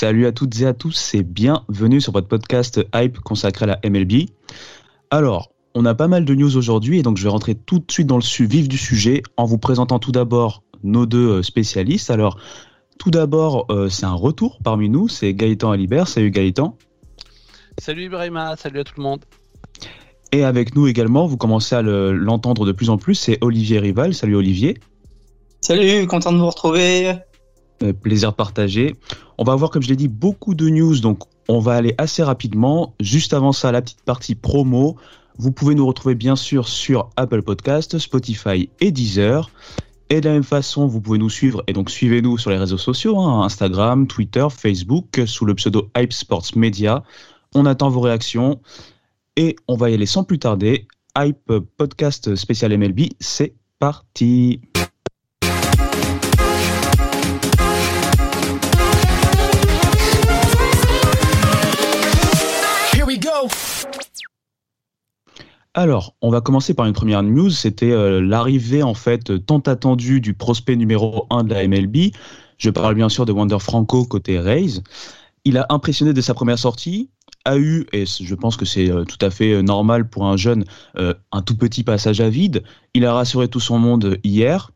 Salut 0.00 0.26
à 0.26 0.32
toutes 0.32 0.60
et 0.60 0.64
à 0.64 0.74
tous 0.74 1.12
et 1.14 1.24
bienvenue 1.24 2.00
sur 2.00 2.12
votre 2.12 2.28
podcast 2.28 2.80
Hype 2.94 3.18
consacré 3.18 3.64
à 3.64 3.66
la 3.82 3.90
MLB. 3.90 4.26
Alors, 5.10 5.50
on 5.74 5.84
a 5.86 5.92
pas 5.96 6.06
mal 6.06 6.24
de 6.24 6.36
news 6.36 6.56
aujourd'hui 6.56 7.00
et 7.00 7.02
donc 7.02 7.16
je 7.16 7.24
vais 7.24 7.28
rentrer 7.28 7.56
tout 7.56 7.80
de 7.80 7.90
suite 7.90 8.06
dans 8.06 8.16
le 8.16 8.46
vif 8.46 8.68
du 8.68 8.78
sujet 8.78 9.24
en 9.36 9.44
vous 9.44 9.58
présentant 9.58 9.98
tout 9.98 10.12
d'abord 10.12 10.62
nos 10.84 11.04
deux 11.04 11.38
euh, 11.38 11.42
spécialistes. 11.42 12.10
Alors, 12.12 12.38
tout 13.00 13.10
d'abord, 13.10 13.66
euh, 13.72 13.88
c'est 13.88 14.06
un 14.06 14.12
retour 14.14 14.60
parmi 14.62 14.88
nous, 14.88 15.08
c'est 15.08 15.34
Gaëtan 15.34 15.72
Alibert. 15.72 16.06
Salut 16.06 16.30
Gaëtan. 16.30 16.78
Salut 17.78 18.04
Ibrahima, 18.04 18.54
salut 18.54 18.78
à 18.78 18.84
tout 18.84 18.94
le 18.98 19.02
monde. 19.02 19.24
Et 20.30 20.44
avec 20.44 20.76
nous 20.76 20.86
également, 20.86 21.26
vous 21.26 21.36
commencez 21.36 21.74
à 21.74 21.82
le- 21.82 22.12
l'entendre 22.12 22.66
de 22.66 22.70
plus 22.70 22.88
en 22.88 22.98
plus, 22.98 23.16
c'est 23.16 23.38
Olivier 23.40 23.80
Rival. 23.80 24.14
Salut 24.14 24.36
Olivier. 24.36 24.78
Salut, 25.60 26.06
content 26.06 26.30
de 26.32 26.38
vous 26.38 26.46
retrouver. 26.46 27.14
Euh, 27.82 27.92
plaisir 27.92 28.34
partagé. 28.34 28.96
On 29.38 29.44
va 29.44 29.52
avoir, 29.52 29.70
comme 29.70 29.82
je 29.82 29.88
l'ai 29.88 29.96
dit, 29.96 30.08
beaucoup 30.08 30.54
de 30.54 30.68
news, 30.68 30.98
donc 30.98 31.20
on 31.48 31.60
va 31.60 31.74
aller 31.74 31.94
assez 31.96 32.24
rapidement. 32.24 32.94
Juste 32.98 33.32
avant 33.32 33.52
ça, 33.52 33.70
la 33.70 33.82
petite 33.82 34.02
partie 34.02 34.34
promo. 34.34 34.96
Vous 35.36 35.52
pouvez 35.52 35.76
nous 35.76 35.86
retrouver 35.86 36.16
bien 36.16 36.34
sûr 36.34 36.66
sur 36.66 37.10
Apple 37.16 37.42
Podcast, 37.42 37.98
Spotify 37.98 38.68
et 38.80 38.90
Deezer. 38.90 39.50
Et 40.10 40.20
de 40.20 40.28
la 40.28 40.34
même 40.34 40.42
façon, 40.42 40.88
vous 40.88 41.00
pouvez 41.00 41.18
nous 41.18 41.30
suivre 41.30 41.62
et 41.68 41.72
donc 41.72 41.90
suivez-nous 41.90 42.38
sur 42.38 42.50
les 42.50 42.56
réseaux 42.56 42.78
sociaux, 42.78 43.20
hein, 43.20 43.44
Instagram, 43.44 44.08
Twitter, 44.08 44.46
Facebook, 44.50 45.20
sous 45.26 45.44
le 45.44 45.54
pseudo 45.54 45.88
Hype 45.96 46.12
Sports 46.12 46.56
Media. 46.56 47.04
On 47.54 47.64
attend 47.66 47.90
vos 47.90 48.00
réactions 48.00 48.60
et 49.36 49.54
on 49.68 49.76
va 49.76 49.90
y 49.90 49.94
aller 49.94 50.06
sans 50.06 50.24
plus 50.24 50.40
tarder. 50.40 50.88
Hype 51.16 51.52
Podcast 51.76 52.34
spécial 52.34 52.76
MLB, 52.76 53.10
c'est 53.20 53.54
parti. 53.78 54.60
Alors, 65.78 66.16
on 66.22 66.30
va 66.30 66.40
commencer 66.40 66.74
par 66.74 66.86
une 66.86 66.92
première 66.92 67.22
news. 67.22 67.50
C'était 67.50 67.92
euh, 67.92 68.20
l'arrivée, 68.20 68.82
en 68.82 68.94
fait, 68.94 69.46
tant 69.46 69.60
attendue 69.60 70.20
du 70.20 70.34
prospect 70.34 70.74
numéro 70.74 71.28
1 71.30 71.44
de 71.44 71.54
la 71.54 71.68
MLB. 71.68 72.10
Je 72.56 72.70
parle 72.70 72.96
bien 72.96 73.08
sûr 73.08 73.26
de 73.26 73.30
Wander 73.30 73.60
Franco 73.60 74.04
côté 74.04 74.40
Rays. 74.40 74.82
Il 75.44 75.56
a 75.56 75.66
impressionné 75.68 76.12
dès 76.12 76.20
sa 76.20 76.34
première 76.34 76.58
sortie, 76.58 77.10
a 77.44 77.58
eu, 77.58 77.86
et 77.92 78.06
je 78.06 78.34
pense 78.34 78.56
que 78.56 78.64
c'est 78.64 78.90
euh, 78.90 79.04
tout 79.04 79.24
à 79.24 79.30
fait 79.30 79.52
euh, 79.52 79.62
normal 79.62 80.10
pour 80.10 80.26
un 80.26 80.36
jeune, 80.36 80.64
un 80.96 81.42
tout 81.42 81.56
petit 81.56 81.84
passage 81.84 82.20
à 82.20 82.28
vide. 82.28 82.64
Il 82.94 83.06
a 83.06 83.12
rassuré 83.12 83.46
tout 83.46 83.60
son 83.60 83.78
monde 83.78 84.18
hier. 84.24 84.72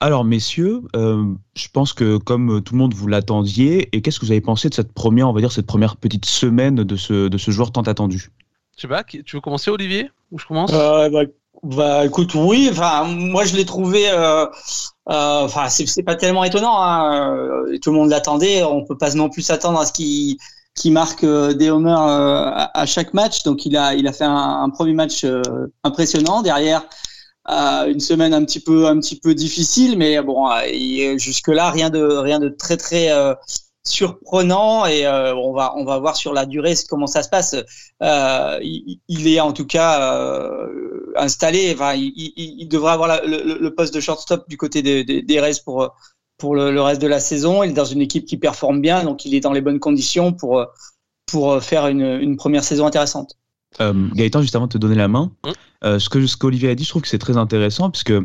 Alors, 0.00 0.24
messieurs, 0.24 0.82
je 0.94 1.68
pense 1.72 1.92
que 1.92 2.16
comme 2.16 2.60
tout 2.60 2.74
le 2.74 2.78
monde 2.78 2.94
vous 2.94 3.06
l'attendiez, 3.06 3.88
et 3.94 4.02
qu'est-ce 4.02 4.18
que 4.18 4.26
vous 4.26 4.32
avez 4.32 4.40
pensé 4.40 4.68
de 4.68 4.74
cette 4.74 4.92
première, 4.94 5.28
on 5.28 5.32
va 5.32 5.40
dire, 5.40 5.52
cette 5.52 5.66
première 5.66 5.96
petite 5.96 6.24
semaine 6.24 6.74
de 6.74 6.82
de 7.28 7.38
ce 7.38 7.50
joueur 7.52 7.70
tant 7.70 7.82
attendu? 7.82 8.32
Tu 8.76 8.86
veux 8.86 9.40
commencer 9.40 9.70
Olivier 9.70 10.10
Ou 10.30 10.38
je 10.38 10.46
commence? 10.46 10.70
Euh, 10.72 11.10
bah, 11.10 11.22
bah, 11.62 12.06
écoute, 12.06 12.34
oui. 12.34 12.70
Moi, 13.06 13.44
je 13.44 13.56
l'ai 13.56 13.64
trouvé. 13.64 14.08
euh, 14.10 14.46
euh, 15.08 15.44
Enfin, 15.44 15.68
c'est 15.68 16.02
pas 16.02 16.16
tellement 16.16 16.44
étonnant. 16.44 16.80
Hein. 16.80 17.64
Tout 17.82 17.90
le 17.90 17.96
monde 17.96 18.10
l'attendait. 18.10 18.62
On 18.62 18.84
peut 18.84 18.96
pas 18.96 19.14
non 19.14 19.28
plus 19.28 19.42
s'attendre 19.42 19.80
à 19.80 19.86
ce 19.86 19.92
qu'il 19.92 20.36
qui 20.76 20.90
marque 20.92 21.24
des 21.24 21.68
homers 21.68 22.00
à, 22.00 22.86
chaque 22.86 23.12
match. 23.12 23.42
Donc, 23.42 23.66
il 23.66 23.76
a 23.76 24.12
fait 24.12 24.24
un, 24.24 24.70
premier 24.70 24.94
match 24.94 25.26
impressionnant. 25.84 26.40
Derrière, 26.42 26.82
une 27.48 28.00
semaine 28.00 28.32
un 28.32 28.44
petit 28.44 28.60
peu 28.60 29.34
difficile, 29.34 29.98
mais 29.98 30.22
bon, 30.22 30.48
jusque 31.18 31.48
là, 31.48 31.70
rien 31.70 31.90
de 31.90 32.48
très 32.48 32.76
très 32.76 33.10
surprenant. 33.84 34.86
Et 34.86 35.06
euh, 35.06 35.34
on 35.34 35.52
va 35.52 35.74
on 35.76 35.84
va 35.84 35.98
voir 35.98 36.16
sur 36.16 36.32
la 36.32 36.46
durée 36.46 36.74
comment 36.88 37.06
ça 37.06 37.22
se 37.22 37.28
passe. 37.28 37.54
Euh, 38.02 38.58
il, 38.62 39.28
est 39.28 39.40
en 39.40 39.52
tout 39.52 39.66
cas 39.66 40.14
euh, 40.14 41.12
installé. 41.16 41.72
Enfin, 41.74 41.94
il, 41.94 42.12
il, 42.16 42.60
il 42.60 42.68
devrait 42.68 42.92
avoir 42.92 43.24
le, 43.26 43.58
le 43.58 43.74
poste 43.74 43.94
de 43.94 44.00
shortstop 44.00 44.48
du 44.48 44.56
côté 44.56 44.82
des, 44.82 45.04
des, 45.04 45.22
des 45.22 45.40
Rays 45.40 45.60
pour, 45.64 45.94
pour 46.38 46.54
le, 46.54 46.70
le 46.70 46.82
reste 46.82 47.02
de 47.02 47.06
la 47.08 47.20
saison. 47.20 47.62
Il 47.62 47.70
est 47.70 47.74
dans 47.74 47.84
une 47.84 48.00
équipe 48.02 48.26
qui 48.26 48.36
performe 48.36 48.80
bien, 48.80 49.04
donc 49.04 49.24
il 49.24 49.34
est 49.34 49.40
dans 49.40 49.52
les 49.52 49.60
bonnes 49.60 49.80
conditions 49.80 50.32
pour, 50.32 50.66
pour 51.26 51.62
faire 51.62 51.86
une, 51.86 52.02
une 52.20 52.36
première 52.36 52.64
saison 52.64 52.86
intéressante. 52.86 53.36
Euh, 53.80 54.08
Gaëtan, 54.14 54.42
juste 54.42 54.56
avant 54.56 54.66
de 54.66 54.72
te 54.72 54.78
donner 54.78 54.96
la 54.96 55.08
main, 55.08 55.30
Hum. 55.44 55.52
euh, 55.84 55.98
ce 55.98 56.08
que 56.08 56.26
ce 56.26 56.36
qu'Olivier 56.36 56.70
a 56.70 56.74
dit, 56.74 56.84
je 56.84 56.88
trouve 56.90 57.02
que 57.02 57.08
c'est 57.08 57.18
très 57.18 57.36
intéressant 57.36 57.90
puisque 57.90 58.10
euh, 58.10 58.22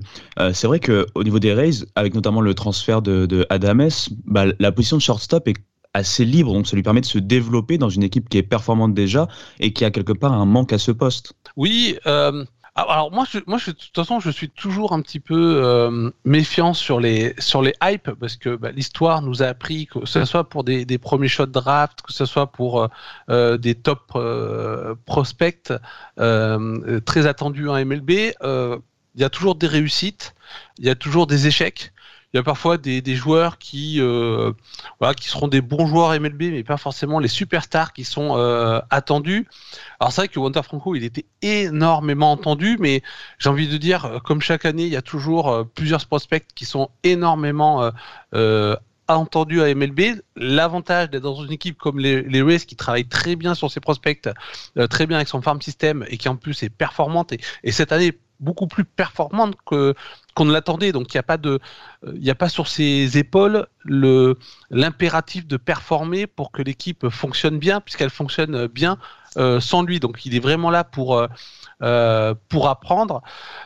c'est 0.53 0.67
vrai 0.67 0.79
que 0.79 1.05
au 1.15 1.23
niveau 1.23 1.39
des 1.39 1.53
Rays, 1.53 1.85
avec 1.95 2.13
notamment 2.15 2.41
le 2.41 2.53
transfert 2.53 3.01
de, 3.01 3.25
de 3.25 3.45
Adames, 3.49 3.89
bah, 4.25 4.45
la 4.59 4.71
position 4.71 4.97
de 4.97 5.01
shortstop 5.01 5.47
est 5.47 5.55
assez 5.93 6.25
libre, 6.25 6.51
donc 6.51 6.67
ça 6.67 6.75
lui 6.75 6.83
permet 6.83 6.99
de 6.99 7.05
se 7.05 7.19
développer 7.19 7.77
dans 7.77 7.87
une 7.87 8.03
équipe 8.03 8.27
qui 8.27 8.37
est 8.37 8.43
performante 8.43 8.93
déjà 8.93 9.29
et 9.61 9.71
qui 9.71 9.85
a 9.85 9.91
quelque 9.91 10.11
part 10.11 10.33
un 10.33 10.45
manque 10.45 10.73
à 10.73 10.77
ce 10.77 10.91
poste. 10.91 11.33
Oui. 11.55 11.95
euh, 12.05 12.43
alors 12.75 13.09
moi, 13.11 13.25
je, 13.29 13.39
moi, 13.47 13.57
de 13.65 13.71
toute 13.71 13.95
façon, 13.95 14.19
je 14.19 14.29
suis 14.29 14.49
toujours 14.49 14.91
un 14.91 15.01
petit 15.01 15.21
peu 15.21 15.61
euh, 15.63 16.11
méfiant 16.25 16.73
sur 16.73 16.99
les 16.99 17.33
sur 17.39 17.61
les 17.61 17.73
hypes 17.81 18.11
parce 18.19 18.35
que 18.35 18.55
bah, 18.57 18.71
l'histoire 18.71 19.21
nous 19.21 19.41
a 19.41 19.45
appris 19.47 19.87
que 19.87 20.05
ce 20.05 20.25
soit 20.25 20.49
pour 20.49 20.65
des, 20.65 20.83
des 20.83 20.97
premiers 20.97 21.29
shots 21.29 21.45
draft, 21.45 22.01
que 22.01 22.11
ce 22.11 22.25
soit 22.25 22.47
pour 22.51 22.81
euh, 22.81 22.87
euh, 23.29 23.57
des 23.57 23.75
top 23.75 24.11
euh, 24.15 24.93
prospects 25.05 25.71
euh, 26.19 26.99
très 27.05 27.27
attendus 27.27 27.69
en 27.69 27.83
MLB, 27.85 28.11
il 28.11 29.21
y 29.21 29.23
a 29.23 29.29
toujours 29.29 29.55
des 29.55 29.67
réussites, 29.67 30.35
il 30.77 30.85
y 30.85 30.89
a 30.89 30.95
toujours 30.95 31.27
des 31.27 31.47
échecs. 31.47 31.93
Il 32.35 32.39
y 32.39 32.41
a 32.41 32.43
parfois 32.43 32.77
des, 32.77 33.15
joueurs 33.15 33.57
qui, 33.57 34.01
euh, 34.01 34.51
voilà, 34.99 35.13
qui 35.13 35.29
seront 35.29 35.47
des 35.47 35.61
bons 35.61 35.87
joueurs 35.87 36.19
MLB, 36.19 36.51
mais 36.51 36.63
pas 36.65 36.75
forcément 36.75 37.19
les 37.19 37.29
superstars 37.29 37.93
qui 37.93 38.03
sont 38.03 38.35
euh, 38.35 38.81
attendus. 38.89 39.47
Alors 40.01 40.11
c'est 40.11 40.23
vrai 40.23 40.27
que 40.27 40.37
Wander 40.37 40.61
Franco, 40.61 40.95
il 40.95 41.05
était 41.05 41.23
énormément 41.41 42.33
entendu, 42.33 42.75
mais 42.77 43.03
j'ai 43.39 43.47
envie 43.47 43.69
de 43.69 43.77
dire, 43.77 44.03
euh, 44.03 44.19
comme 44.19 44.41
chaque 44.41 44.65
année, 44.65 44.83
il 44.83 44.89
y 44.89 44.97
a 44.97 45.01
toujours 45.01 45.65
plusieurs 45.75 46.05
prospects 46.05 46.45
qui 46.55 46.65
sont 46.65 46.89
énormément 47.03 47.89
euh, 48.33 48.75
entendus 49.07 49.61
à 49.61 49.73
MLB. 49.73 50.21
L'avantage 50.35 51.11
d'être 51.11 51.23
dans 51.23 51.41
une 51.41 51.53
équipe 51.53 51.77
comme 51.77 51.99
les, 51.99 52.21
les 52.21 52.41
Rays 52.41 52.59
qui 52.59 52.75
travaille 52.75 53.07
très 53.07 53.37
bien 53.37 53.55
sur 53.55 53.71
ses 53.71 53.79
prospects, 53.79 54.27
très 54.89 55.07
bien 55.07 55.15
avec 55.15 55.29
son 55.29 55.41
farm 55.41 55.61
system 55.61 56.05
et 56.09 56.17
qui 56.17 56.27
en 56.27 56.35
plus 56.35 56.63
est 56.63 56.69
performante 56.69 57.31
et, 57.31 57.39
et 57.63 57.71
cette 57.71 57.93
année 57.93 58.11
beaucoup 58.39 58.67
plus 58.67 58.85
performante 58.85 59.55
que 59.65 59.95
qu'on 60.35 60.45
ne 60.45 60.51
l'attendait. 60.51 60.91
Donc 60.91 61.13
il 61.13 61.17
n'y 61.17 61.19
a 61.19 61.23
pas 61.23 61.37
de, 61.37 61.59
il 62.13 62.21
n'y 62.21 62.29
a 62.29 62.35
pas 62.35 62.49
sur 62.49 62.67
ses 62.67 63.17
épaules 63.17 63.67
le 63.83 64.37
l'impératif 64.71 65.47
de 65.47 65.57
performer 65.57 66.27
pour 66.27 66.51
que 66.51 66.61
l'équipe 66.61 67.09
fonctionne 67.09 67.59
bien, 67.59 67.81
puisqu'elle 67.81 68.09
fonctionne 68.09 68.67
bien 68.67 68.97
euh, 69.37 69.59
sans 69.59 69.83
lui. 69.83 69.99
Donc 69.99 70.25
il 70.25 70.35
est 70.35 70.39
vraiment 70.39 70.69
là 70.69 70.83
pour 70.83 71.17
euh, 71.17 71.27
euh, 71.81 72.33
pour 72.49 72.69
apprendre. 72.69 73.21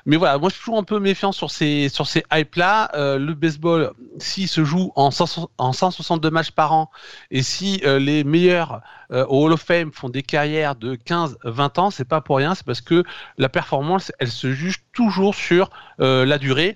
Mais 0.05 0.15
voilà, 0.15 0.37
moi 0.37 0.49
je 0.49 0.55
suis 0.55 0.63
toujours 0.63 0.79
un 0.79 0.83
peu 0.83 0.99
méfiant 0.99 1.31
sur 1.31 1.51
ces 1.51 1.89
sur 1.89 2.07
ces 2.07 2.23
hype 2.33 2.55
là. 2.55 2.89
le 2.95 3.33
baseball, 3.33 3.91
s'il 4.17 4.47
se 4.47 4.63
joue 4.63 4.91
en, 4.95 5.11
100 5.11 5.49
en 5.57 5.73
162 5.73 6.29
matchs 6.31 6.51
par 6.51 6.73
an 6.73 6.89
et 7.31 7.43
si 7.43 7.81
les 7.85 8.23
meilleurs 8.23 8.81
au 9.11 9.45
Hall 9.45 9.53
of 9.53 9.61
Fame 9.61 9.91
font 9.91 10.09
des 10.09 10.23
carrières 10.23 10.75
de 10.75 10.95
15-20 10.95 11.79
ans, 11.79 11.91
c'est 11.91 12.07
pas 12.07 12.21
pour 12.21 12.37
rien, 12.37 12.55
c'est 12.55 12.65
parce 12.65 12.81
que 12.81 13.03
la 13.37 13.49
performance, 13.49 14.11
elle 14.19 14.31
se 14.31 14.51
juge 14.51 14.83
toujours 14.91 15.35
sur 15.35 15.69
la 15.99 16.37
durée. 16.39 16.75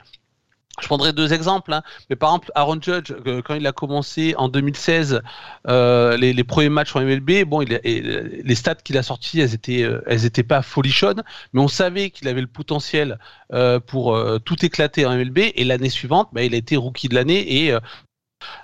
Je 0.81 0.87
prendrai 0.87 1.13
deux 1.13 1.33
exemples, 1.33 1.71
hein. 1.71 1.83
mais 2.09 2.15
par 2.15 2.29
exemple 2.31 2.51
Aaron 2.55 2.79
Judge, 2.81 3.13
euh, 3.27 3.41
quand 3.43 3.53
il 3.53 3.67
a 3.67 3.71
commencé 3.71 4.33
en 4.37 4.49
2016 4.49 5.21
euh, 5.67 6.17
les, 6.17 6.43
premiers 6.43 6.69
matchs 6.69 6.95
en 6.95 7.01
MLB, 7.01 7.45
bon, 7.45 7.61
il 7.61 7.79
les 7.83 8.55
stats 8.55 8.75
qu'il 8.75 8.97
a 8.97 9.03
sortis, 9.03 9.39
elles 9.39 9.53
étaient, 9.53 9.83
euh, 9.83 10.01
elles 10.07 10.25
étaient 10.25 10.43
pas 10.43 10.61
folichonnes, 10.61 11.23
mais 11.53 11.61
on 11.61 11.67
savait 11.67 12.09
qu'il 12.09 12.27
avait 12.27 12.41
le 12.41 12.47
potentiel 12.47 13.19
euh, 13.53 13.79
pour 13.79 14.15
euh, 14.15 14.39
tout 14.39 14.65
éclater 14.65 15.05
en 15.05 15.15
MLB. 15.15 15.39
Et 15.55 15.63
l'année 15.63 15.89
suivante, 15.89 16.29
bah, 16.33 16.43
il 16.43 16.53
a 16.55 16.57
été 16.57 16.75
rookie 16.75 17.07
de 17.07 17.15
l'année 17.15 17.65
et 17.65 17.75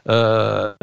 euh, 0.08 0.74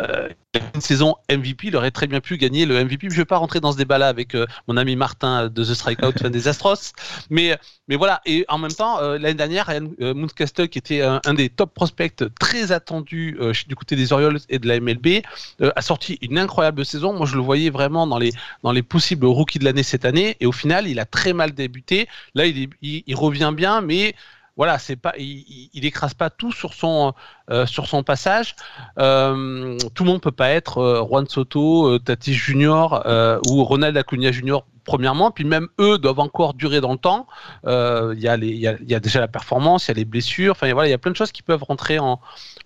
une 0.74 0.80
saison 0.80 1.16
MVP, 1.30 1.68
il 1.68 1.76
aurait 1.76 1.90
très 1.90 2.06
bien 2.06 2.20
pu 2.20 2.36
gagner 2.38 2.66
le 2.66 2.82
MVP. 2.82 3.08
Je 3.10 3.14
ne 3.14 3.18
vais 3.18 3.24
pas 3.24 3.36
rentrer 3.36 3.60
dans 3.60 3.72
ce 3.72 3.76
débat-là 3.76 4.08
avec 4.08 4.34
euh, 4.34 4.46
mon 4.68 4.76
ami 4.76 4.96
Martin 4.96 5.48
de 5.48 5.64
The 5.64 5.74
Strikeout, 5.74 6.18
fan 6.18 6.32
des 6.32 6.48
Astros. 6.48 6.92
Mais, 7.30 7.58
voilà, 7.90 8.20
et 8.26 8.44
en 8.48 8.58
même 8.58 8.72
temps, 8.72 9.00
euh, 9.00 9.18
l'année 9.18 9.34
dernière, 9.34 9.66
Ryan 9.66 9.88
Moonscastle, 10.14 10.68
qui 10.68 10.78
était 10.78 11.02
un, 11.02 11.34
des 11.34 11.48
top 11.48 11.74
prospects 11.74 12.24
très 12.40 12.72
attendus 12.72 13.38
du 13.68 13.74
côté 13.74 13.96
des 13.96 14.12
Orioles 14.12 14.38
et 14.48 14.58
de 14.58 14.66
la 14.66 14.80
MLB, 14.80 15.22
a 15.60 15.82
sorti 15.82 16.18
une 16.22 16.38
incroyable 16.38 16.84
saison. 16.84 17.12
Moi, 17.12 17.26
je 17.26 17.34
le 17.34 17.42
voyais 17.42 17.70
vraiment 17.70 18.06
dans 18.06 18.18
les, 18.18 18.82
possibles 18.82 19.26
rookies 19.26 19.58
de 19.58 19.64
l'année 19.64 19.82
cette 19.82 20.04
année. 20.04 20.36
Et 20.40 20.46
au 20.46 20.52
final, 20.52 20.88
il 20.88 20.98
a 21.00 21.04
très 21.04 21.32
mal 21.32 21.52
débuté. 21.52 22.08
Là, 22.34 22.46
il 22.46 23.14
revient 23.14 23.52
bien, 23.54 23.80
mais 23.80 24.14
voilà, 24.56 24.78
c'est 24.78 24.96
pas, 24.96 25.12
il, 25.18 25.68
il, 25.74 25.84
écrase 25.84 26.14
pas 26.14 26.30
tout 26.30 26.50
sur 26.50 26.72
son 26.72 27.12
euh, 27.50 27.66
sur 27.66 27.86
son 27.86 28.02
passage. 28.02 28.56
Euh, 28.98 29.76
tout 29.94 30.04
le 30.04 30.10
monde 30.10 30.20
peut 30.22 30.32
pas 30.32 30.50
être 30.50 30.78
euh, 30.78 31.04
Juan 31.06 31.26
Soto, 31.26 31.98
Tatis 31.98 32.34
Junior 32.34 33.04
ou 33.48 33.64
Ronald 33.64 33.96
Acuna 33.96 34.32
Junior 34.32 34.66
premièrement, 34.84 35.30
puis 35.32 35.44
même 35.44 35.68
eux 35.80 35.98
doivent 35.98 36.20
encore 36.20 36.54
durer 36.54 36.80
dans 36.80 36.92
le 36.92 36.98
temps. 36.98 37.26
Il 37.64 38.18
y, 38.18 38.46
y, 38.46 38.60
y, 38.60 38.94
a 38.94 39.00
déjà 39.00 39.20
la 39.20 39.28
performance, 39.28 39.86
il 39.86 39.88
y 39.88 39.90
a 39.92 39.94
les 39.94 40.04
blessures, 40.04 40.52
enfin 40.52 40.72
voilà, 40.72 40.88
il 40.88 40.92
y 40.92 40.94
a 40.94 40.98
plein 40.98 41.10
de 41.10 41.16
choses 41.16 41.32
qui 41.32 41.42
peuvent 41.42 41.64
rentrer 41.64 41.98
en, 41.98 42.20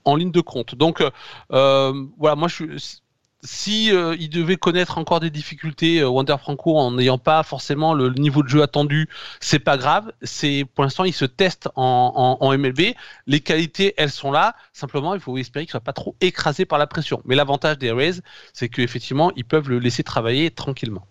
en 0.04 0.16
ligne 0.16 0.30
de 0.30 0.40
compte. 0.40 0.74
Donc 0.74 1.02
voilà, 1.48 2.36
moi 2.36 2.48
je 2.48 2.54
suis 2.76 3.02
si 3.42 3.90
euh, 3.90 4.16
il 4.18 4.28
devait 4.28 4.56
connaître 4.56 4.98
encore 4.98 5.20
des 5.20 5.30
difficultés, 5.30 6.00
euh, 6.00 6.08
Wander 6.08 6.36
Franco, 6.38 6.76
en 6.76 6.92
n'ayant 6.92 7.18
pas 7.18 7.42
forcément 7.42 7.94
le 7.94 8.10
niveau 8.10 8.42
de 8.42 8.48
jeu 8.48 8.62
attendu, 8.62 9.08
c'est 9.40 9.58
pas 9.58 9.76
grave. 9.76 10.12
C'est 10.22 10.66
pour 10.74 10.84
l'instant, 10.84 11.04
il 11.04 11.12
se 11.12 11.24
teste 11.24 11.68
en, 11.74 12.38
MLB. 12.56 12.94
Les 13.26 13.40
qualités, 13.40 13.94
elles 13.96 14.10
sont 14.10 14.30
là. 14.30 14.54
Simplement, 14.72 15.14
il 15.14 15.20
faut 15.20 15.36
espérer 15.38 15.64
qu'il 15.64 15.70
soit 15.70 15.80
pas 15.80 15.92
trop 15.92 16.16
écrasé 16.20 16.64
par 16.64 16.78
la 16.78 16.86
pression. 16.86 17.22
Mais 17.24 17.34
l'avantage 17.34 17.78
des 17.78 17.92
Rays, 17.92 18.20
c'est 18.52 18.68
qu'effectivement, 18.68 19.32
ils 19.36 19.44
peuvent 19.44 19.68
le 19.68 19.78
laisser 19.78 20.02
travailler 20.02 20.50
tranquillement. 20.50 21.06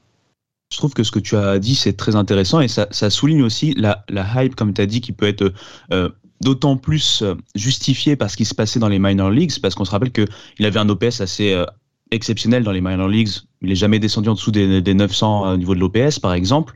Je 0.72 0.78
trouve 0.78 0.94
que 0.94 1.04
ce 1.04 1.12
que 1.12 1.20
tu 1.20 1.36
as 1.36 1.58
dit, 1.58 1.74
c'est 1.74 1.94
très 1.94 2.16
intéressant 2.16 2.62
et 2.62 2.68
ça, 2.68 3.10
souligne 3.10 3.42
aussi 3.42 3.74
la, 3.74 4.06
hype, 4.36 4.56
comme 4.56 4.74
tu 4.74 4.82
as 4.82 4.86
dit, 4.86 5.02
qui 5.02 5.14
peut 5.14 5.28
être 5.28 5.52
euh, 5.92 6.10
d'autant 6.42 6.78
plus 6.78 7.22
euh, 7.22 7.36
justifié 7.56 8.16
par 8.16 8.30
ce 8.30 8.38
qui 8.38 8.46
se 8.46 8.54
passait 8.54 8.80
dans 8.80 8.88
les 8.88 9.00
minor 9.00 9.32
leagues, 9.32 9.60
parce 9.62 9.76
qu'on 9.76 9.86
se 9.86 9.92
rappelle 9.92 10.12
qu'il 10.12 10.66
avait 10.66 10.80
un 10.80 10.88
OPS 10.88 11.22
assez 11.22 11.54
euh, 11.54 11.66
exceptionnel 12.12 12.64
dans 12.64 12.72
les 12.72 12.82
minor 12.82 13.08
leagues. 13.08 13.30
Il 13.62 13.72
est 13.72 13.76
jamais 13.76 14.00
descendu 14.00 14.30
en 14.30 14.34
dessous 14.34 14.52
des, 14.52 14.82
des 14.82 14.94
900 14.94 15.46
euh, 15.46 15.54
au 15.54 15.58
niveau 15.58 15.76
de 15.76 15.80
l'OPS, 15.80 16.20
par 16.20 16.34
exemple. 16.34 16.76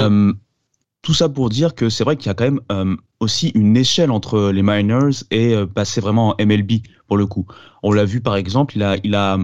Euh, 0.00 0.32
tout 1.02 1.14
ça 1.14 1.28
pour 1.28 1.48
dire 1.48 1.74
que 1.74 1.88
c'est 1.88 2.04
vrai 2.04 2.16
qu'il 2.16 2.26
y 2.26 2.30
a 2.30 2.34
quand 2.34 2.44
même 2.44 2.60
euh, 2.72 2.96
aussi 3.20 3.48
une 3.54 3.76
échelle 3.76 4.10
entre 4.10 4.50
les 4.50 4.62
minors 4.62 5.24
et 5.30 5.54
euh, 5.54 5.66
passer 5.66 6.00
vraiment 6.00 6.30
en 6.30 6.44
MLB 6.44 6.82
pour 7.06 7.16
le 7.16 7.26
coup. 7.26 7.46
On 7.82 7.92
l'a 7.92 8.04
vu 8.04 8.20
par 8.20 8.36
exemple, 8.36 8.76
il 8.76 8.82
a, 8.82 8.96
il 9.04 9.14
a, 9.14 9.38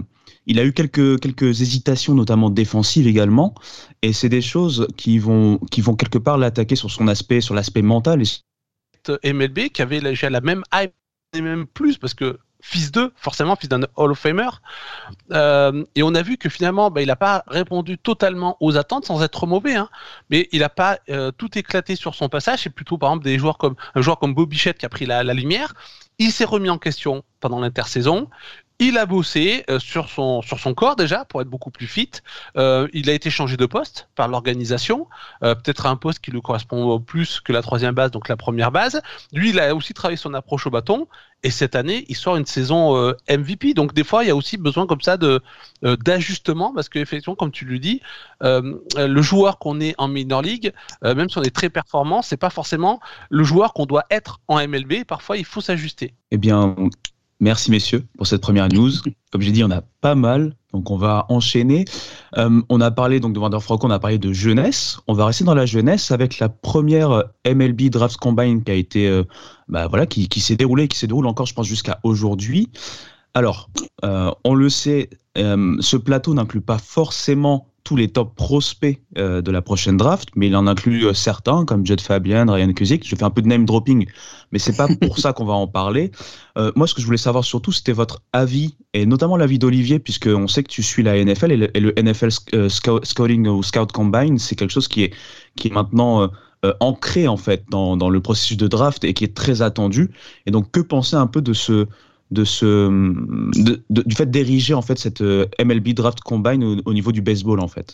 il 0.45 0.59
a 0.59 0.65
eu 0.65 0.73
quelques, 0.73 1.19
quelques 1.19 1.61
hésitations, 1.61 2.13
notamment 2.13 2.49
défensives 2.49 3.07
également, 3.07 3.55
et 4.01 4.13
c'est 4.13 4.29
des 4.29 4.41
choses 4.41 4.87
qui 4.97 5.17
vont, 5.17 5.57
qui 5.71 5.81
vont 5.81 5.95
quelque 5.95 6.17
part 6.19 6.37
l'attaquer 6.37 6.75
sur 6.75 6.91
son 6.91 7.07
aspect, 7.07 7.41
sur 7.41 7.55
l'aspect 7.55 7.81
mental. 7.81 8.21
Et... 8.21 9.33
MLB 9.33 9.69
qui 9.73 9.81
avait 9.81 10.01
déjà 10.01 10.29
la 10.29 10.41
même 10.41 10.63
hype 10.73 10.93
et 11.33 11.41
même 11.41 11.65
plus 11.65 11.97
parce 11.97 12.13
que 12.13 12.37
fils 12.65 12.91
d'eux, 12.91 13.13
forcément 13.15 13.55
fils 13.55 13.69
d'un 13.69 13.81
Hall 13.95 14.11
of 14.11 14.19
Famer. 14.19 14.49
Euh, 15.31 15.83
et 15.93 16.01
on 16.01 16.15
a 16.15 16.23
vu 16.23 16.37
que 16.37 16.49
finalement, 16.49 16.89
bah, 16.89 17.01
il 17.01 17.07
n'a 17.07 17.15
pas 17.15 17.43
répondu 17.47 17.99
totalement 17.99 18.57
aux 18.59 18.75
attentes 18.75 19.05
sans 19.05 19.21
être 19.21 19.45
mauvais, 19.45 19.75
hein, 19.75 19.87
mais 20.31 20.49
il 20.51 20.61
n'a 20.61 20.69
pas 20.69 20.97
euh, 21.09 21.31
tout 21.31 21.57
éclaté 21.57 21.95
sur 21.95 22.15
son 22.15 22.27
passage. 22.27 22.63
C'est 22.63 22.71
plutôt 22.71 22.97
par 22.97 23.11
exemple 23.11 23.25
des 23.25 23.37
joueurs 23.37 23.59
comme 23.59 23.75
un 23.93 24.01
joueur 24.01 24.17
comme 24.17 24.33
Bob 24.33 24.49
Bichette 24.49 24.79
qui 24.79 24.85
a 24.85 24.89
pris 24.89 25.05
la 25.05 25.23
lumière. 25.23 25.75
Il 26.17 26.31
s'est 26.31 26.45
remis 26.45 26.69
en 26.69 26.77
question 26.77 27.23
pendant 27.39 27.59
l'intersaison. 27.59 28.29
Il 28.79 28.97
a 28.97 29.05
bossé 29.05 29.63
euh, 29.69 29.79
sur, 29.79 30.09
son, 30.09 30.41
sur 30.41 30.59
son 30.59 30.73
corps 30.73 30.95
déjà 30.95 31.23
pour 31.25 31.41
être 31.41 31.47
beaucoup 31.47 31.71
plus 31.71 31.87
fit. 31.87 32.11
Euh, 32.57 32.87
il 32.93 33.09
a 33.09 33.13
été 33.13 33.29
changé 33.29 33.57
de 33.57 33.65
poste 33.65 34.09
par 34.15 34.27
l'organisation, 34.27 35.07
euh, 35.43 35.55
peut-être 35.55 35.85
un 35.85 35.95
poste 35.95 36.19
qui 36.19 36.31
lui 36.31 36.41
correspond 36.41 36.99
plus 36.99 37.39
que 37.39 37.53
la 37.53 37.61
troisième 37.61 37.95
base, 37.95 38.11
donc 38.11 38.27
la 38.27 38.37
première 38.37 38.71
base. 38.71 39.01
Lui, 39.31 39.51
il 39.51 39.59
a 39.59 39.73
aussi 39.75 39.93
travaillé 39.93 40.17
son 40.17 40.33
approche 40.33 40.67
au 40.67 40.71
bâton. 40.71 41.07
Et 41.45 41.51
cette 41.51 41.75
année, 41.75 42.05
il 42.07 42.15
sort 42.15 42.37
une 42.37 42.45
saison 42.47 42.97
euh, 42.97 43.13
MVP. 43.29 43.75
Donc 43.75 43.93
des 43.93 44.03
fois, 44.03 44.23
il 44.23 44.27
y 44.27 44.31
a 44.31 44.35
aussi 44.35 44.57
besoin 44.57 44.87
comme 44.87 45.01
ça 45.01 45.15
de 45.15 45.41
euh, 45.83 45.95
d'ajustement 45.95 46.73
parce 46.73 46.89
qu'effectivement, 46.89 47.35
comme 47.35 47.51
tu 47.51 47.65
le 47.65 47.77
dis, 47.77 48.01
euh, 48.41 48.79
le 48.97 49.21
joueur 49.21 49.59
qu'on 49.59 49.79
est 49.79 49.93
en 49.99 50.07
minor 50.07 50.41
league, 50.41 50.73
même 51.03 51.29
si 51.29 51.37
on 51.37 51.43
est 51.43 51.55
très 51.55 51.69
performant, 51.69 52.23
c'est 52.23 52.35
pas 52.35 52.49
forcément 52.49 52.99
le 53.29 53.43
joueur 53.43 53.73
qu'on 53.73 53.85
doit 53.85 54.05
être 54.09 54.39
en 54.47 54.57
MLB. 54.67 55.03
Parfois, 55.05 55.37
il 55.37 55.45
faut 55.45 55.61
s'ajuster. 55.61 56.15
Eh 56.31 56.37
bien, 56.37 56.75
Merci 57.41 57.69
messieurs 57.69 58.05
pour 58.17 58.27
cette 58.27 58.41
première 58.41 58.69
news. 58.69 58.91
Comme 59.31 59.41
j'ai 59.41 59.51
dit, 59.51 59.63
on 59.63 59.71
a 59.71 59.81
pas 59.81 60.15
mal, 60.15 60.55
donc 60.71 60.89
on 60.89 60.95
va 60.95 61.25
enchaîner. 61.27 61.83
Euh, 62.37 62.61
on 62.69 62.79
a 62.79 62.91
parlé 62.91 63.19
donc 63.19 63.33
de 63.33 63.39
Wander 63.39 63.59
Franco, 63.59 63.85
on 63.87 63.91
a 63.91 63.99
parlé 63.99 64.17
de 64.17 64.31
jeunesse. 64.31 64.99
On 65.07 65.13
va 65.13 65.25
rester 65.25 65.43
dans 65.43 65.53
la 65.53 65.65
jeunesse 65.65 66.11
avec 66.11 66.39
la 66.39 66.47
première 66.47 67.25
MLB 67.45 67.89
Draft 67.89 68.17
Combine 68.17 68.63
qui 68.63 68.71
a 68.71 68.75
été, 68.75 69.09
euh, 69.09 69.23
bah 69.67 69.87
voilà, 69.87 70.05
qui, 70.05 70.29
qui 70.29 70.39
s'est 70.39 70.55
déroulée, 70.55 70.87
qui 70.87 70.97
se 70.97 71.05
déroule 71.05 71.27
encore, 71.27 71.45
je 71.45 71.53
pense, 71.53 71.67
jusqu'à 71.67 71.99
aujourd'hui. 72.03 72.69
Alors, 73.33 73.69
euh, 74.05 74.31
on 74.45 74.55
le 74.55 74.69
sait, 74.69 75.09
ce 75.35 75.97
plateau 75.97 76.33
n'inclut 76.33 76.61
pas 76.61 76.77
forcément 76.77 77.67
tous 77.85 77.95
les 77.95 78.09
top 78.09 78.35
prospects 78.35 78.99
euh, 79.17 79.41
de 79.41 79.51
la 79.51 79.61
prochaine 79.61 79.95
draft, 79.95 80.29
mais 80.35 80.47
il 80.47 80.55
en 80.55 80.65
inclut 80.65 81.05
euh, 81.05 81.13
certains 81.13 81.65
comme 81.65 81.85
Jed 81.85 82.01
Fabian, 82.01 82.51
Ryan 82.51 82.73
Kuzik. 82.73 83.07
Je 83.07 83.15
fais 83.15 83.23
un 83.23 83.29
peu 83.29 83.43
de 83.43 83.47
name 83.47 83.63
dropping, 83.63 84.07
mais 84.51 84.57
c'est 84.59 84.75
pas 84.75 84.87
pour 85.01 85.19
ça 85.19 85.33
qu'on 85.33 85.45
va 85.45 85.53
en 85.53 85.67
parler. 85.67 86.11
Euh, 86.57 86.71
moi, 86.75 86.87
ce 86.87 86.95
que 86.95 87.01
je 87.01 87.05
voulais 87.05 87.17
savoir 87.17 87.45
surtout, 87.45 87.71
c'était 87.71 87.93
votre 87.93 88.23
avis 88.33 88.75
et 88.93 89.05
notamment 89.05 89.37
l'avis 89.37 89.59
d'Olivier, 89.59 89.99
puisque 89.99 90.27
on 90.27 90.47
sait 90.47 90.63
que 90.63 90.69
tu 90.69 90.81
suis 90.81 91.03
la 91.03 91.23
NFL 91.23 91.51
et 91.51 91.57
le, 91.57 91.77
et 91.77 91.79
le 91.79 91.93
NFL 91.95 92.31
Scouting 93.03 93.47
ou 93.47 93.61
Scout 93.61 93.91
Combine, 93.91 94.39
c'est 94.39 94.55
quelque 94.55 94.73
chose 94.73 94.87
qui 94.87 95.03
est 95.03 95.13
qui 95.55 95.67
est 95.67 95.71
maintenant 95.71 96.29
ancré 96.79 97.27
en 97.27 97.37
fait 97.37 97.65
dans, 97.69 97.95
dans 97.95 98.09
le 98.09 98.19
processus 98.19 98.57
de 98.57 98.67
draft 98.67 99.03
et 99.03 99.13
qui 99.13 99.23
est 99.23 99.35
très 99.35 99.61
attendu. 99.61 100.09
Et 100.47 100.51
donc, 100.51 100.71
que 100.71 100.79
penser 100.79 101.15
un 101.15 101.27
peu 101.27 101.41
de 101.41 101.53
ce 101.53 101.85
de 102.31 102.43
ce 102.43 102.89
du 103.89 104.15
fait 104.15 104.29
d'ériger 104.29 104.73
en 104.73 104.81
fait 104.81 104.97
cette 104.97 105.21
euh, 105.21 105.45
MLB 105.63 105.89
Draft 105.89 106.19
Combine 106.21 106.63
au, 106.63 106.77
au, 106.85 106.93
niveau 106.93 107.11
du 107.11 107.21
baseball 107.21 107.59
en 107.59 107.67
fait. 107.67 107.93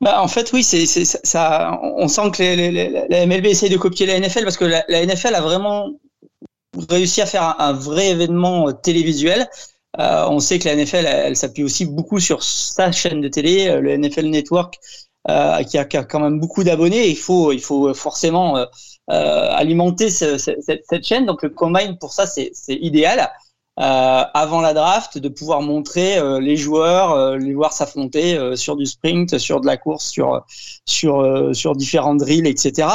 Bah, 0.00 0.20
en 0.20 0.28
fait, 0.28 0.52
oui, 0.52 0.62
c'est 0.62 0.86
ça. 0.86 1.80
On 1.82 2.08
sent 2.08 2.30
que 2.32 3.08
la 3.10 3.26
MLB 3.26 3.46
essaye 3.46 3.70
de 3.70 3.76
copier 3.76 4.06
la 4.06 4.20
NFL 4.20 4.44
parce 4.44 4.56
que 4.56 4.64
la, 4.64 5.06
NFL 5.06 5.34
a 5.34 5.40
vraiment 5.40 5.92
réussi 6.90 7.22
à 7.22 7.26
faire 7.26 7.56
un, 7.58 7.72
vrai 7.72 8.10
événement 8.10 8.72
télévisuel. 8.72 9.48
Euh, 10.00 10.26
on 10.28 10.40
sait 10.40 10.58
que 10.58 10.68
la 10.68 10.74
NFL, 10.76 11.06
elle, 11.06 11.36
s'appuie 11.36 11.62
aussi 11.62 11.86
beaucoup 11.86 12.18
sur 12.18 12.42
sa 12.42 12.90
chaîne 12.92 13.20
de 13.20 13.28
télé, 13.28 13.68
euh, 13.68 13.80
le 13.80 13.96
NFL 13.96 14.26
Network, 14.26 14.78
euh, 15.30 15.62
qui, 15.62 15.78
a, 15.78 15.84
quand 15.84 16.20
même 16.20 16.40
beaucoup 16.40 16.64
d'abonnés. 16.64 17.08
Il 17.08 17.16
faut, 17.16 17.52
il 17.52 17.60
faut 17.60 17.94
forcément 17.94 18.66
euh, 19.10 19.48
alimenter 19.52 20.08
ce, 20.08 20.38
cette, 20.38 21.04
chaîne. 21.04 21.26
Donc 21.26 21.42
le 21.42 21.50
Combine, 21.50 21.98
pour 21.98 22.12
ça, 22.12 22.26
c'est 22.26 22.52
idéal 22.68 23.20
euh, 23.20 23.26
avant 23.76 24.60
la 24.60 24.72
draft 24.72 25.18
de 25.18 25.28
pouvoir 25.28 25.60
montrer 25.62 26.18
euh, 26.18 26.40
les 26.40 26.56
joueurs, 26.56 27.12
euh, 27.12 27.36
les 27.36 27.52
joueurs 27.52 27.72
s'affronter 27.72 28.36
euh, 28.36 28.56
sur 28.56 28.76
du 28.76 28.86
sprint, 28.86 29.38
sur 29.38 29.60
de 29.60 29.66
la 29.66 29.76
course, 29.76 30.06
sur 30.08 30.44
sur 30.86 31.20
euh, 31.20 31.52
sur 31.52 31.74
différents 31.74 32.14
drills, 32.14 32.46
etc. 32.46 32.88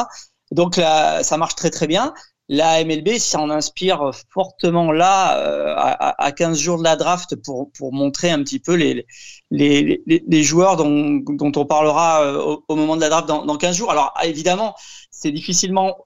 Donc 0.51 0.77
là, 0.77 1.23
ça 1.23 1.37
marche 1.37 1.55
très 1.55 1.69
très 1.69 1.87
bien. 1.87 2.13
La 2.51 2.83
MLB 2.83 3.19
s'en 3.19 3.49
inspire 3.51 4.09
fortement 4.33 4.91
là 4.91 5.37
euh, 5.37 5.75
à, 5.77 6.23
à, 6.23 6.31
15 6.31 6.57
jours 6.57 6.79
de 6.79 6.83
la 6.83 6.95
draft 6.95 7.35
pour 7.35 7.71
pour 7.77 7.93
montrer 7.93 8.31
un 8.31 8.41
petit 8.43 8.59
peu 8.59 8.73
les 8.73 9.05
les, 9.51 10.01
les, 10.07 10.23
les 10.27 10.43
joueurs 10.43 10.75
dont, 10.75 11.21
dont 11.27 11.51
on 11.55 11.65
parlera 11.65 12.33
au, 12.43 12.63
au, 12.67 12.75
moment 12.75 12.95
de 12.95 13.01
la 13.01 13.09
draft 13.09 13.27
dans, 13.27 13.45
dans 13.45 13.57
15 13.57 13.75
jours. 13.75 13.91
Alors 13.91 14.13
évidemment, 14.23 14.75
c'est 15.11 15.31
difficilement 15.31 15.97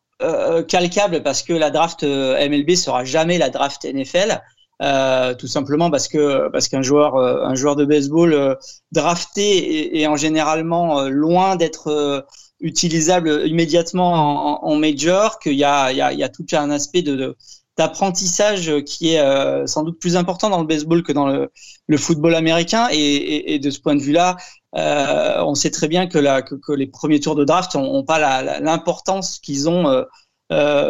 calcable 0.69 1.21
parce 1.21 1.43
que 1.43 1.51
la 1.51 1.69
draft 1.69 2.03
MLB 2.03 2.75
sera 2.75 3.03
jamais 3.03 3.37
la 3.37 3.49
draft 3.49 3.83
NFL. 3.83 4.41
Euh, 4.83 5.33
tout 5.33 5.47
simplement 5.47 5.89
parce 5.89 6.09
que 6.09 6.49
parce 6.49 6.67
qu'un 6.67 6.81
joueur 6.81 7.15
euh, 7.15 7.45
un 7.45 7.55
joueur 7.55 7.77
de 7.77 7.85
baseball 7.85 8.33
euh, 8.33 8.55
drafté 8.91 10.01
est, 10.01 10.07
en 10.07 10.17
généralement 10.17 11.03
loin 11.03 11.55
d'être 11.55 12.25
utilisable 12.59 13.47
immédiatement 13.47 14.65
en, 14.65 14.75
major 14.75 15.39
qu'il 15.39 15.53
y 15.53 15.63
a 15.63 15.91
il 15.91 15.97
y 15.97 16.01
a, 16.01 16.11
il 16.11 16.19
y 16.19 16.23
a 16.23 16.29
tout 16.29 16.45
un 16.51 16.69
aspect 16.69 17.01
d'apprentissage 17.77 18.83
qui 18.83 19.13
est 19.13 19.67
sans 19.67 19.83
doute 19.83 19.99
plus 19.99 20.17
important 20.17 20.49
dans 20.49 20.59
le 20.59 20.67
baseball 20.67 21.01
que 21.01 21.13
dans 21.13 21.27
le, 21.27 21.49
football 21.97 22.35
américain. 22.35 22.87
Et, 22.91 23.59
de 23.59 23.69
ce 23.69 23.79
point 23.79 23.95
de 23.95 24.01
vue-là, 24.01 24.37
on 24.73 25.55
sait 25.55 25.71
très 25.71 25.87
bien 25.87 26.07
que 26.07 26.19
les 26.73 26.87
premiers 26.87 27.19
tours 27.19 27.35
de 27.35 27.45
draft 27.45 27.75
n'ont 27.75 28.03
pas 28.03 28.59
l'importance 28.59 29.39
qu'ils 29.39 29.69
ont 29.69 30.05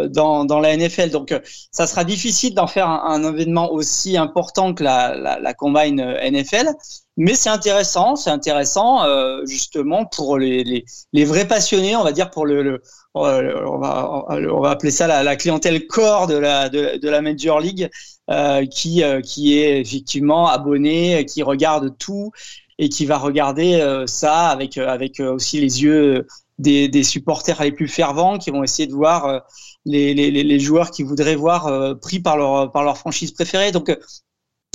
dans, 0.10 0.46
dans 0.46 0.60
la 0.60 0.76
NFL. 0.76 1.10
Donc, 1.10 1.34
ça 1.72 1.88
sera 1.88 2.04
difficile 2.04 2.54
d'en 2.54 2.68
faire 2.68 2.88
un, 2.88 3.24
événement 3.24 3.72
aussi 3.72 4.18
important 4.18 4.74
que 4.74 4.84
la, 4.84 5.54
combine 5.54 6.02
NFL. 6.32 6.70
Mais 7.16 7.36
c'est 7.36 7.50
intéressant, 7.50 8.16
c'est 8.16 8.32
intéressant 8.32 9.04
justement 9.46 10.06
pour 10.06 10.38
les, 10.38 10.86
vrais 11.14 11.48
passionnés, 11.48 11.96
on 11.96 12.04
va 12.04 12.12
dire 12.12 12.30
pour 12.30 12.46
le, 12.46 12.82
on, 13.14 14.60
va, 14.60 14.70
appeler 14.70 14.92
ça 14.92 15.24
la, 15.24 15.36
clientèle 15.36 15.88
core 15.88 16.28
de 16.28 16.38
la, 16.38 17.22
Major 17.22 17.60
League, 17.60 17.90
euh, 18.30 18.66
qui, 18.66 19.04
euh, 19.04 19.22
qui 19.22 19.58
est 19.58 19.82
effectivement 19.82 20.48
abonné, 20.48 21.26
qui 21.26 21.44
regarde 21.44 21.98
tout 21.98 22.32
et 22.80 22.90
qui 22.90 23.06
va 23.06 23.18
regarder 23.18 23.76
euh, 23.76 24.08
ça 24.08 24.48
avec, 24.48 24.78
avec 24.78 25.20
aussi 25.20 25.60
les 25.60 25.84
yeux 25.84 26.26
des, 26.60 27.04
supporters 27.04 27.62
les 27.62 27.72
plus 27.72 27.88
fervents 27.88 28.38
qui 28.38 28.52
vont 28.52 28.64
essayer 28.64 28.88
de 28.88 28.94
voir 28.94 29.44
les, 29.86 30.14
les, 30.14 30.60
joueurs 30.60 30.92
qui 30.92 31.04
voudraient 31.04 31.36
voir 31.36 32.00
pris 32.00 32.20
par 32.20 32.38
leur, 32.38 32.72
par 32.72 32.84
leur 32.84 32.98
franchise 32.98 33.32
préférée. 33.32 33.72
Donc 33.72 33.96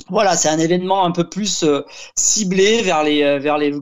voilà, 0.09 0.35
c'est 0.35 0.49
un 0.49 0.59
événement 0.59 1.05
un 1.05 1.11
peu 1.11 1.29
plus 1.29 1.65
ciblé 2.15 2.81
vers 2.81 3.03
les, 3.03 3.39
vers 3.39 3.57
les 3.57 3.73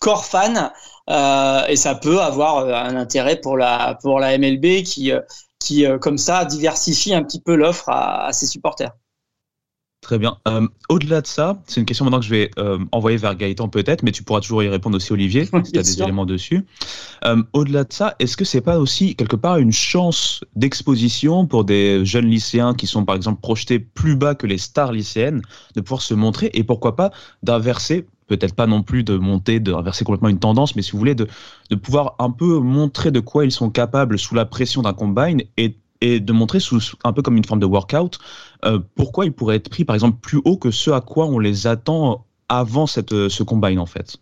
corps 0.00 0.24
fans. 0.24 0.70
Euh, 1.10 1.66
et 1.66 1.76
ça 1.76 1.94
peut 1.94 2.20
avoir 2.20 2.66
un 2.66 2.96
intérêt 2.96 3.40
pour 3.40 3.56
la, 3.56 3.98
pour 4.02 4.20
la 4.20 4.36
MLB 4.36 4.82
qui, 4.82 5.12
qui, 5.58 5.86
euh, 5.86 5.98
comme 5.98 6.18
ça, 6.18 6.44
diversifie 6.44 7.14
un 7.14 7.22
petit 7.22 7.40
peu 7.40 7.54
l'offre 7.54 7.88
à, 7.88 8.32
ses 8.32 8.46
supporters. 8.46 8.92
Très 10.00 10.18
bien. 10.18 10.38
Euh, 10.46 10.66
au-delà 10.88 11.20
de 11.20 11.26
ça, 11.26 11.60
c'est 11.66 11.80
une 11.80 11.86
question 11.86 12.04
maintenant 12.04 12.20
que 12.20 12.24
je 12.24 12.30
vais 12.30 12.50
euh, 12.58 12.78
envoyer 12.92 13.16
vers 13.16 13.34
Gaëtan 13.34 13.68
peut-être, 13.68 14.02
mais 14.02 14.12
tu 14.12 14.22
pourras 14.22 14.40
toujours 14.40 14.62
y 14.62 14.68
répondre 14.68 14.96
aussi 14.96 15.12
Olivier, 15.12 15.44
si 15.44 15.72
tu 15.72 15.78
as 15.78 15.82
des 15.82 16.02
éléments 16.02 16.24
dessus. 16.24 16.64
au-delà 17.52 17.84
de 17.84 17.92
ça, 17.92 18.14
est-ce 18.18 18.36
que 18.36 18.44
c'est 18.44 18.60
pas 18.60 18.78
aussi 18.78 19.16
quelque 19.16 19.36
part 19.36 19.58
une 19.58 19.72
chance 19.72 20.44
d'exposition 20.54 21.46
pour 21.46 21.64
des 21.64 22.04
jeunes 22.04 22.26
lycéens 22.26 22.74
qui 22.74 22.86
sont 22.86 23.04
par 23.04 23.16
exemple 23.16 23.40
projetés 23.40 23.80
plus 23.80 24.16
bas 24.16 24.34
que 24.34 24.46
les 24.46 24.58
stars 24.58 24.92
lycéennes, 24.92 25.42
de 25.74 25.80
pouvoir 25.80 26.02
se 26.02 26.14
montrer 26.14 26.50
et 26.54 26.64
pourquoi 26.64 26.94
pas 26.96 27.10
d'inverser 27.42 28.06
peut-être 28.28 28.54
pas 28.54 28.66
non 28.66 28.82
plus 28.82 29.02
de 29.02 29.16
monter, 29.16 29.58
de 29.58 29.72
renverser 29.72 30.04
complètement 30.04 30.28
une 30.28 30.38
tendance, 30.38 30.76
mais 30.76 30.82
si 30.82 30.92
vous 30.92 30.98
voulez, 30.98 31.14
de, 31.14 31.26
de 31.70 31.74
pouvoir 31.74 32.14
un 32.18 32.30
peu 32.30 32.60
montrer 32.60 33.10
de 33.10 33.20
quoi 33.20 33.44
ils 33.44 33.52
sont 33.52 33.70
capables 33.70 34.18
sous 34.18 34.34
la 34.34 34.44
pression 34.44 34.82
d'un 34.82 34.92
combine 34.92 35.42
et, 35.56 35.76
et 36.00 36.20
de 36.20 36.32
montrer 36.32 36.60
sous, 36.60 36.80
un 37.04 37.12
peu 37.12 37.22
comme 37.22 37.36
une 37.36 37.44
forme 37.44 37.60
de 37.60 37.66
workout 37.66 38.18
euh, 38.64 38.78
pourquoi 38.94 39.24
ils 39.24 39.32
pourraient 39.32 39.56
être 39.56 39.68
pris 39.68 39.84
par 39.84 39.94
exemple 39.94 40.18
plus 40.20 40.40
haut 40.44 40.56
que 40.56 40.70
ce 40.70 40.90
à 40.90 41.00
quoi 41.00 41.26
on 41.26 41.38
les 41.38 41.66
attend 41.66 42.24
avant 42.48 42.86
cette, 42.86 43.28
ce 43.28 43.42
combine 43.42 43.78
en 43.78 43.86
fait? 43.86 44.16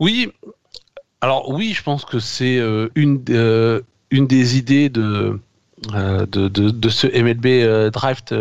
Oui, 0.00 0.32
alors 1.20 1.50
oui, 1.50 1.72
je 1.72 1.82
pense 1.82 2.04
que 2.04 2.18
c'est 2.18 2.58
euh, 2.58 2.88
une, 2.94 3.22
euh, 3.30 3.80
une 4.10 4.26
des 4.26 4.58
idées 4.58 4.88
de, 4.88 5.40
de, 5.88 6.48
de, 6.48 6.88
ce 6.88 7.06
MLB 7.06 7.90
Draft 7.92 8.34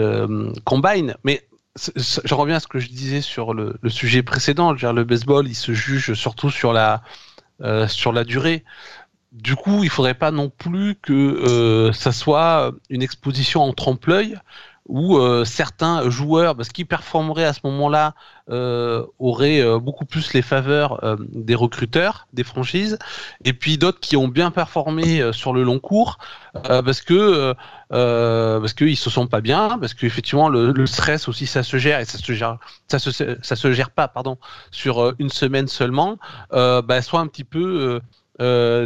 Combine, 0.64 1.16
mais 1.24 1.46
je 1.76 2.34
reviens 2.34 2.58
à 2.58 2.60
ce 2.60 2.68
que 2.68 2.80
je 2.80 2.90
disais 2.90 3.22
sur 3.22 3.54
le, 3.54 3.78
sujet 3.88 4.22
précédent. 4.24 4.72
le 4.74 5.04
baseball, 5.04 5.48
il 5.48 5.56
se 5.56 5.74
juge 5.74 6.14
surtout 6.14 6.52
sur 6.52 6.72
la, 6.72 7.02
euh, 7.62 7.88
sur 7.88 8.12
la 8.12 8.24
durée. 8.24 8.64
Du 9.34 9.56
coup, 9.56 9.84
il 9.84 9.90
faudrait 9.90 10.14
pas 10.14 10.32
non 10.32 10.50
plus 10.50 10.96
que 10.96 11.12
euh, 11.12 11.92
ça 11.92 12.12
soit 12.12 12.72
une 12.90 13.02
exposition 13.02 13.64
en 13.64 13.74
trompe-l'œil 13.74 14.38
où 14.88 15.18
euh, 15.18 15.46
certains 15.46 16.10
joueurs, 16.10 16.56
parce 16.56 16.70
qu'ils 16.70 16.86
performeraient 16.86 17.46
à 17.46 17.54
ce 17.54 17.62
moment-là, 17.64 18.16
euh, 18.50 19.06
auraient 19.18 19.62
euh, 19.62 19.80
beaucoup 19.80 20.06
plus 20.06 20.34
les 20.34 20.42
faveurs 20.42 21.18
des 21.20 21.56
recruteurs, 21.56 22.28
des 22.34 22.44
franchises, 22.44 22.98
et 23.46 23.54
puis 23.54 23.78
d'autres 23.78 24.00
qui 24.00 24.18
ont 24.18 24.28
bien 24.28 24.52
performé 24.52 25.32
sur 25.32 25.54
le 25.54 25.64
long 25.64 25.80
cours, 25.80 26.18
parce 26.54 27.02
que 27.02 27.56
parce 27.90 28.74
qu'ils 28.74 28.98
se 28.98 29.10
sont 29.10 29.28
pas 29.28 29.42
bien, 29.42 29.78
parce 29.80 29.94
qu'effectivement 29.94 30.50
le, 30.50 30.72
le 30.72 30.86
stress 30.86 31.28
aussi 31.28 31.46
ça 31.46 31.64
se 31.64 31.78
gère 31.78 32.00
et 32.00 32.06
ça 32.06 32.18
se 32.18 32.34
gère 32.34 32.58
ça 32.88 33.00
se 33.00 33.12
ça 33.42 33.56
se 33.56 33.72
gère 33.72 33.92
pas 33.92 34.08
pardon 34.08 34.38
sur 34.72 35.14
une 35.20 35.30
semaine 35.30 35.68
seulement, 35.68 36.18
bah, 36.52 37.02
soit 37.02 37.22
un 37.22 37.28
petit 37.28 37.46
peu 37.46 38.02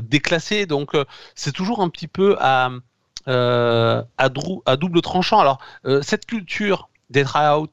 déclassé. 0.01 0.65
Donc 0.65 0.91
c'est 1.35 1.51
toujours 1.51 1.81
un 1.81 1.89
petit 1.89 2.07
peu 2.07 2.35
à 2.39 2.69
euh, 3.27 4.03
à, 4.17 4.29
double 4.29 5.01
tranchant. 5.01 5.39
Alors, 5.39 5.59
euh, 5.85 6.01
cette 6.01 6.25
culture 6.25 6.89
des 7.09 7.25
tryouts, 7.25 7.67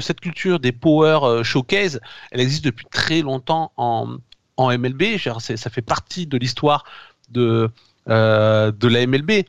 cette 0.00 0.20
culture 0.20 0.60
des 0.60 0.70
power 0.70 1.18
euh, 1.24 1.42
showcase, 1.42 2.00
elle 2.30 2.40
existe 2.40 2.64
depuis 2.64 2.86
très 2.88 3.20
longtemps 3.20 3.72
en, 3.76 4.16
en 4.56 4.78
MLB. 4.78 5.18
Ça 5.18 5.70
fait 5.70 5.82
partie 5.82 6.28
de 6.28 6.38
l'histoire 6.38 6.84
de, 7.30 7.68
de 8.06 8.88
la 8.88 9.06
MLB. 9.06 9.44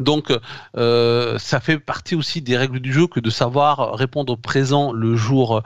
Donc, 0.00 0.32
ça 0.74 1.60
fait 1.60 1.80
partie 1.80 2.14
aussi 2.14 2.40
des 2.40 2.56
règles 2.56 2.78
du 2.78 2.92
jeu 2.92 3.08
que 3.08 3.18
de 3.18 3.30
savoir 3.30 3.94
répondre 3.94 4.36
présent 4.36 4.92
le 4.92 5.16
jour 5.16 5.62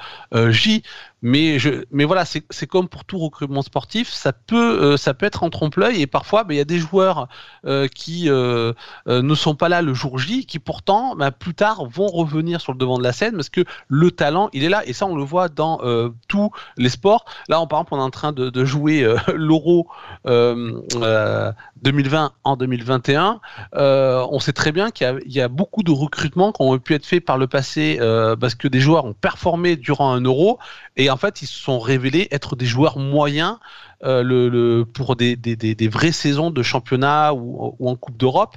J. 0.49 0.83
Mais, 1.23 1.59
je, 1.61 1.85
mais 1.93 2.05
voilà, 2.05 2.25
c'est 2.25 2.67
comme 2.67 2.89
pour 2.89 3.05
tout 3.05 3.19
recrutement 3.19 3.63
sportif, 3.63 4.11
ça 4.11 4.33
peut, 4.33 4.83
euh, 4.83 4.97
ça 4.97 5.15
peut 5.15 5.25
être 5.25 5.45
en 5.45 5.51
trompe-l'œil 5.51 6.03
et 6.03 6.09
parfois, 6.09 6.43
ben, 6.43 6.55
il 6.55 6.59
y 6.59 6.61
a 6.61 6.65
des 6.65 6.79
joueurs 6.79 7.29
euh, 7.65 7.87
qui 7.87 8.29
euh, 8.29 8.73
ne 9.07 9.35
sont 9.37 9.55
pas 9.55 9.69
là 9.69 9.83
le 9.83 9.95
jour 9.95 10.19
J, 10.19 10.47
qui 10.47 10.59
pourtant, 10.59 11.15
ben, 11.15 11.31
plus 11.31 11.55
tard, 11.55 11.87
vont 11.87 12.09
revenir 12.09 12.61
sur 12.61 12.73
le 12.73 12.79
devant 12.79 12.99
de 12.99 13.05
la 13.05 13.13
scène 13.13 13.37
parce 13.37 13.51
que 13.51 13.65
le 13.87 14.11
talent, 14.11 14.51
il 14.53 14.65
est 14.65 14.69
là. 14.69 14.83
Et 14.87 14.93
ça, 14.93 15.07
on 15.07 15.15
le 15.15 15.23
voit 15.23 15.49
dans 15.49 15.81
tous 16.27 16.51
les 16.77 16.89
sports. 16.89 17.25
Là, 17.49 17.61
on, 17.61 17.69
par 17.69 17.79
exemple, 17.79 17.95
on 17.95 17.99
est 17.99 18.03
en 18.03 18.11
train 18.11 18.33
de, 18.33 18.51
de 18.51 18.65
jouer 18.65 19.07
l'Euro 19.35 19.87
2020 20.25 22.33
en 22.43 22.57
2021. 22.57 23.41
on 23.75 24.41
sait 24.41 24.53
très 24.53 24.73
bien 24.73 24.91
qu'il 24.91 25.21
y, 25.27 25.35
y, 25.35 25.41
a 25.41 25.49
beaucoup 25.49 25.85
de 25.85 25.93
recrutements 25.93 26.53
qui 26.53 26.63
ont 26.63 26.77
pu 26.79 26.95
être 26.95 27.07
faits 27.07 27.25
par 27.25 27.39
le 27.39 27.47
passé 27.47 27.99
parce 28.41 28.57
que 28.57 28.67
des 28.67 28.81
joueurs 28.81 29.05
ont 29.05 29.15
performé 29.15 29.77
durant 29.77 30.13
un 30.13 30.21
Euro 30.21 30.59
et 30.97 31.12
en 31.13 31.17
fait, 31.17 31.43
ils 31.43 31.47
se 31.47 31.59
sont 31.59 31.79
révélés 31.79 32.29
être 32.31 32.57
des 32.57 32.67
joueurs 32.67 32.99
moyens 32.99 33.59
euh, 34.05 34.85
pour 34.85 35.15
des, 35.15 35.89
vraies 35.89 36.13
saisons 36.13 36.51
de 36.51 36.63
championnat 36.63 37.35
ou, 37.35 37.77
en 37.87 37.97
Coupe 37.97 38.17
d'Europe. 38.17 38.57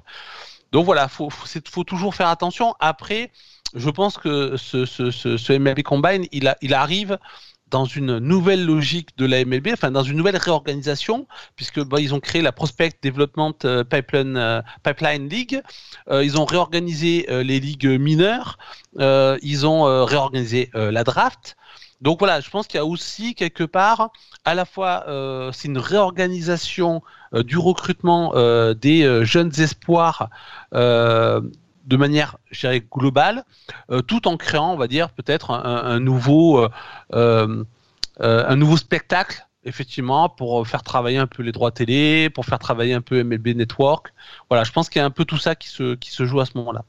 Donc 0.72 0.86
voilà, 0.86 1.08
il 1.20 1.30
faut, 1.32 1.84
toujours 1.84 2.16
faire 2.16 2.28
attention. 2.30 2.74
Après, 2.80 3.32
je 3.76 3.90
pense 3.90 4.18
que 4.18 4.56
ce, 4.58 5.58
MLB 5.58 5.84
Combine, 5.84 6.26
il, 6.32 6.74
arrive 6.74 7.20
dans 7.70 7.86
une 7.86 8.20
nouvelle 8.20 8.66
logique 8.66 9.18
de 9.18 9.26
la 9.26 9.44
MLB, 9.44 9.70
enfin 9.74 9.92
dans 9.92 10.04
une 10.04 10.18
nouvelle 10.18 10.38
réorganisation, 10.38 11.28
puisque 11.56 11.84
bah, 11.84 12.00
ils 12.00 12.14
ont 12.14 12.20
créé 12.20 12.42
la 12.42 12.52
Prospect 12.52 12.94
Development 13.04 13.56
euh, 13.66 13.84
Pipeline, 13.84 14.38
euh, 14.38 14.62
Pipeline 14.84 15.28
League, 15.30 15.62
ils 16.12 16.40
ont 16.40 16.46
réorganisé 16.46 17.26
les 17.30 17.60
ligues 17.60 17.88
mineures, 18.00 18.58
ils 19.00 19.66
ont 19.68 20.06
réorganisé 20.06 20.70
la 20.74 21.04
draft, 21.04 21.58
donc 22.02 22.20
voilà, 22.20 22.40
je 22.40 22.50
pense 22.50 22.68
qu'il 22.68 22.78
y 22.78 22.82
a 22.82 22.86
aussi 22.86 23.36
quelque 23.36 23.64
part, 23.64 24.12
à 24.44 24.54
la 24.54 24.66
fois, 24.66 25.06
euh, 25.08 25.52
c'est 25.52 25.68
une 25.68 25.78
réorganisation 25.78 27.02
euh, 27.34 27.44
du 27.44 27.58
recrutement 27.58 28.34
euh, 28.36 28.74
des 28.74 29.26
jeunes 29.26 29.52
espoirs 29.60 30.30
de 30.72 31.98
manière, 31.98 32.38
je 32.50 32.62
dirais, 32.62 32.84
globale, 32.92 33.44
tout 34.08 34.28
en 34.28 34.38
créant, 34.38 34.74
on 34.74 34.78
va 34.78 34.88
dire, 34.88 35.12
peut-être 35.12 35.52
un, 35.52 36.00
nouveau, 36.00 36.68
un 37.12 38.56
nouveau 38.56 38.78
spectacle 38.78 39.48
effectivement, 39.68 40.30
pour 40.30 40.68
faire 40.68 40.84
travailler 40.84 41.18
un 41.18 41.26
peu 41.26 41.42
les 41.42 41.52
droits 41.52 41.72
télé, 41.72 42.30
pour 42.30 42.46
faire 42.46 42.60
travailler 42.60 42.94
un 42.94 43.02
peu 43.02 43.24
MLB 43.24 43.56
Network. 43.56 44.14
Voilà, 44.50 44.64
je 44.64 44.72
pense 44.72 44.90
qu'il 44.90 45.00
y 45.00 45.02
a 45.02 45.06
un 45.06 45.12
peu 45.12 45.26
tout 45.26 45.40
ça 45.40 45.56
qui 45.56 45.70
se, 45.70 45.96
qui 45.96 46.12
se 46.12 46.26
joue 46.26 46.40
à 46.40 46.46
ce 46.46 46.52
moment-là. 46.56 46.86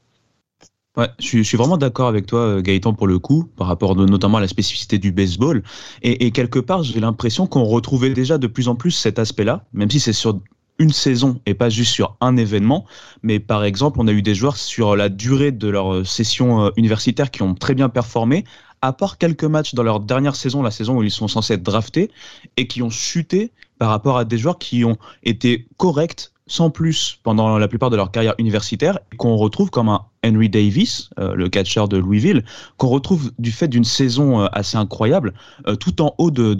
Ouais, 0.97 1.09
je 1.19 1.43
suis, 1.43 1.57
vraiment 1.57 1.77
d'accord 1.77 2.07
avec 2.07 2.25
toi, 2.25 2.39
euh, 2.39 2.61
Gaëtan, 2.61 2.93
pour 2.93 3.05
le 3.05 3.19
coup, 3.19 3.47
par 3.55 3.67
rapport 3.67 3.95
notamment 3.95 4.39
à 4.39 4.41
la 4.41 4.47
spécificité 4.47 4.97
du 4.97 5.11
baseball. 5.11 5.61
Et, 6.01 6.31
quelque 6.31 6.57
part, 6.57 6.81
j'ai 6.81 6.99
l'impression 6.99 7.45
qu'on 7.45 7.65
retrouvait 7.65 8.09
déjà 8.09 8.39
de 8.39 8.47
plus 8.47 8.67
en 8.67 8.73
plus 8.73 8.89
cet 8.89 9.19
aspect-là, 9.19 9.63
même 9.73 9.91
si 9.91 9.99
c'est 9.99 10.11
sur 10.11 10.39
une 10.79 10.91
saison 10.91 11.39
et 11.45 11.53
pas 11.53 11.69
juste 11.69 11.93
sur 11.93 12.17
un 12.19 12.35
événement. 12.35 12.85
Mais 13.21 13.39
par 13.39 13.63
exemple, 13.63 13.99
on 14.01 14.07
a 14.07 14.11
eu 14.11 14.23
des 14.23 14.33
joueurs 14.33 14.57
sur 14.57 14.95
la 14.95 15.09
durée 15.09 15.51
de 15.51 15.67
leur 15.67 15.93
euh, 15.93 16.03
session 16.03 16.65
euh, 16.65 16.69
universitaire 16.77 17.29
qui 17.29 17.43
ont 17.43 17.53
très 17.53 17.75
bien 17.75 17.89
performé, 17.89 18.43
à 18.81 18.91
part 18.91 19.19
quelques 19.19 19.43
matchs 19.43 19.75
dans 19.75 19.83
leur 19.83 19.99
dernière 19.99 20.35
saison, 20.35 20.63
la 20.63 20.71
saison 20.71 20.97
où 20.97 21.03
ils 21.03 21.11
sont 21.11 21.27
censés 21.27 21.53
être 21.53 21.63
draftés, 21.63 22.09
et 22.57 22.65
qui 22.65 22.81
ont 22.81 22.89
chuté 22.89 23.51
par 23.77 23.89
rapport 23.89 24.17
à 24.17 24.25
des 24.25 24.39
joueurs 24.39 24.57
qui 24.57 24.83
ont 24.83 24.97
été 25.23 25.67
corrects 25.77 26.31
sans 26.47 26.69
plus 26.69 27.19
pendant 27.23 27.57
la 27.57 27.67
plupart 27.67 27.89
de 27.89 27.95
leur 27.95 28.11
carrière 28.11 28.33
universitaire, 28.37 28.99
qu'on 29.17 29.35
retrouve 29.35 29.69
comme 29.69 29.89
un 29.89 30.05
Henry 30.25 30.49
Davis, 30.49 31.09
euh, 31.19 31.35
le 31.35 31.49
catcheur 31.49 31.87
de 31.87 31.97
Louisville, 31.97 32.43
qu'on 32.77 32.87
retrouve 32.87 33.31
du 33.37 33.51
fait 33.51 33.67
d'une 33.67 33.83
saison 33.83 34.41
euh, 34.41 34.47
assez 34.51 34.77
incroyable, 34.77 35.33
euh, 35.67 35.75
tout 35.75 36.01
en 36.01 36.15
haut 36.17 36.31
de, 36.31 36.53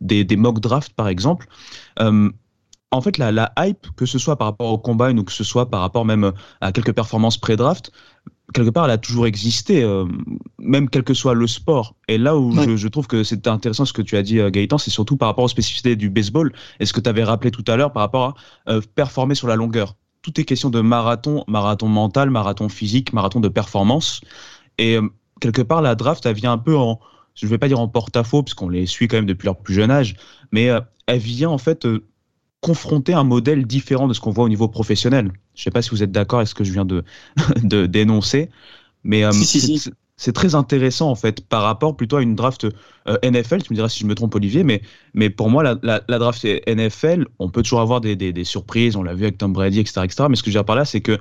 des, 0.00 0.36
mock 0.36 0.60
drafts 0.60 0.94
par 0.94 1.08
exemple. 1.08 1.46
en 1.98 3.00
fait, 3.00 3.16
la, 3.16 3.32
la, 3.32 3.52
hype, 3.58 3.86
que 3.96 4.04
ce 4.04 4.18
soit 4.18 4.36
par 4.36 4.48
rapport 4.48 4.70
au 4.70 4.78
combine 4.78 5.18
ou 5.18 5.24
que 5.24 5.32
ce 5.32 5.44
soit 5.44 5.70
par 5.70 5.80
rapport 5.80 6.04
même 6.04 6.32
à 6.60 6.72
quelques 6.72 6.92
performances 6.92 7.38
pré-draft, 7.38 7.90
quelque 8.52 8.70
part, 8.70 8.84
elle 8.84 8.90
a 8.90 8.98
toujours 8.98 9.26
existé, 9.26 9.82
euh, 9.82 10.06
même 10.58 10.88
quel 10.88 11.02
que 11.02 11.14
soit 11.14 11.34
le 11.34 11.46
sport. 11.46 11.96
Et 12.08 12.18
là 12.18 12.36
où 12.36 12.52
je, 12.76 12.88
trouve 12.88 13.06
que 13.06 13.24
c'est 13.24 13.46
intéressant 13.46 13.84
ce 13.84 13.92
que 13.92 14.02
tu 14.02 14.16
as 14.16 14.22
dit, 14.22 14.38
euh, 14.38 14.50
Gaëtan, 14.50 14.78
c'est 14.78 14.90
surtout 14.90 15.16
par 15.16 15.28
rapport 15.28 15.44
aux 15.44 15.48
spécificités 15.48 15.96
du 15.96 16.10
baseball 16.10 16.52
et 16.80 16.86
ce 16.86 16.92
que 16.92 17.00
tu 17.00 17.08
avais 17.08 17.24
rappelé 17.24 17.50
tout 17.50 17.64
à 17.66 17.76
l'heure 17.76 17.92
par 17.92 18.02
rapport 18.02 18.36
à 18.66 18.72
euh, 18.72 18.80
performer 18.94 19.34
sur 19.34 19.48
la 19.48 19.56
longueur. 19.56 19.96
tout 20.22 20.40
est 20.40 20.44
question 20.44 20.70
de 20.70 20.80
marathon, 20.80 21.44
marathon 21.48 21.88
mental, 21.88 22.30
marathon 22.30 22.68
physique, 22.68 23.12
marathon 23.12 23.40
de 23.40 23.48
performance. 23.48 24.20
Et 24.78 24.96
euh, 24.96 25.08
quelque 25.40 25.62
part, 25.62 25.82
la 25.82 25.94
draft, 25.94 26.24
elle 26.26 26.36
vient 26.36 26.52
un 26.52 26.58
peu 26.58 26.76
en, 26.76 27.00
je 27.34 27.46
ne 27.46 27.50
vais 27.50 27.58
pas 27.58 27.68
dire 27.68 27.80
en 27.80 27.88
porte-à-faux, 27.88 28.42
parce 28.42 28.54
qu'on 28.54 28.68
les 28.68 28.86
suit 28.86 29.08
quand 29.08 29.16
même 29.16 29.26
depuis 29.26 29.46
leur 29.46 29.56
plus 29.56 29.74
jeune 29.74 29.90
âge, 29.90 30.14
mais 30.52 30.68
elle 31.06 31.18
vient 31.18 31.50
en 31.50 31.58
fait 31.58 31.86
confronter 32.62 33.12
un 33.12 33.24
modèle 33.24 33.66
différent 33.66 34.08
de 34.08 34.14
ce 34.14 34.20
qu'on 34.20 34.30
voit 34.30 34.44
au 34.44 34.48
niveau 34.48 34.68
professionnel. 34.68 35.32
Je 35.54 35.60
ne 35.60 35.64
sais 35.64 35.70
pas 35.70 35.82
si 35.82 35.90
vous 35.90 36.02
êtes 36.02 36.12
d'accord 36.12 36.38
avec 36.38 36.48
ce 36.48 36.54
que 36.54 36.64
je 36.64 36.72
viens 36.72 36.86
de, 36.86 37.04
de 37.62 37.84
dénoncer, 37.84 38.48
mais 39.04 39.24
c'est 40.16 40.32
très 40.32 40.54
intéressant 40.54 41.10
en 41.10 41.16
fait 41.16 41.44
par 41.46 41.62
rapport 41.62 41.96
plutôt 41.96 42.16
à 42.16 42.22
une 42.22 42.36
draft 42.36 42.66
NFL. 43.24 43.62
Tu 43.62 43.72
me 43.72 43.74
diras 43.74 43.88
si 43.88 44.00
je 44.00 44.06
me 44.06 44.14
trompe, 44.14 44.34
Olivier, 44.36 44.62
mais, 44.62 44.80
mais 45.12 45.28
pour 45.28 45.50
moi, 45.50 45.64
la, 45.64 45.76
la, 45.82 46.18
draft 46.18 46.46
NFL, 46.68 47.26
on 47.40 47.50
peut 47.50 47.62
toujours 47.62 47.80
avoir 47.80 48.00
des, 48.00 48.14
des, 48.14 48.32
des 48.32 48.44
surprises. 48.44 48.94
On 48.94 49.02
l'a 49.02 49.14
vu 49.14 49.24
avec 49.24 49.38
Tom 49.38 49.52
Brady, 49.52 49.80
etc., 49.80 50.02
etc. 50.04 50.26
Mais 50.30 50.36
ce 50.36 50.42
que 50.44 50.50
je 50.50 50.56
veux 50.56 50.60
dire 50.60 50.64
par 50.64 50.76
là, 50.76 50.84
c'est 50.84 51.00
que 51.00 51.18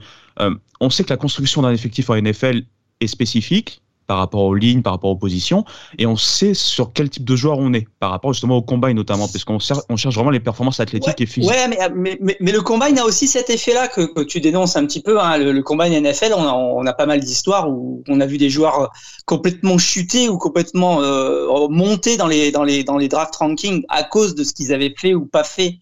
on 0.80 0.90
sait 0.92 1.04
que 1.04 1.10
la 1.10 1.18
construction 1.18 1.64
d'un 1.64 1.72
effectif 1.72 2.12
en 2.12 2.22
NFL 2.22 2.62
est 3.00 3.08
spécifique 3.08 3.81
par 4.08 4.17
rapport 4.17 4.41
aux 4.41 4.55
lignes, 4.55 4.81
par 4.81 4.93
rapport 4.93 5.10
aux 5.10 5.15
positions, 5.15 5.65
et 5.98 6.05
on 6.05 6.15
sait 6.17 6.53
sur 6.53 6.91
quel 6.93 7.10
type 7.10 7.25
de 7.25 7.36
joueur 7.36 7.58
on 7.60 7.74
est, 7.74 7.88
par 8.00 8.12
rapport 8.12 8.34
justement 8.34 8.58
au 8.58 8.62
combine 8.62 8.93
notamment, 8.93 9.27
parce 9.27 9.43
qu'on 9.43 9.58
on 9.89 9.98
cherche 9.98 10.15
vraiment 10.15 10.31
les 10.31 10.39
performances 10.39 10.79
athlétiques 10.79 11.22
et 11.22 11.25
physiques. 11.25 11.51
Ouais, 11.51 11.67
mais, 11.67 12.17
mais, 12.20 12.38
mais, 12.39 12.51
le 12.51 12.62
combine 12.62 12.98
a 13.00 13.05
aussi 13.05 13.27
cet 13.27 13.50
effet-là 13.50 13.88
que, 13.88 14.24
tu 14.24 14.39
dénonces 14.41 14.75
un 14.75 14.86
petit 14.86 15.01
peu. 15.01 15.20
Hein. 15.20 15.38
Le, 15.38 15.62
combine 15.62 15.93
NFL, 15.93 16.34
on 16.36 16.43
a, 16.43 16.53
on 16.53 16.86
a 16.86 16.93
pas 16.93 17.05
mal 17.05 17.20
d'histoires 17.20 17.70
où 17.70 18.03
on 18.08 18.20
a 18.20 18.25
vu 18.25 18.38
des 18.38 18.50
joueurs 18.50 18.91
complètement 19.25 19.77
chutés 19.77 20.29
ou 20.29 20.38
complètement 20.38 21.01
euh, 21.01 21.67
montés 21.70 22.17
dans 22.17 22.27
les, 22.27 22.51
dans, 22.51 22.63
les, 22.63 22.84
dans 22.84 22.98
les 22.98 23.08
draft 23.08 23.36
rankings 23.36 23.84
à 23.89 24.03
cause 24.03 24.36
de 24.36 24.43
ce 24.43 24.53
qu'ils 24.53 24.74
avaient 24.74 24.93
fait 24.98 25.13
ou 25.13 25.25
pas 25.25 25.43
fait 25.43 25.77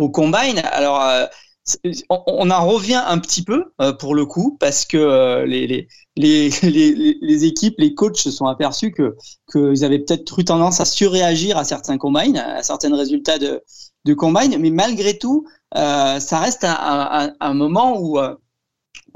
au 0.00 0.10
combine. 0.10 0.60
Alors, 0.72 1.00
euh, 1.02 1.26
on, 2.08 2.50
en 2.50 2.66
revient 2.66 3.02
un 3.06 3.18
petit 3.18 3.42
peu 3.42 3.72
euh, 3.80 3.92
pour 3.92 4.14
le 4.14 4.26
coup 4.26 4.56
parce 4.58 4.84
que 4.84 4.96
euh, 4.96 5.46
les, 6.16 7.44
équipes, 7.44 7.74
les 7.78 7.94
coachs 7.94 8.16
se 8.16 8.30
sont 8.30 8.46
aperçus 8.46 8.92
que 8.92 9.16
qu'ils 9.50 9.84
avaient 9.84 9.98
peut-être 9.98 10.38
eu 10.38 10.44
tendance 10.44 10.80
à 10.80 10.84
surréagir 10.84 11.56
à 11.56 11.64
certains 11.64 11.98
combines, 11.98 12.36
à 12.36 12.62
certains 12.62 12.94
résultats 12.94 13.38
de, 13.38 13.62
de 14.04 14.14
combine, 14.14 14.56
mais 14.58 14.70
malgré 14.70 15.18
tout, 15.18 15.46
euh, 15.76 16.18
ça 16.20 16.38
reste 16.38 16.64
un, 16.64 17.32
un, 17.38 17.54
moment 17.54 18.00
où 18.00 18.18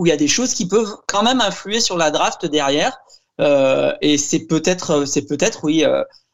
il 0.05 0.09
y 0.09 0.13
a 0.13 0.17
des 0.17 0.29
choses 0.29 0.55
qui 0.55 0.67
peuvent 0.67 0.97
quand 1.09 1.23
même 1.23 1.41
influer 1.41 1.81
sur 1.81 1.97
la 1.97 2.11
draft 2.11 2.47
derrière. 2.47 2.97
et 3.41 4.19
c'est 4.19 4.47
peut-être 4.47 5.05
peut-être 5.29 5.65
oui 5.65 5.85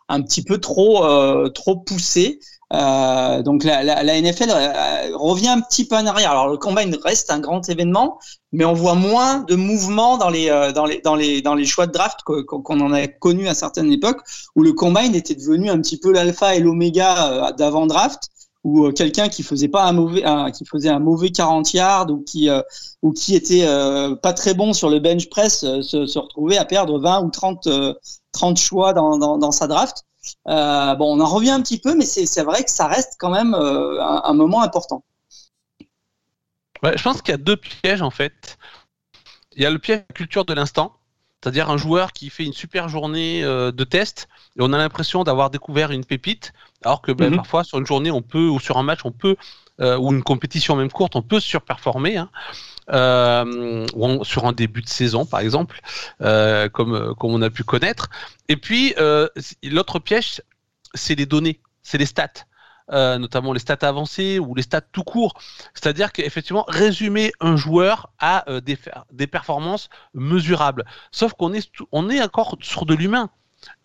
un 0.09 0.23
petit 0.23 0.43
peu 0.43 0.59
trop 0.59 1.49
trop 1.51 1.77
poussé 1.77 2.41
euh, 2.73 3.43
donc 3.43 3.65
la, 3.65 3.83
la, 3.83 4.03
la 4.05 4.21
NFL 4.21 4.51
euh, 4.51 5.17
revient 5.17 5.49
un 5.49 5.61
petit 5.61 5.85
peu 5.87 5.97
en 5.97 6.07
arrière. 6.07 6.31
Alors 6.31 6.49
le 6.49 6.57
combine 6.57 6.97
reste 7.03 7.31
un 7.31 7.41
grand 7.41 7.69
événement, 7.69 8.19
mais 8.53 8.65
on 8.65 8.75
voit 8.75 8.95
moins 8.95 9.41
de 9.41 9.57
mouvements 9.57 10.19
dans 10.19 10.31
les 10.31 10.51
euh, 10.51 10.71
dans 10.71 10.87
les 10.87 11.01
dans 11.01 11.17
les 11.17 11.43
dans 11.43 11.55
les 11.55 11.65
choix 11.65 11.87
de 11.89 11.93
draft 11.93 12.21
qu'on 12.23 12.81
en 12.81 12.93
a 12.93 13.09
connu 13.09 13.49
à 13.49 13.55
certaines 13.55 13.91
époques 13.91 14.21
où 14.55 14.63
le 14.63 14.73
combine 14.73 15.15
était 15.17 15.35
devenu 15.35 15.69
un 15.69 15.81
petit 15.81 15.99
peu 15.99 16.13
l'alpha 16.13 16.55
et 16.55 16.61
l'oméga 16.61 17.53
d'avant 17.59 17.87
draft 17.87 18.29
ou 18.63 18.93
quelqu'un 18.93 19.29
qui 19.29 19.43
faisait 19.43 19.69
pas 19.69 19.85
un 19.85 19.93
mauvais 19.93 20.23
qui 20.53 20.65
faisait 20.65 20.91
un 20.91 20.99
mauvais 21.01 21.31
40 21.31 21.73
yards 21.73 22.11
ou 22.11 22.19
qui 22.23 22.49
ou 23.03 23.13
qui 23.13 23.35
était 23.35 23.67
pas 24.23 24.33
très 24.33 24.55
bon 24.55 24.75
sur 24.75 24.91
le 24.91 25.01
bench 25.01 25.29
press 25.29 25.61
se, 25.61 26.07
se 26.07 26.19
retrouvait 26.19 26.59
à 26.59 26.65
perdre 26.65 27.01
20 27.01 27.25
ou 27.25 27.31
30 27.31 27.69
30 28.33 28.59
choix 28.59 28.93
dans, 28.93 29.19
dans, 29.19 29.39
dans 29.39 29.51
sa 29.51 29.67
draft 29.67 30.05
euh, 30.49 30.95
bon, 30.95 31.17
on 31.17 31.21
en 31.21 31.27
revient 31.27 31.51
un 31.51 31.63
petit 31.63 31.79
peu, 31.79 31.95
mais 31.95 32.05
c'est 32.05 32.43
vrai 32.43 32.65
que 32.65 32.71
ça 32.71 32.87
reste 32.87 33.17
quand 33.19 33.31
même 33.31 33.55
euh, 33.55 34.03
un, 34.03 34.35
moment 34.35 34.63
important. 34.63 35.03
je 36.83 37.03
pense 37.03 37.23
qu'il 37.23 37.33
y 37.33 37.35
a 37.35 37.39
deux 37.39 37.57
pièges 37.57 38.03
en 38.03 38.11
fait. 38.11 38.59
Il 39.57 39.63
y 39.63 39.67
a 39.67 39.71
le 39.71 39.79
piège 39.79 40.05
culture 40.15 40.45
de 40.45 40.53
l'instant, 40.53 40.97
c'est-à-dire 41.43 41.71
un 41.71 41.77
joueur 41.77 42.13
qui 42.13 42.31
fait 42.31 42.45
une 42.45 42.53
super 42.53 42.89
journée 42.89 43.43
euh, 43.43 43.73
de 43.73 43.85
test 43.85 44.29
et 44.57 44.63
on 44.63 44.73
a 44.73 44.79
l'impression 44.79 45.25
d'avoir 45.25 45.51
découvert 45.51 45.91
une 45.91 46.05
pépite, 46.05 46.53
alors 46.85 47.03
que 47.03 47.13
ben, 47.13 47.31
mhm. 47.31 47.37
parfois 47.37 47.65
sur 47.65 47.79
une 47.79 47.87
journée 47.87 48.11
on 48.11 48.23
peut 48.23 48.49
ou 48.49 48.61
sur 48.61 48.77
un 48.79 48.83
match 48.83 49.01
on 49.05 49.13
peut 49.13 49.37
ou 49.83 50.13
une 50.13 50.23
compétition 50.23 50.77
même 50.77 50.93
courte 50.93 51.17
on 51.17 51.23
peut 51.23 51.41
surperformer. 51.41 52.19
Hein. 52.19 52.31
Euh, 52.93 53.87
sur 54.25 54.47
un 54.47 54.53
début 54.53 54.83
de 54.83 54.89
saison 54.89 55.25
par 55.25 55.41
exemple, 55.41 55.81
euh, 56.23 56.69
comme, 56.69 57.15
comme 57.15 57.33
on 57.33 57.43
a 57.43 57.51
pu 57.51 57.63
connaître. 57.63 58.11
Et 58.49 58.57
puis 58.57 58.95
euh, 58.99 59.29
l'autre 59.63 59.99
piège, 59.99 60.43
c'est 60.95 61.15
les 61.15 61.27
données, 61.27 61.61
c'est 61.83 61.99
les 61.99 62.07
stats. 62.07 62.47
notamment 62.91 63.53
les 63.53 63.61
stats 63.61 63.87
avancées 63.87 64.41
ou 64.41 64.55
les 64.55 64.63
stats 64.63 64.81
tout 64.81 65.05
court. 65.05 65.35
C'est-à-dire 65.75 66.13
qu'effectivement, 66.13 66.65
résumer 66.67 67.33
un 67.39 67.57
joueur 67.57 68.11
à 68.19 68.45
des, 68.61 68.77
des 69.13 69.29
performances 69.29 69.89
mesurables. 70.15 70.85
Sauf 71.13 71.35
qu'on 71.35 71.53
est, 71.53 71.71
on 71.93 72.11
est 72.11 72.21
encore 72.21 72.57
sur 72.61 72.87
de 72.87 72.95
l'humain. 72.95 73.31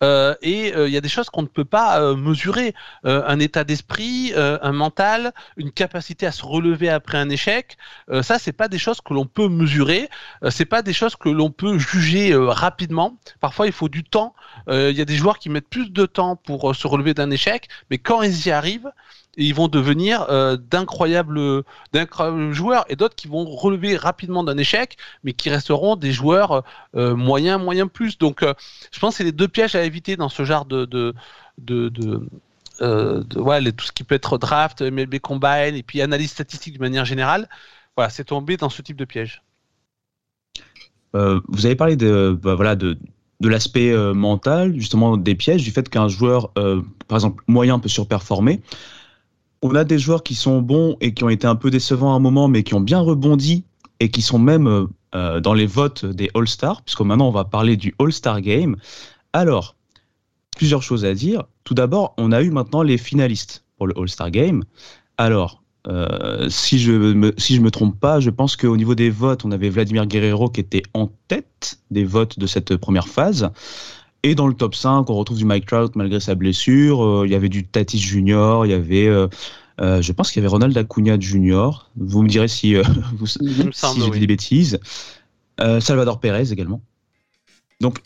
Euh, 0.02 0.34
et 0.42 0.74
euh, 0.74 0.88
il 0.88 0.94
y 0.94 0.96
a 0.96 1.00
des 1.00 1.08
choses 1.08 1.30
qu'on 1.30 1.42
ne 1.42 1.46
peut 1.46 1.64
pas 1.64 2.00
euh, 2.00 2.16
mesurer. 2.16 2.74
un 3.04 3.38
état 3.38 3.64
d'esprit, 3.64 4.32
un 4.36 4.72
mental, 4.72 5.32
une 5.56 5.70
capacité 5.70 6.26
à 6.26 6.32
se 6.32 6.44
relever 6.44 6.88
après 6.88 7.18
un 7.18 7.28
échec. 7.30 7.76
ça, 8.22 8.38
c'est 8.38 8.52
pas 8.52 8.68
des 8.68 8.78
choses 8.78 9.00
que 9.00 9.14
l'on 9.14 9.26
peut 9.26 9.48
mesurer. 9.48 10.08
c'est 10.50 10.64
pas 10.64 10.82
des 10.82 10.92
choses 10.92 11.16
que 11.16 11.28
l'on 11.28 11.50
peut 11.50 11.78
juger 11.78 12.34
rapidement. 12.34 13.16
Parfois, 13.40 13.66
il 13.66 13.72
faut 13.72 13.88
du 13.88 14.04
temps. 14.04 14.34
Il 14.68 14.92
y 14.92 15.00
a 15.00 15.04
des 15.04 15.16
joueurs 15.16 15.38
qui 15.38 15.48
mettent 15.48 15.68
plus 15.68 15.90
de 15.90 16.06
temps 16.06 16.36
pour 16.36 16.74
se 16.74 16.86
relever 16.86 17.14
d'un 17.14 17.30
échec, 17.30 17.68
mais 17.90 17.98
quand 17.98 18.22
ils 18.22 18.46
y 18.46 18.50
arrivent, 18.50 18.90
ils 19.36 19.54
vont 19.54 19.68
devenir 19.68 20.26
euh, 20.30 20.56
d'incroyables, 20.56 21.62
joueurs 22.52 22.84
et 22.88 22.96
d'autres 22.96 23.14
qui 23.14 23.28
vont 23.28 23.44
relever 23.44 23.96
rapidement 23.96 24.42
d'un 24.42 24.56
échec, 24.56 24.96
mais 25.24 25.32
qui 25.34 25.50
resteront 25.50 25.96
des 25.96 26.12
joueurs 26.12 26.64
euh, 26.94 27.14
moyens, 27.14 27.60
moyens 27.60 27.88
plus. 27.92 28.18
Donc, 28.18 28.42
euh, 28.42 28.54
je 28.92 28.98
pense 28.98 29.14
que 29.14 29.18
c'est 29.18 29.24
les 29.24 29.32
deux 29.32 29.48
pièges 29.48 29.74
à 29.74 29.84
éviter 29.84 30.16
dans 30.16 30.28
ce 30.28 30.44
genre 30.44 30.64
de, 30.64 30.84
de, 30.86 31.14
de, 31.58 31.88
de 31.90 33.70
tout 33.70 33.84
ce 33.84 33.92
qui 33.92 34.04
peut 34.04 34.14
être 34.14 34.38
draft, 34.38 34.80
MLB 34.80 35.18
Combine 35.18 35.74
et 35.74 35.82
puis 35.82 36.00
analyse 36.00 36.30
statistique 36.30 36.74
de 36.74 36.80
manière 36.80 37.04
générale. 37.04 37.48
Voilà, 37.96 38.10
c'est 38.10 38.24
tombé 38.24 38.56
dans 38.56 38.70
ce 38.70 38.82
type 38.82 38.96
de 38.96 39.04
piège. 39.04 39.42
vous 41.12 41.66
avez 41.66 41.76
parlé 41.76 41.96
de, 41.96 42.38
bah, 42.42 42.54
voilà, 42.54 42.74
de, 42.74 42.98
de 43.40 43.48
l'aspect 43.48 43.94
mental, 44.14 44.74
justement 44.78 45.16
des 45.18 45.34
pièges, 45.34 45.62
du 45.62 45.70
fait 45.70 45.88
qu'un 45.88 46.08
joueur, 46.08 46.52
par 46.52 47.16
exemple, 47.16 47.42
moyen 47.46 47.78
peut 47.78 47.88
surperformer 47.88 48.62
on 49.62 49.74
a 49.74 49.84
des 49.84 49.98
joueurs 49.98 50.22
qui 50.22 50.34
sont 50.34 50.60
bons 50.60 50.96
et 51.00 51.14
qui 51.14 51.24
ont 51.24 51.28
été 51.28 51.46
un 51.46 51.56
peu 51.56 51.70
décevants 51.70 52.12
à 52.12 52.16
un 52.16 52.20
moment, 52.20 52.48
mais 52.48 52.62
qui 52.62 52.74
ont 52.74 52.80
bien 52.80 53.00
rebondi 53.00 53.64
et 54.00 54.10
qui 54.10 54.22
sont 54.22 54.38
même 54.38 54.66
euh, 54.66 54.86
euh, 55.14 55.40
dans 55.40 55.54
les 55.54 55.66
votes 55.66 56.04
des 56.04 56.30
All-Stars, 56.34 56.82
puisque 56.82 57.00
maintenant 57.00 57.28
on 57.28 57.32
va 57.32 57.44
parler 57.44 57.76
du 57.76 57.94
All-Star 57.98 58.40
Game. 58.40 58.76
Alors, 59.32 59.76
plusieurs 60.56 60.82
choses 60.82 61.04
à 61.04 61.14
dire. 61.14 61.44
Tout 61.64 61.74
d'abord, 61.74 62.14
on 62.18 62.32
a 62.32 62.42
eu 62.42 62.50
maintenant 62.50 62.82
les 62.82 62.98
finalistes 62.98 63.64
pour 63.76 63.86
le 63.86 63.94
All-Star 63.98 64.30
Game. 64.30 64.64
Alors, 65.16 65.62
euh, 65.88 66.48
si 66.50 66.78
je 66.78 66.92
me 66.92 67.32
si 67.38 67.60
me 67.60 67.70
trompe 67.70 67.98
pas, 67.98 68.18
je 68.18 68.30
pense 68.30 68.56
qu'au 68.56 68.76
niveau 68.76 68.94
des 68.94 69.10
votes, 69.10 69.44
on 69.44 69.52
avait 69.52 69.68
Vladimir 69.68 70.06
Guerrero 70.06 70.48
qui 70.48 70.60
était 70.60 70.82
en 70.94 71.10
tête 71.28 71.78
des 71.90 72.04
votes 72.04 72.38
de 72.38 72.46
cette 72.46 72.76
première 72.76 73.08
phase. 73.08 73.50
Et 74.26 74.34
dans 74.34 74.48
le 74.48 74.54
top 74.54 74.74
5, 74.74 75.08
on 75.08 75.14
retrouve 75.14 75.38
du 75.38 75.44
Mike 75.44 75.66
Trout 75.66 75.94
malgré 75.94 76.18
sa 76.18 76.34
blessure. 76.34 77.00
Euh, 77.00 77.26
il 77.26 77.30
y 77.30 77.36
avait 77.36 77.48
du 77.48 77.64
Tatis 77.64 78.00
Junior, 78.00 78.66
il 78.66 78.70
y 78.70 78.74
avait, 78.74 79.06
euh, 79.06 79.28
euh, 79.80 80.02
je 80.02 80.10
pense 80.10 80.32
qu'il 80.32 80.42
y 80.42 80.44
avait 80.44 80.50
Ronald 80.50 80.76
Acuna 80.76 81.16
Junior. 81.16 81.88
Vous 81.96 82.22
me 82.22 82.28
direz 82.28 82.48
si, 82.48 82.74
vous, 83.16 83.28
si 83.28 83.38
j'ai 83.40 84.10
dit 84.10 84.18
des 84.18 84.26
bêtises. 84.26 84.80
Salvador 85.78 86.18
Perez 86.18 86.50
également. 86.50 86.82
Donc, 87.80 88.02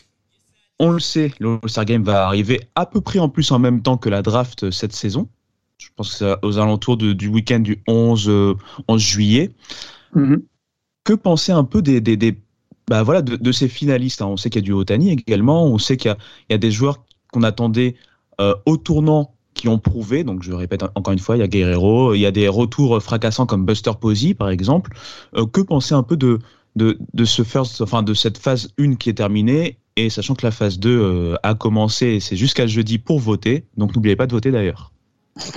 on 0.77 0.91
le 0.91 0.99
sait, 0.99 1.33
le 1.39 1.57
All-Star 1.63 1.85
Game 1.85 2.03
va 2.03 2.27
arriver 2.27 2.61
à 2.75 2.85
peu 2.85 3.01
près 3.01 3.17
en 3.17 3.27
plus 3.27 3.49
en 3.49 3.57
même 3.57 3.81
temps 3.81 3.97
que 3.97 4.09
la 4.09 4.21
draft 4.21 4.69
cette 4.69 4.93
saison. 4.93 5.27
Je 5.79 5.87
pense 5.95 6.11
que 6.11 6.17
c'est 6.17 6.45
aux 6.45 6.59
alentours 6.59 6.97
du 6.97 7.27
week-end 7.29 7.61
du 7.61 7.81
11, 7.87 8.55
11 8.87 9.01
juillet. 9.01 9.49
Mm-hmm. 10.15 10.43
Que 11.03 11.13
penser 11.13 11.51
un 11.51 11.63
peu 11.63 11.81
des, 11.81 11.99
des, 11.99 12.15
des 12.15 12.37
bah 12.87 13.03
voilà, 13.03 13.21
de, 13.21 13.51
ces 13.51 13.67
finalistes. 13.67 14.21
Hein. 14.21 14.27
On 14.27 14.37
sait 14.37 14.49
qu'il 14.49 14.61
y 14.61 14.63
a 14.63 14.65
du 14.65 14.73
Otani 14.73 15.11
également. 15.11 15.65
On 15.65 15.77
sait 15.77 15.97
qu'il 15.97 16.15
y, 16.49 16.53
a 16.53 16.57
des 16.57 16.71
joueurs 16.71 17.03
qu'on 17.31 17.43
attendait 17.43 17.95
euh, 18.39 18.55
au 18.65 18.77
tournant 18.77 19.33
qui 19.53 19.67
ont 19.67 19.79
prouvé. 19.79 20.23
Donc 20.23 20.43
je 20.43 20.51
répète 20.51 20.83
encore 20.95 21.13
une 21.13 21.19
fois, 21.19 21.37
il 21.37 21.39
y 21.39 21.43
a 21.43 21.47
Guerrero, 21.47 22.13
il 22.13 22.19
y 22.19 22.25
a 22.25 22.31
des 22.31 22.47
retours 22.47 23.01
fracassants 23.01 23.45
comme 23.45 23.65
Buster 23.65 23.91
Posey 23.99 24.33
par 24.33 24.49
exemple. 24.49 24.91
Euh, 25.35 25.45
que 25.45 25.61
penser 25.61 25.93
un 25.93 26.03
peu 26.03 26.17
de, 26.17 26.39
de, 26.75 27.25
ce 27.25 27.43
first, 27.43 27.81
enfin 27.81 28.03
de 28.03 28.13
cette 28.13 28.37
phase 28.37 28.69
1 28.79 28.95
qui 28.95 29.09
est 29.09 29.13
terminée? 29.13 29.77
Et 29.97 30.09
sachant 30.09 30.35
que 30.35 30.45
la 30.45 30.51
phase 30.51 30.79
2 30.79 30.89
euh, 30.89 31.35
a 31.43 31.53
commencé, 31.53 32.19
c'est 32.19 32.37
jusqu'à 32.37 32.65
jeudi 32.65 32.97
pour 32.97 33.19
voter. 33.19 33.65
Donc 33.77 33.95
n'oubliez 33.95 34.15
pas 34.15 34.27
de 34.27 34.31
voter 34.31 34.51
d'ailleurs. 34.51 34.91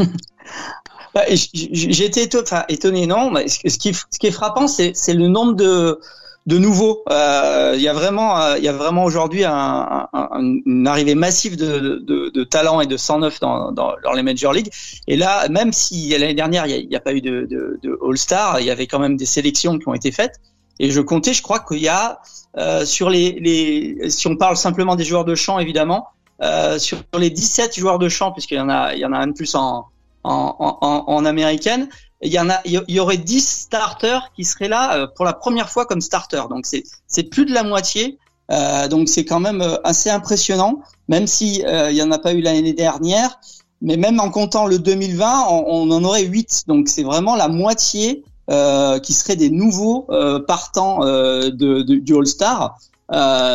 Bah, 1.15 1.23
été 1.29 2.29
étonné, 2.69 3.07
non. 3.07 3.33
Ce 3.47 3.79
qui 3.79 4.27
est 4.27 4.31
frappant, 4.33 4.67
c'est 4.67 5.15
le 5.15 5.29
nombre 5.29 5.55
de 5.55 6.01
de 6.47 6.59
nouveau. 6.59 7.03
Euh, 7.11 7.73
il 7.75 7.81
y 7.81 7.89
a 7.89 7.93
vraiment, 7.93 8.39
euh, 8.39 8.59
il 8.59 8.65
y 8.65 8.69
a 8.69 8.73
vraiment 8.73 9.05
aujourd'hui 9.05 9.45
un, 9.45 10.09
un, 10.13 10.61
une 10.67 10.87
arrivée 10.87 11.15
massive 11.15 11.57
de, 11.57 12.03
de, 12.07 12.31
de, 12.31 12.45
talent 12.45 12.81
et 12.81 12.87
de 12.87 12.97
109 12.97 13.41
dans, 13.41 13.73
dans, 13.73 13.95
dans 14.03 14.13
les 14.13 14.23
Major 14.23 14.53
League. 14.53 14.71
Et 15.07 15.17
là, 15.17 15.49
même 15.49 15.73
si 15.73 16.11
l'année 16.11 16.35
dernière 16.35 16.67
il 16.67 16.89
n'y 16.89 16.95
a, 16.95 16.99
a, 16.99 17.01
pas 17.01 17.15
eu 17.15 17.21
de, 17.21 17.47
de, 17.51 17.79
de 17.83 17.99
All-Star, 18.07 18.61
il 18.61 18.67
y 18.67 18.71
avait 18.71 18.87
quand 18.87 18.99
même 18.99 19.17
des 19.17 19.27
sélections 19.27 19.79
qui 19.79 19.89
ont 19.89 19.95
été 19.95 20.13
faites. 20.13 20.41
Et 20.81 20.91
je 20.91 21.01
comptais, 21.01 21.33
je 21.33 21.43
crois 21.43 21.61
qu'il 21.61 21.79
y 21.79 21.89
a 21.89 22.21
euh, 22.59 22.85
sur 22.85 23.09
les, 23.09 23.33
les, 23.41 24.11
si 24.11 24.27
on 24.27 24.37
parle 24.37 24.57
simplement 24.57 24.97
des 24.97 25.05
joueurs 25.05 25.25
de 25.25 25.35
champ, 25.35 25.59
évidemment, 25.59 26.09
euh, 26.43 26.79
sur 26.79 26.99
les 27.17 27.31
17 27.31 27.79
joueurs 27.79 27.99
de 27.99 28.09
champ, 28.09 28.33
puisqu'il 28.33 28.57
y 28.57 28.61
en 28.61 28.69
a, 28.69 28.95
il 28.95 29.01
y 29.01 29.07
en 29.07 29.13
a 29.13 29.19
un 29.19 29.29
de 29.29 29.33
plus 29.33 29.55
en, 29.55 29.87
en, 30.25 30.57
en, 30.59 31.05
en 31.07 31.25
américaine, 31.25 31.89
il 32.25 32.33
y 32.33 32.41
en 32.41 32.49
a, 32.51 32.61
il 32.65 32.83
y 32.89 33.01
aurait 33.01 33.19
10 33.19 33.47
starters 33.47 34.31
qui 34.35 34.45
seraient 34.45 34.69
là 34.69 34.97
euh, 34.97 35.07
pour 35.07 35.25
la 35.25 35.35
première 35.35 35.69
fois 35.69 35.87
comme 35.87 36.01
starter. 36.01 36.43
Donc 36.49 36.67
c'est 36.67 37.23
plus 37.25 37.45
de 37.45 37.53
la 37.53 37.63
moitié. 37.63 38.19
Euh, 38.51 38.89
donc 38.89 39.09
c'est 39.09 39.25
quand 39.25 39.41
même 39.41 39.63
euh, 39.63 39.77
assez 39.85 40.11
impressionnant, 40.11 40.81
même 41.09 41.27
si 41.27 41.65
euh, 41.65 41.91
il 41.91 41.97
y 41.97 42.03
en 42.03 42.11
a 42.11 42.19
pas 42.19 42.33
eu 42.33 42.41
l'année 42.41 42.73
dernière. 42.73 43.39
Mais 43.81 43.97
même 43.97 44.21
en 44.21 44.31
comptant 44.31 44.67
le 44.67 44.79
2020, 44.79 45.47
on, 45.51 45.65
on 45.67 45.91
en 45.91 46.05
aurait 46.05 46.25
8. 46.25 46.65
Donc 46.67 46.89
c'est 46.89 47.03
vraiment 47.03 47.37
la 47.37 47.49
moitié 47.49 48.25
euh, 48.51 48.99
qui 48.99 49.13
seraient 49.13 49.37
des 49.37 49.51
nouveaux 49.51 50.07
euh, 50.11 50.41
partants 50.41 51.01
de, 51.01 51.51
de, 51.51 51.83
du 51.83 52.15
All-Star. 52.17 52.79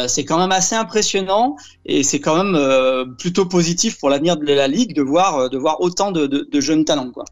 c'est 0.08 0.25
quand 0.25 0.38
même 0.38 0.51
assez 0.51 0.75
impressionnant 0.75 1.55
et 1.86 2.03
c'est 2.03 2.19
quand 2.19 2.43
même 2.43 3.15
plutôt 3.17 3.45
positif 3.45 3.99
pour 3.99 4.10
l'avenir 4.10 4.38
de 4.38 4.45
la 4.45 4.67
ligue 4.67 4.95
de 4.95 5.01
voir 5.01 5.49
de 5.49 5.58
voir 5.58 5.82
autant 5.82 6.12
de, 6.12 6.27
de, 6.27 6.47
de 6.51 6.62
jeunes 6.62 6.86
talents 6.86 7.12
quoi. 7.12 7.25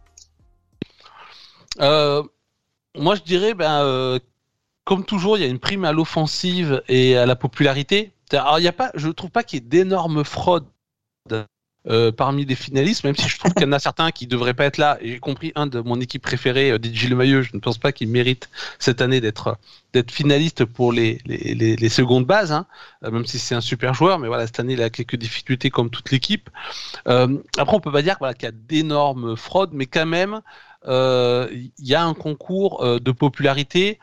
Euh, 1.79 2.23
moi, 2.95 3.15
je 3.15 3.21
dirais, 3.21 3.53
ben, 3.53 3.81
euh, 3.83 4.19
comme 4.83 5.05
toujours, 5.05 5.37
il 5.37 5.41
y 5.41 5.43
a 5.43 5.49
une 5.49 5.59
prime 5.59 5.85
à 5.85 5.91
l'offensive 5.91 6.81
et 6.87 7.17
à 7.17 7.25
la 7.25 7.35
popularité. 7.35 8.11
Alors, 8.31 8.59
y 8.59 8.67
a 8.67 8.73
pas, 8.73 8.91
je 8.95 9.09
trouve 9.09 9.29
pas 9.29 9.43
qu'il 9.43 9.59
y 9.59 9.65
ait 9.65 9.67
d'énormes 9.67 10.23
fraudes 10.23 10.67
euh, 11.89 12.11
parmi 12.11 12.43
les 12.43 12.55
finalistes, 12.55 13.05
même 13.05 13.15
si 13.15 13.29
je 13.29 13.39
trouve 13.39 13.53
qu'il 13.53 13.63
y 13.63 13.65
en 13.65 13.71
a 13.71 13.79
certains 13.79 14.11
qui 14.11 14.27
devraient 14.27 14.53
pas 14.53 14.65
être 14.65 14.77
là. 14.77 14.97
J'ai 15.01 15.19
compris 15.19 15.53
un 15.55 15.67
de 15.67 15.79
mon 15.79 16.01
équipe 16.01 16.21
préférée, 16.21 16.75
DJ 16.83 17.11
Maillot. 17.11 17.43
Je 17.43 17.51
ne 17.53 17.59
pense 17.59 17.77
pas 17.77 17.93
qu'il 17.93 18.09
mérite 18.09 18.49
cette 18.77 18.99
année 19.01 19.21
d'être 19.21 19.57
finaliste 20.11 20.65
pour 20.65 20.91
les, 20.91 21.19
secondes 21.89 22.25
bases, 22.25 22.51
hein, 22.51 22.65
même 23.03 23.25
si 23.25 23.39
c'est 23.39 23.55
un 23.55 23.61
super 23.61 23.93
joueur. 23.93 24.19
Mais 24.19 24.27
voilà, 24.27 24.47
cette 24.47 24.59
année, 24.59 24.73
il 24.73 24.81
a 24.81 24.89
quelques 24.89 25.15
difficultés 25.15 25.69
comme 25.69 25.89
toute 25.89 26.11
l'équipe. 26.11 26.49
Après, 27.05 27.75
on 27.75 27.79
peut 27.79 27.91
pas 27.91 28.01
dire 28.01 28.17
qu'il 28.17 28.43
y 28.43 28.47
a 28.47 28.51
d'énormes 28.51 29.37
fraudes, 29.37 29.71
mais 29.71 29.85
quand 29.85 30.05
même, 30.05 30.41
il 30.83 30.89
euh, 30.89 31.47
y 31.79 31.95
a 31.95 32.03
un 32.03 32.13
concours 32.13 32.83
euh, 32.83 32.99
de 32.99 33.11
popularité 33.11 33.99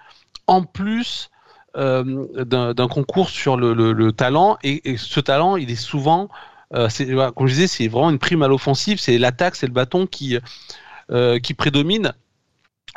en 0.46 0.62
plus 0.62 1.30
euh, 1.76 2.44
d'un 2.44 2.88
concours 2.88 3.30
sur 3.30 3.56
le, 3.56 3.74
le, 3.74 3.92
le 3.92 4.12
talent. 4.12 4.58
Et, 4.62 4.96
ce 4.96 5.20
talent 5.20 5.56
il 5.56 5.70
est 5.70 5.76
souvent 5.76 6.28
comme 6.70 7.46
je 7.46 7.52
disais 7.52 7.66
c'est 7.68 7.86
vraiment 7.86 8.10
une 8.10 8.18
prime 8.18 8.42
à 8.42 8.48
l'offensive. 8.48 8.98
C'est 8.98 9.18
l'attaque 9.18 9.54
c'est 9.56 9.66
le 9.66 9.72
bâton 9.72 10.06
qui 10.06 10.38
qui 11.42 11.54
prédomine. 11.54 12.12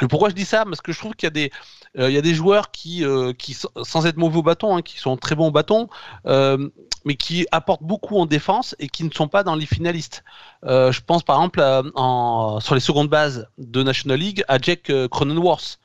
Pourquoi 0.10 0.30
je 0.30 0.36
dis 0.36 0.46
ça? 0.46 0.64
Parce 0.66 0.82
que 0.82 0.92
je 0.92 1.00
trouve 1.00 1.14
qu'il 1.14 1.28
y 1.28 1.28
a 1.28 1.32
des 1.32 1.52
il 1.98 2.12
y 2.12 2.18
a 2.18 2.22
des 2.22 2.36
joueurs 2.36 2.72
qui, 2.72 3.04
qui 3.38 3.58
sans 3.84 4.06
être 4.06 4.18
mauvais 4.18 4.38
au 4.38 4.44
bâton, 4.44 4.78
hein, 4.78 4.82
qui 4.82 5.00
sont 5.00 5.18
très 5.18 5.36
bons 5.36 5.48
au 5.48 5.52
bâton, 5.52 5.90
mais 7.08 7.16
qui 7.16 7.48
apportent 7.52 7.84
beaucoup 7.84 8.18
en 8.18 8.26
défense 8.26 8.76
et 8.80 8.90
qui 8.90 9.04
ne 9.04 9.10
sont 9.12 9.30
pas 9.30 9.44
dans 9.44 9.56
les 9.56 9.66
finalistes. 9.66 10.24
Euh, 10.66 10.92
je 10.92 11.02
pense 11.02 11.24
par 11.24 11.38
exemple 11.38 11.62
à, 11.62 11.82
en, 11.96 12.60
sur 12.60 12.76
les 12.76 12.82
secondes 12.82 13.10
bases 13.10 13.48
de 13.58 13.82
National 13.82 14.20
League 14.20 14.44
à 14.48 14.58
Jack 14.62 14.90
euh, 14.90 15.08
Cronenworth 15.08 15.80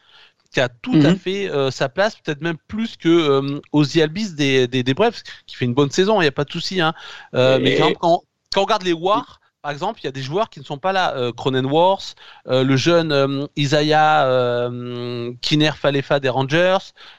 qui 0.53 0.61
a 0.61 0.68
tout 0.68 0.92
mm 0.92 1.01
-hmm. 1.01 1.07
à 1.07 1.14
fait 1.16 1.48
euh, 1.48 1.70
sa 1.70 1.88
place, 1.88 2.16
peut-être 2.16 2.42
même 2.42 2.59
plus 2.68 2.96
que 2.98 3.09
euh, 3.09 3.61
Ozzy 3.72 4.03
Albis 4.03 4.35
des, 4.35 4.68
des, 4.68 4.83
des 4.83 4.94
Braves, 4.94 5.22
qui 5.46 5.57
fait 5.57 5.64
une 5.64 5.72
bonne 5.81 5.90
saison, 5.90 6.20
il 6.20 6.25
n'y 6.25 6.29
a 6.29 6.38
pas 6.40 6.44
de 6.44 6.53
souci. 6.53 6.77
Hein. 6.81 6.92
Euh, 7.35 7.59
mais 7.62 7.79
quand, 7.79 7.94
quand, 7.94 8.22
quand, 8.53 8.61
on 8.61 8.64
regarde 8.64 8.83
les 8.83 8.92
Wars, 8.92 9.40
par 9.62 9.70
exemple, 9.70 10.01
il 10.01 10.05
y 10.05 10.09
a 10.09 10.12
des 10.12 10.22
joueurs 10.22 10.51
qui 10.51 10.59
ne 10.59 10.64
sont 10.64 10.79
pas 10.79 10.92
là. 10.92 11.14
Euh, 11.16 11.33
Cronenworth, 11.33 12.16
euh, 12.48 12.64
le 12.64 12.77
jeune 12.77 13.12
euh, 13.12 13.46
Isaiah 13.57 14.27
euh, 14.27 15.33
Kiner 15.40 15.70
Falefa 15.77 16.18
des 16.18 16.29
Rangers, 16.29 16.79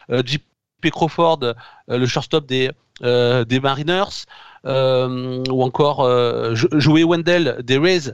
JP 0.10 0.90
Crawford, 0.92 1.56
le 1.88 2.06
shortstop 2.06 2.46
des, 2.46 2.70
des 3.02 3.60
Mariners, 3.62 4.26
ou 4.66 5.64
encore 5.64 6.06
Joey 6.54 7.06
Wendell 7.06 7.62
des 7.64 7.78
Rays, 7.78 8.14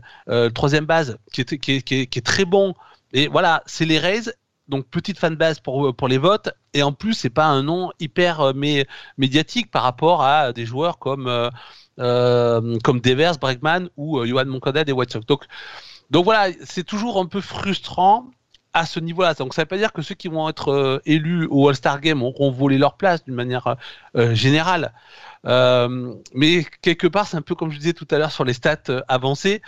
troisième 0.54 0.86
base, 0.86 1.18
qui 1.34 1.42
est, 1.42 2.26
très 2.26 2.46
bon. 2.46 2.76
Et 3.12 3.28
voilà, 3.28 3.63
c'est 3.65 3.86
les 3.86 3.98
Rays 3.98 4.32
donc 4.69 4.88
petite 4.88 5.19
fanbase 5.19 5.60
pour 5.60 5.95
pour 5.95 6.08
les 6.08 6.17
votes 6.17 6.49
et 6.73 6.84
en 6.84 6.93
plus 6.93 7.13
c'est 7.13 7.29
pas 7.29 7.45
un 7.45 7.63
nom 7.63 7.91
hyper 7.99 8.39
euh, 8.41 8.53
mé 8.53 8.86
médiatique 9.17 9.71
par 9.71 9.84
rapport 9.84 10.23
à 10.23 10.53
des 10.53 10.65
joueurs 10.65 10.99
comme 10.99 11.27
euh, 11.27 11.49
euh, 11.99 12.77
comme 12.84 13.01
Devers, 13.01 13.38
Bregman 13.39 13.89
ou 13.97 14.19
euh, 14.19 14.25
Johan 14.25 14.45
Moncada 14.45 14.84
des 14.84 14.91
White 14.91 15.12
Sox. 15.12 15.25
Donc 15.25 15.45
donc 16.10 16.25
voilà, 16.25 16.53
c'est 16.63 16.84
toujours 16.84 17.19
un 17.19 17.25
peu 17.25 17.41
frustrant 17.41 18.32
à 18.73 18.86
ce 18.86 18.99
niveau-là. 18.99 19.34
Donc 19.34 19.53
ça 19.53 19.63
veut 19.63 19.67
pas 19.67 19.77
dire 19.77 19.91
que 19.91 20.01
ceux 20.01 20.15
qui 20.15 20.27
vont 20.27 20.47
être 20.47 20.69
euh, 20.69 21.01
élus 21.05 21.47
au 21.49 21.67
All-Star 21.67 21.99
Game 22.01 22.23
auront 22.23 22.51
volé 22.51 22.77
leur 22.77 22.95
place 22.97 23.23
d'une 23.25 23.36
manière 23.36 23.75
euh, 24.15 24.34
générale. 24.34 24.93
mais 25.43 26.65
quelque 26.82 27.08
part, 27.08 27.27
c'est 27.27 27.38
un 27.38 27.41
peu 27.41 27.55
comme 27.55 27.71
je 27.71 27.77
disais 27.77 27.93
tout 27.93 28.08
à 28.12 28.17
l'heure 28.17 28.32
sur 28.32 28.45
les 28.45 28.53
stats 28.53 29.03
avancées 29.08 29.62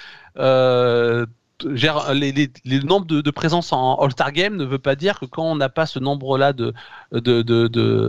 gère 1.73 2.13
les, 2.13 2.49
nombres 2.83 3.05
de, 3.05 3.21
de 3.21 3.31
présence 3.31 3.73
en 3.73 3.95
All-Star 3.95 4.31
Game 4.31 4.55
ne 4.55 4.65
veut 4.65 4.79
pas 4.79 4.95
dire 4.95 5.19
que 5.19 5.25
quand 5.25 5.43
on 5.43 5.55
n'a 5.55 5.69
pas 5.69 5.85
ce 5.85 5.99
nombre-là 5.99 6.53
de, 6.53 6.73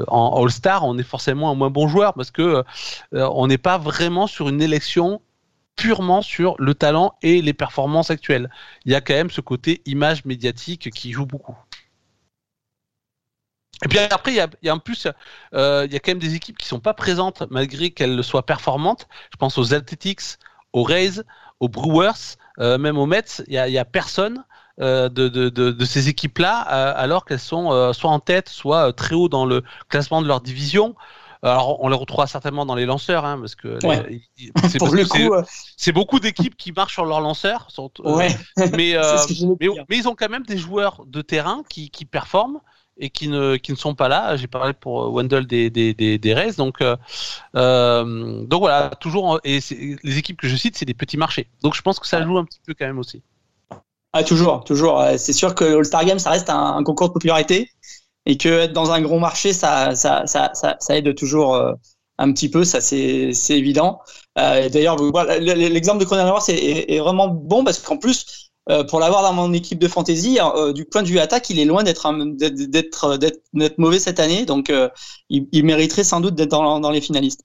en 0.08 0.42
All-Star, 0.42 0.84
on 0.84 0.98
est 0.98 1.02
forcément 1.02 1.50
un 1.50 1.54
moins 1.54 1.70
bon 1.70 1.88
joueur 1.88 2.14
parce 2.14 2.30
que 2.30 2.42
euh, 2.42 2.64
on 3.32 3.46
n'est 3.46 3.58
pas 3.58 3.78
vraiment 3.78 4.26
sur 4.26 4.48
une 4.48 4.62
élection 4.62 5.20
purement 5.76 6.22
sur 6.22 6.54
le 6.58 6.74
talent 6.74 7.14
et 7.22 7.42
les 7.42 7.54
performances 7.54 8.10
actuelles. 8.10 8.50
Il 8.84 8.92
y 8.92 8.94
a 8.94 9.00
quand 9.00 9.14
même 9.14 9.30
ce 9.30 9.40
côté 9.40 9.82
image 9.86 10.24
médiatique 10.24 10.90
qui 10.90 11.12
joue 11.12 11.26
beaucoup. 11.26 11.56
Et 13.84 13.88
puis 13.88 13.98
après, 13.98 14.32
il 14.32 14.48
y 14.62 14.68
a, 14.68 14.74
en 14.74 14.78
plus, 14.78 15.08
euh, 15.54 15.84
il 15.86 15.92
y 15.92 15.96
a 15.96 15.98
quand 15.98 16.12
même 16.12 16.20
des 16.20 16.34
équipes 16.34 16.56
qui 16.56 16.68
sont 16.68 16.78
pas 16.78 16.94
présentes 16.94 17.42
malgré 17.50 17.90
qu'elles 17.90 18.22
soient 18.22 18.46
performantes. 18.46 19.08
Je 19.32 19.36
pense 19.36 19.58
aux 19.58 19.74
Athletics, 19.74 20.38
aux 20.72 20.84
Rays, 20.84 21.22
aux 21.58 21.68
Brewers, 21.68 22.36
euh, 22.58 22.78
même 22.78 22.98
aux 22.98 23.06
Mets, 23.06 23.42
il 23.46 23.52
n'y 23.52 23.78
a, 23.78 23.80
a, 23.80 23.84
personne 23.84 24.44
euh, 24.80 25.08
de, 25.08 25.28
de, 25.28 25.48
de, 25.48 25.70
de, 25.70 25.84
ces 25.84 26.08
équipes-là, 26.08 26.66
euh, 26.70 26.92
alors 26.96 27.24
qu'elles 27.24 27.38
sont 27.38 27.92
soit 27.92 28.10
en 28.10 28.20
tête, 28.20 28.48
soit 28.48 28.92
très 28.92 29.14
haut 29.14 29.28
dans 29.28 29.46
le 29.46 29.62
classement 29.88 30.22
de 30.22 30.26
leur 30.26 30.40
division. 30.40 30.94
Alors, 31.44 31.82
on 31.82 31.88
les 31.88 31.96
retrouvera 31.96 32.28
certainement 32.28 32.64
dans 32.64 32.76
les 32.76 32.86
lanceurs, 32.86 33.24
hein, 33.24 33.36
parce 33.40 33.56
que 33.56 33.84
ouais. 33.84 34.22
c'est 34.68 34.78
beaucoup, 34.78 35.92
beaucoup 35.92 36.20
d'équipes 36.20 36.56
qui 36.56 36.70
marchent 36.70 36.92
sur 36.92 37.04
leurs 37.04 37.20
lanceurs. 37.20 37.68
Sont, 37.68 37.90
ouais. 38.04 38.28
mais, 38.56 38.66
mais, 38.76 38.96
mais, 39.58 39.96
ils 39.96 40.08
ont 40.08 40.14
quand 40.14 40.28
même 40.28 40.44
des 40.44 40.56
joueurs 40.56 41.02
de 41.04 41.20
terrain 41.20 41.64
qui, 41.68 41.90
qui 41.90 42.04
performent 42.04 42.60
et 43.02 43.10
qui 43.10 43.28
ne, 43.28 43.56
qui 43.56 43.72
ne 43.72 43.76
sont 43.76 43.94
pas 43.94 44.08
là. 44.08 44.36
J'ai 44.36 44.46
parlé 44.46 44.72
pour 44.72 45.12
Wendell 45.12 45.46
des, 45.46 45.68
des, 45.68 45.92
des, 45.92 46.18
des. 46.18 46.52
Donc, 46.56 46.80
euh, 46.80 46.96
euh, 47.56 48.44
donc 48.44 48.60
voilà, 48.60 48.90
toujours. 49.00 49.40
Et 49.44 49.58
les 50.02 50.18
équipes 50.18 50.40
que 50.40 50.48
je 50.48 50.56
cite, 50.56 50.76
c'est 50.78 50.86
des 50.86 50.94
petits 50.94 51.16
marchés. 51.16 51.48
Donc 51.62 51.74
je 51.74 51.82
pense 51.82 51.98
que 51.98 52.06
ça 52.06 52.22
joue 52.22 52.38
un 52.38 52.44
petit 52.44 52.60
peu 52.64 52.74
quand 52.78 52.86
même 52.86 53.00
aussi. 53.00 53.20
Ah, 54.12 54.22
toujours, 54.22 54.62
toujours. 54.64 55.04
C'est 55.18 55.32
sûr 55.32 55.54
que 55.54 55.64
All-Star 55.64 56.04
Game, 56.04 56.18
ça 56.20 56.30
reste 56.30 56.48
un, 56.48 56.82
concours 56.84 57.08
de 57.08 57.12
popularité 57.12 57.70
et 58.24 58.36
que 58.36 58.48
être 58.48 58.72
dans 58.72 58.92
un 58.92 59.00
gros 59.00 59.18
marché, 59.18 59.52
ça, 59.52 59.96
ça, 59.96 60.26
ça, 60.26 60.52
ça, 60.54 60.96
aide 60.96 61.14
toujours 61.16 61.56
euh, 61.56 61.72
un 62.18 62.32
petit 62.32 62.48
peu. 62.48 62.64
Ça, 62.64 62.80
c'est 62.80 63.32
évident. 63.50 64.00
Euh, 64.38 64.68
D'ailleurs, 64.68 64.96
l'exemple 65.40 65.98
de 65.98 66.04
Cronenworth 66.04 66.48
est, 66.50 66.54
est, 66.54 66.94
est, 66.94 67.00
vraiment 67.00 67.26
bon 67.26 67.64
parce 67.64 67.80
qu'en 67.80 67.96
plus, 67.96 68.51
euh, 68.70 68.84
pour 68.84 69.00
l'avoir 69.00 69.22
dans 69.22 69.32
mon 69.32 69.52
équipe 69.52 69.78
de 69.78 69.88
fantasy, 69.88 70.38
euh, 70.40 70.72
du 70.72 70.84
point 70.84 71.02
de 71.02 71.08
vue 71.08 71.18
attaque, 71.18 71.50
il 71.50 71.58
est 71.58 71.64
loin 71.64 71.82
d'être 71.82 72.12
d'être 72.36 73.16
d'être 73.18 73.78
mauvais 73.78 73.98
cette 73.98 74.20
année, 74.20 74.46
donc 74.46 74.70
euh, 74.70 74.88
il, 75.28 75.48
il, 75.50 75.64
mériterait 75.64 76.04
sans 76.04 76.20
doute 76.20 76.36
d'être 76.36 76.50
dans, 76.50 76.78
dans, 76.78 76.90
les 76.90 77.00
finalistes. 77.00 77.42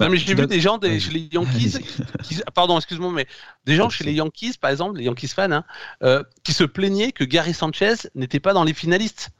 Non, 0.00 0.08
mais 0.08 0.16
j'ai 0.16 0.34
vu 0.34 0.46
des 0.46 0.60
gens 0.60 0.78
des, 0.78 1.00
chez 1.00 1.10
les 1.10 1.28
Yankees, 1.32 1.78
qui, 2.22 2.40
pardon, 2.54 2.78
excuse-moi, 2.78 3.12
mais 3.12 3.26
des 3.64 3.74
gens 3.74 3.90
chez 3.90 4.04
les 4.04 4.12
Yankees, 4.12 4.54
par 4.60 4.70
exemple, 4.70 4.98
les 4.98 5.04
Yankees 5.04 5.28
fans, 5.28 5.50
hein, 5.50 5.64
euh, 6.02 6.22
qui 6.44 6.52
se 6.52 6.64
plaignaient 6.64 7.12
que 7.12 7.24
Gary 7.24 7.52
Sanchez 7.52 7.94
n'était 8.14 8.40
pas 8.40 8.52
dans 8.52 8.64
les 8.64 8.74
finalistes. 8.74 9.30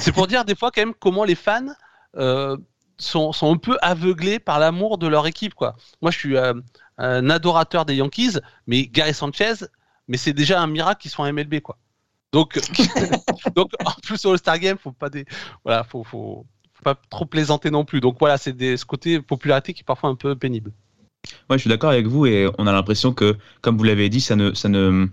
C'est 0.00 0.12
pour 0.12 0.26
dire 0.26 0.44
des 0.44 0.54
fois 0.54 0.70
quand 0.70 0.82
même 0.82 0.94
comment 0.98 1.24
les 1.24 1.34
fans 1.34 1.74
euh, 2.16 2.56
sont, 2.98 3.32
un 3.42 3.56
peu 3.56 3.76
aveuglés 3.82 4.38
par 4.38 4.58
l'amour 4.58 4.98
de 4.98 5.06
leur 5.06 5.26
équipe, 5.26 5.54
quoi. 5.54 5.76
Moi, 6.02 6.10
je 6.10 6.18
suis 6.18 6.36
euh, 6.36 6.54
un 6.98 7.30
adorateur 7.30 7.84
des 7.84 7.96
Yankees, 7.96 8.38
mais 8.66 8.86
Gary 8.86 9.14
Sanchez, 9.14 9.54
mais 10.08 10.16
c'est 10.16 10.32
déjà 10.32 10.60
un 10.60 10.66
miracle 10.66 11.02
qu'ils 11.02 11.10
soient 11.10 11.26
en 11.26 11.32
MLB, 11.32 11.60
quoi. 11.60 11.78
Donc, 12.32 12.58
en 13.84 13.92
plus 14.02 14.24
au 14.26 14.32
All-Star 14.32 14.58
Game, 14.58 14.76
faut 14.76 14.90
pas 14.90 15.08
des, 15.08 15.24
voilà, 15.64 15.84
faut, 15.84 16.02
faut, 16.02 16.44
faut, 16.72 16.82
pas 16.82 16.96
trop 17.08 17.26
plaisanter 17.26 17.70
non 17.70 17.84
plus. 17.84 18.00
Donc 18.00 18.16
voilà, 18.18 18.38
c'est 18.38 18.76
ce 18.76 18.84
côté 18.84 19.20
popularité 19.20 19.72
qui 19.72 19.82
est 19.82 19.84
parfois 19.84 20.10
un 20.10 20.16
peu 20.16 20.34
pénible. 20.34 20.72
Ouais, 21.48 21.56
je 21.56 21.58
suis 21.58 21.70
d'accord 21.70 21.90
avec 21.90 22.06
vous 22.06 22.26
et 22.26 22.50
on 22.58 22.66
a 22.66 22.72
l'impression 22.72 23.14
que, 23.14 23.36
comme 23.60 23.78
vous 23.78 23.84
l'avez 23.84 24.08
dit, 24.08 24.20
ça 24.20 24.34
ne, 24.34 24.52
ça 24.52 24.68
ne, 24.68 25.06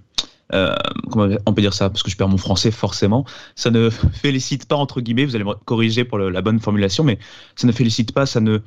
comment 1.09 1.35
on 1.45 1.53
peut 1.53 1.61
dire 1.61 1.73
ça? 1.73 1.89
Parce 1.89 2.03
que 2.03 2.11
je 2.11 2.17
perds 2.17 2.29
mon 2.29 2.37
français 2.37 2.71
forcément. 2.71 3.25
Ça 3.55 3.71
ne 3.71 3.89
félicite 3.89 4.67
pas 4.67 4.75
entre 4.75 5.01
guillemets. 5.01 5.25
Vous 5.25 5.35
allez 5.35 5.45
me 5.45 5.53
corriger 5.65 6.03
pour 6.03 6.17
la 6.17 6.41
bonne 6.41 6.59
formulation, 6.59 7.03
mais 7.03 7.19
ça 7.55 7.67
ne 7.67 7.71
félicite 7.71 8.13
pas, 8.13 8.25
ça 8.25 8.41
ne 8.41 8.59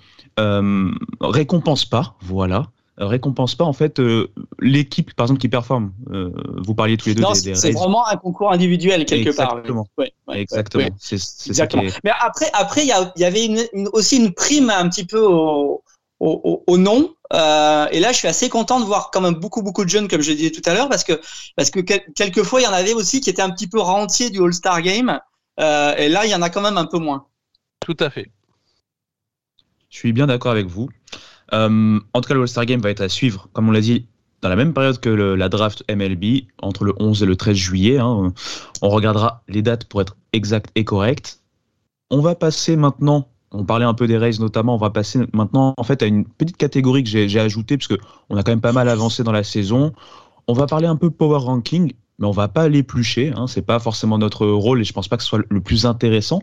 récompense 1.21 1.85
pas. 1.85 2.17
Voilà. 2.21 2.69
Euh, 3.01 3.07
récompense 3.07 3.57
pas 3.57 3.65
en 3.65 3.73
fait 3.73 3.99
euh, 3.99 4.31
l'équipe 4.61 5.15
par 5.15 5.25
exemple 5.25 5.41
qui 5.41 5.49
performe. 5.49 5.93
Euh, 6.13 6.31
vous 6.65 6.77
parliez 6.77 6.97
tous 6.97 7.09
les 7.09 7.17
deux 7.17 7.23
non, 7.23 7.35
C'est 7.35 7.73
vraiment 7.73 8.07
un 8.07 8.17
concours 8.17 8.53
individuel 8.53 9.05
quelque 9.05 9.31
Exactement. 9.31 9.87
part. 9.97 10.37
Exactement. 10.37 10.89
C'est 10.99 11.19
ça 11.19 11.67
Mais 12.05 12.13
après, 12.21 12.47
après 12.53 12.83
il 12.83 12.95
y, 13.17 13.25
avait 13.25 13.47
une, 13.47 13.89
aussi 13.93 14.19
une 14.19 14.33
prime 14.33 14.71
un 14.71 14.89
petit 14.89 15.05
peu 15.05 15.21
au, 15.21 15.83
au, 16.21 16.63
au 16.65 16.79
nom. 16.79 17.14
Et 17.33 18.01
là, 18.01 18.13
je 18.13 18.17
suis 18.17 18.29
assez 18.29 18.49
content 18.49 18.81
de 18.81 18.85
voir 18.85 19.11
quand 19.13 19.21
même 19.21 19.35
beaucoup 19.35 19.63
beaucoup 19.63 19.85
de 19.85 19.91
jeunes, 19.91 20.09
comme 20.09 20.21
je 20.21 20.33
disais 20.33 20.51
tout 20.51 20.63
à 20.67 20.75
l'heure, 20.75 20.89
parce 20.89 21.05
que 21.05 21.21
parce 21.57 21.71
que 21.71 21.81
quelquefois 21.81 22.61
il 22.61 22.65
y 22.65 22.67
en 22.67 22.73
avait 22.73 22.93
aussi 22.93 23.21
qui 23.21 23.31
étaient 23.31 23.43
un 23.43 23.51
petit 23.51 23.67
peu 23.67 23.81
rentiers 23.81 24.31
du 24.31 24.43
All-Star 24.43 24.83
Game. 24.83 25.21
et 25.59 26.09
là, 26.09 26.27
il 26.27 26.31
y 26.31 26.35
en 26.35 26.43
a 26.43 26.51
quand 26.51 26.61
même 26.63 26.79
un 26.79 26.87
peu 26.87 26.99
moins. 26.99 27.27
Tout 27.81 27.97
à 28.01 28.11
fait. 28.11 28.31
Je 29.91 29.99
suis 29.99 30.13
bien 30.13 30.27
d'accord 30.27 30.51
avec 30.51 30.67
vous. 30.67 30.89
Euh, 31.53 32.01
en 32.13 32.21
tout 32.21 32.29
cas, 32.29 32.35
le 32.35 32.41
All-Star 32.41 32.67
Game 32.67 32.81
va 32.81 32.91
être 32.91 33.01
à 33.01 33.09
suivre, 33.09 33.49
comme 33.53 33.69
on 33.69 33.73
l'a 33.73 33.81
dit, 33.81 34.09
dans 34.41 34.49
la 34.49 34.57
même 34.57 34.75
période 34.75 34.99
que 34.99 35.09
la 35.09 35.49
draft 35.49 35.85
MLB, 35.89 36.47
entre 36.61 36.85
le 36.85 36.95
11 36.99 37.23
et 37.23 37.27
le 37.27 37.37
13 37.37 37.57
juillet. 37.57 37.99
Hein. 37.99 38.33
On 38.83 38.89
regardera 38.89 39.45
les 39.49 39.63
dates 39.63 39.85
pour 39.85 40.01
être 40.01 40.17
exactes 40.33 40.71
et 40.75 40.85
correctes. 40.85 41.41
On 42.11 42.21
va 42.21 42.35
passer 42.35 42.75
maintenant, 42.75 43.29
on 43.55 43.65
parlait 43.65 43.85
un 43.85 43.95
peu 43.95 44.07
des 44.07 44.19
Rays 44.19 44.39
notamment, 44.39 44.75
on 44.75 44.79
va 44.79 44.91
passer 44.91 45.21
maintenant 45.33 45.75
en 45.77 45.83
fait 45.85 46.03
à 46.03 46.07
une 46.07 46.25
petite 46.25 46.57
catégorie 46.57 47.05
que 47.05 47.11
j'ai 47.11 47.41
ajoutée, 47.41 47.79
parce 47.79 47.89
qu'on 47.89 48.37
a 48.37 48.43
quand 48.43 48.53
même 48.53 48.61
pas 48.61 48.73
mal 48.73 48.89
avancé 48.89 49.23
dans 49.23 49.33
la 49.33 49.45
saison. 49.45 49.93
On 50.47 50.53
va 50.53 50.67
parler 50.67 50.87
un 50.87 50.97
peu 50.97 51.11
power 51.11 51.39
ranking 51.39 51.93
mais 52.19 52.27
on 52.27 52.33
va 52.33 52.49
pas 52.49 52.69
l'éplucher. 52.69 53.33
Hein, 53.35 53.47
c'est 53.47 53.63
pas 53.63 53.79
forcément 53.79 54.19
notre 54.19 54.47
rôle 54.47 54.81
et 54.81 54.85
je 54.85 54.93
pense 54.93 55.09
pas 55.09 55.17
que 55.17 55.23
ce 55.23 55.29
soit 55.29 55.43
le 55.49 55.61
plus 55.61 55.87
intéressant. 55.87 56.43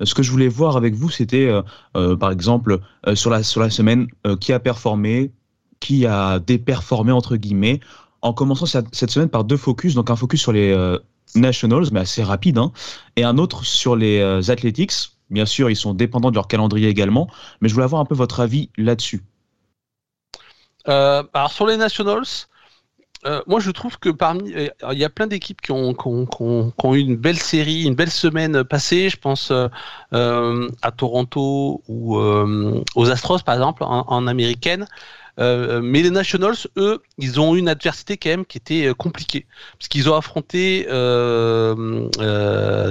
Euh, 0.00 0.04
ce 0.04 0.14
que 0.14 0.22
je 0.22 0.30
voulais 0.30 0.48
voir 0.48 0.76
avec 0.76 0.94
vous, 0.94 1.10
c'était 1.10 1.46
euh, 1.46 1.62
euh, 1.96 2.16
par 2.16 2.30
exemple 2.30 2.80
sur 3.14 3.30
la 3.30 3.42
sur 3.42 3.60
la 3.60 3.70
semaine 3.70 4.06
qui 4.40 4.52
a 4.52 4.60
performé, 4.60 5.32
qui 5.80 6.06
a 6.06 6.38
déperformé 6.38 7.12
entre 7.12 7.36
guillemets, 7.36 7.80
en 8.20 8.32
commençant 8.32 8.66
cette, 8.66 9.10
semaine 9.10 9.28
par 9.28 9.44
deux 9.44 9.56
focus, 9.56 9.94
donc 9.94 10.10
un 10.10 10.16
focus 10.16 10.40
sur 10.40 10.52
les 10.52 10.98
Nationals, 11.34 11.86
mais 11.92 12.00
assez 12.00 12.22
rapide, 12.22 12.58
hein, 12.58 12.72
et 13.16 13.24
un 13.24 13.38
autre 13.38 13.64
sur 13.64 13.96
les 13.96 14.50
Athletics. 14.50 14.92
Bien 15.32 15.46
sûr, 15.46 15.68
ils 15.70 15.76
sont 15.76 15.94
dépendants 15.94 16.30
de 16.30 16.36
leur 16.36 16.46
calendrier 16.46 16.88
également, 16.88 17.28
mais 17.60 17.68
je 17.68 17.74
voulais 17.74 17.84
avoir 17.84 18.00
un 18.00 18.04
peu 18.04 18.14
votre 18.14 18.40
avis 18.40 18.70
là-dessus. 18.76 19.22
alors 20.86 21.50
sur 21.50 21.66
les 21.66 21.76
Nationals, 21.76 22.46
euh, 23.24 23.40
moi, 23.46 23.60
je 23.60 23.70
trouve 23.70 23.98
que 23.98 24.08
parmi, 24.08 24.52
euh, 24.52 24.68
il 24.92 24.98
y 24.98 25.04
a 25.04 25.10
plein 25.10 25.28
d'équipes 25.28 25.60
qui 25.60 25.70
ont, 25.70 25.94
eu 25.94 26.98
une 26.98 27.16
belle 27.16 27.38
série, 27.38 27.84
une 27.84 27.94
belle 27.94 28.10
semaine 28.10 28.64
passée. 28.64 29.08
Je 29.08 29.16
pense 29.16 29.52
euh, 29.52 30.68
à 30.82 30.90
Toronto 30.90 31.82
ou 31.86 32.16
aux 32.16 33.10
Astros, 33.10 33.42
par 33.44 33.54
exemple, 33.54 33.84
en, 33.84 34.26
américaine. 34.26 34.86
Mais 35.38 36.02
les 36.02 36.10
Nationals, 36.10 36.56
eux, 36.76 37.02
ils 37.18 37.40
ont 37.40 37.54
eu 37.54 37.58
une 37.58 37.68
adversité 37.68 38.16
quand 38.16 38.30
même 38.30 38.46
qui 38.46 38.58
était 38.58 38.92
compliquée, 38.96 39.46
parce 39.78 39.88
qu'ils 39.88 40.08
ont 40.10 40.14
affronté 40.14 40.86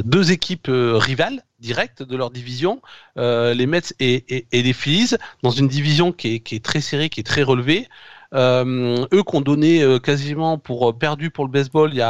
deux 0.05 0.31
équipes 0.31 0.69
rivales 0.69 1.43
directes 1.59 2.03
de 2.03 2.17
leur 2.17 2.31
division, 2.31 2.81
les 3.15 3.65
Mets 3.67 3.93
et, 3.99 4.45
les 4.51 4.73
Phillies, 4.73 5.15
dans 5.43 5.51
une 5.51 5.67
division 5.67 6.11
qui 6.11 6.41
est, 6.45 6.63
très 6.63 6.81
serrée, 6.81 7.09
qui 7.09 7.19
est 7.19 7.23
très 7.23 7.43
relevée. 7.43 7.87
Euh, 8.33 9.05
eux 9.13 9.23
qu'on 9.23 9.41
donnait 9.41 9.83
euh, 9.83 9.99
quasiment 9.99 10.57
pour 10.57 10.89
euh, 10.89 10.93
perdu 10.93 11.31
pour 11.31 11.43
le 11.43 11.51
baseball 11.51 11.89
il 11.91 11.97
y 11.97 12.01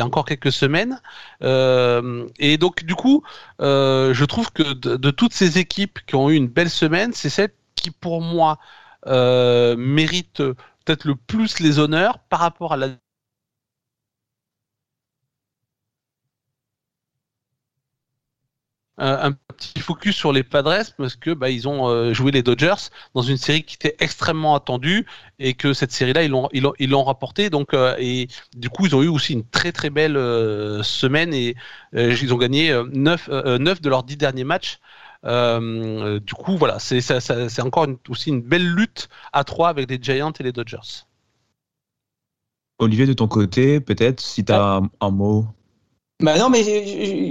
a 0.00 0.04
encore 0.04 0.24
quelques 0.24 0.50
semaines. 0.50 1.00
et 1.42 2.58
donc 2.58 2.84
du 2.84 2.94
coup, 2.94 3.22
je 3.60 4.24
trouve 4.24 4.50
que 4.52 4.72
de, 4.72 5.10
toutes 5.10 5.32
ces 5.32 5.58
équipes 5.58 6.00
qui 6.06 6.14
ont 6.16 6.30
eu 6.30 6.34
une 6.34 6.48
belle 6.48 6.70
semaine, 6.70 7.12
c'est 7.14 7.30
celle 7.30 7.50
qui 7.76 7.90
pour 7.90 8.20
moi 8.20 8.58
mérite 9.06 10.42
peut-être 10.84 11.04
le 11.04 11.16
plus 11.16 11.60
les 11.60 11.78
honneurs 11.78 12.18
par 12.28 12.40
rapport 12.40 12.72
à 12.72 12.76
la 12.76 12.88
un 19.00 19.32
petit 19.32 19.80
focus 19.80 20.14
sur 20.14 20.32
les 20.32 20.42
Padres 20.42 20.92
parce 20.98 21.16
que 21.16 21.30
bah, 21.30 21.48
ils 21.48 21.66
ont 21.68 21.88
euh, 21.88 22.12
joué 22.12 22.32
les 22.32 22.42
Dodgers 22.42 22.90
dans 23.14 23.22
une 23.22 23.38
série 23.38 23.62
qui 23.62 23.76
était 23.76 23.96
extrêmement 23.98 24.54
attendue 24.54 25.06
et 25.38 25.54
que 25.54 25.72
cette 25.72 25.90
série-là 25.92 26.22
ils 26.24 26.30
l'ont 26.30 26.48
ils 26.52 26.90
l'ont 26.90 27.04
rapporté 27.04 27.48
donc 27.48 27.72
euh, 27.72 27.94
et 27.98 28.28
du 28.56 28.68
coup 28.68 28.86
ils 28.86 28.94
ont 28.94 29.02
eu 29.02 29.08
aussi 29.08 29.32
une 29.32 29.48
très 29.48 29.72
très 29.72 29.88
belle 29.90 30.16
euh, 30.16 30.82
semaine 30.82 31.32
et 31.32 31.56
ils 31.94 32.34
ont 32.34 32.36
gagné 32.36 32.78
9, 32.92 33.28
9 33.58 33.80
de 33.80 33.88
leurs 33.88 34.02
10 34.04 34.16
derniers 34.16 34.44
matchs. 34.44 34.78
Du 35.24 36.34
coup 36.34 36.56
voilà 36.56 36.78
c'est 36.78 37.00
c'est 37.00 37.62
encore 37.62 37.86
aussi 38.08 38.30
une 38.30 38.40
belle 38.40 38.66
lutte 38.66 39.08
à 39.32 39.44
trois 39.44 39.68
avec 39.68 39.90
les 39.90 39.98
Giants 40.00 40.32
et 40.38 40.42
les 40.42 40.52
Dodgers. 40.52 41.04
Olivier, 42.80 43.06
de 43.06 43.12
ton 43.12 43.28
côté, 43.28 43.78
peut-être, 43.78 44.20
si 44.20 44.44
tu 44.44 44.52
as 44.52 44.80
un, 45.00 45.10
mot 45.10 45.44
bah 46.20 46.38
non, 46.38 46.50
mais 46.50 46.62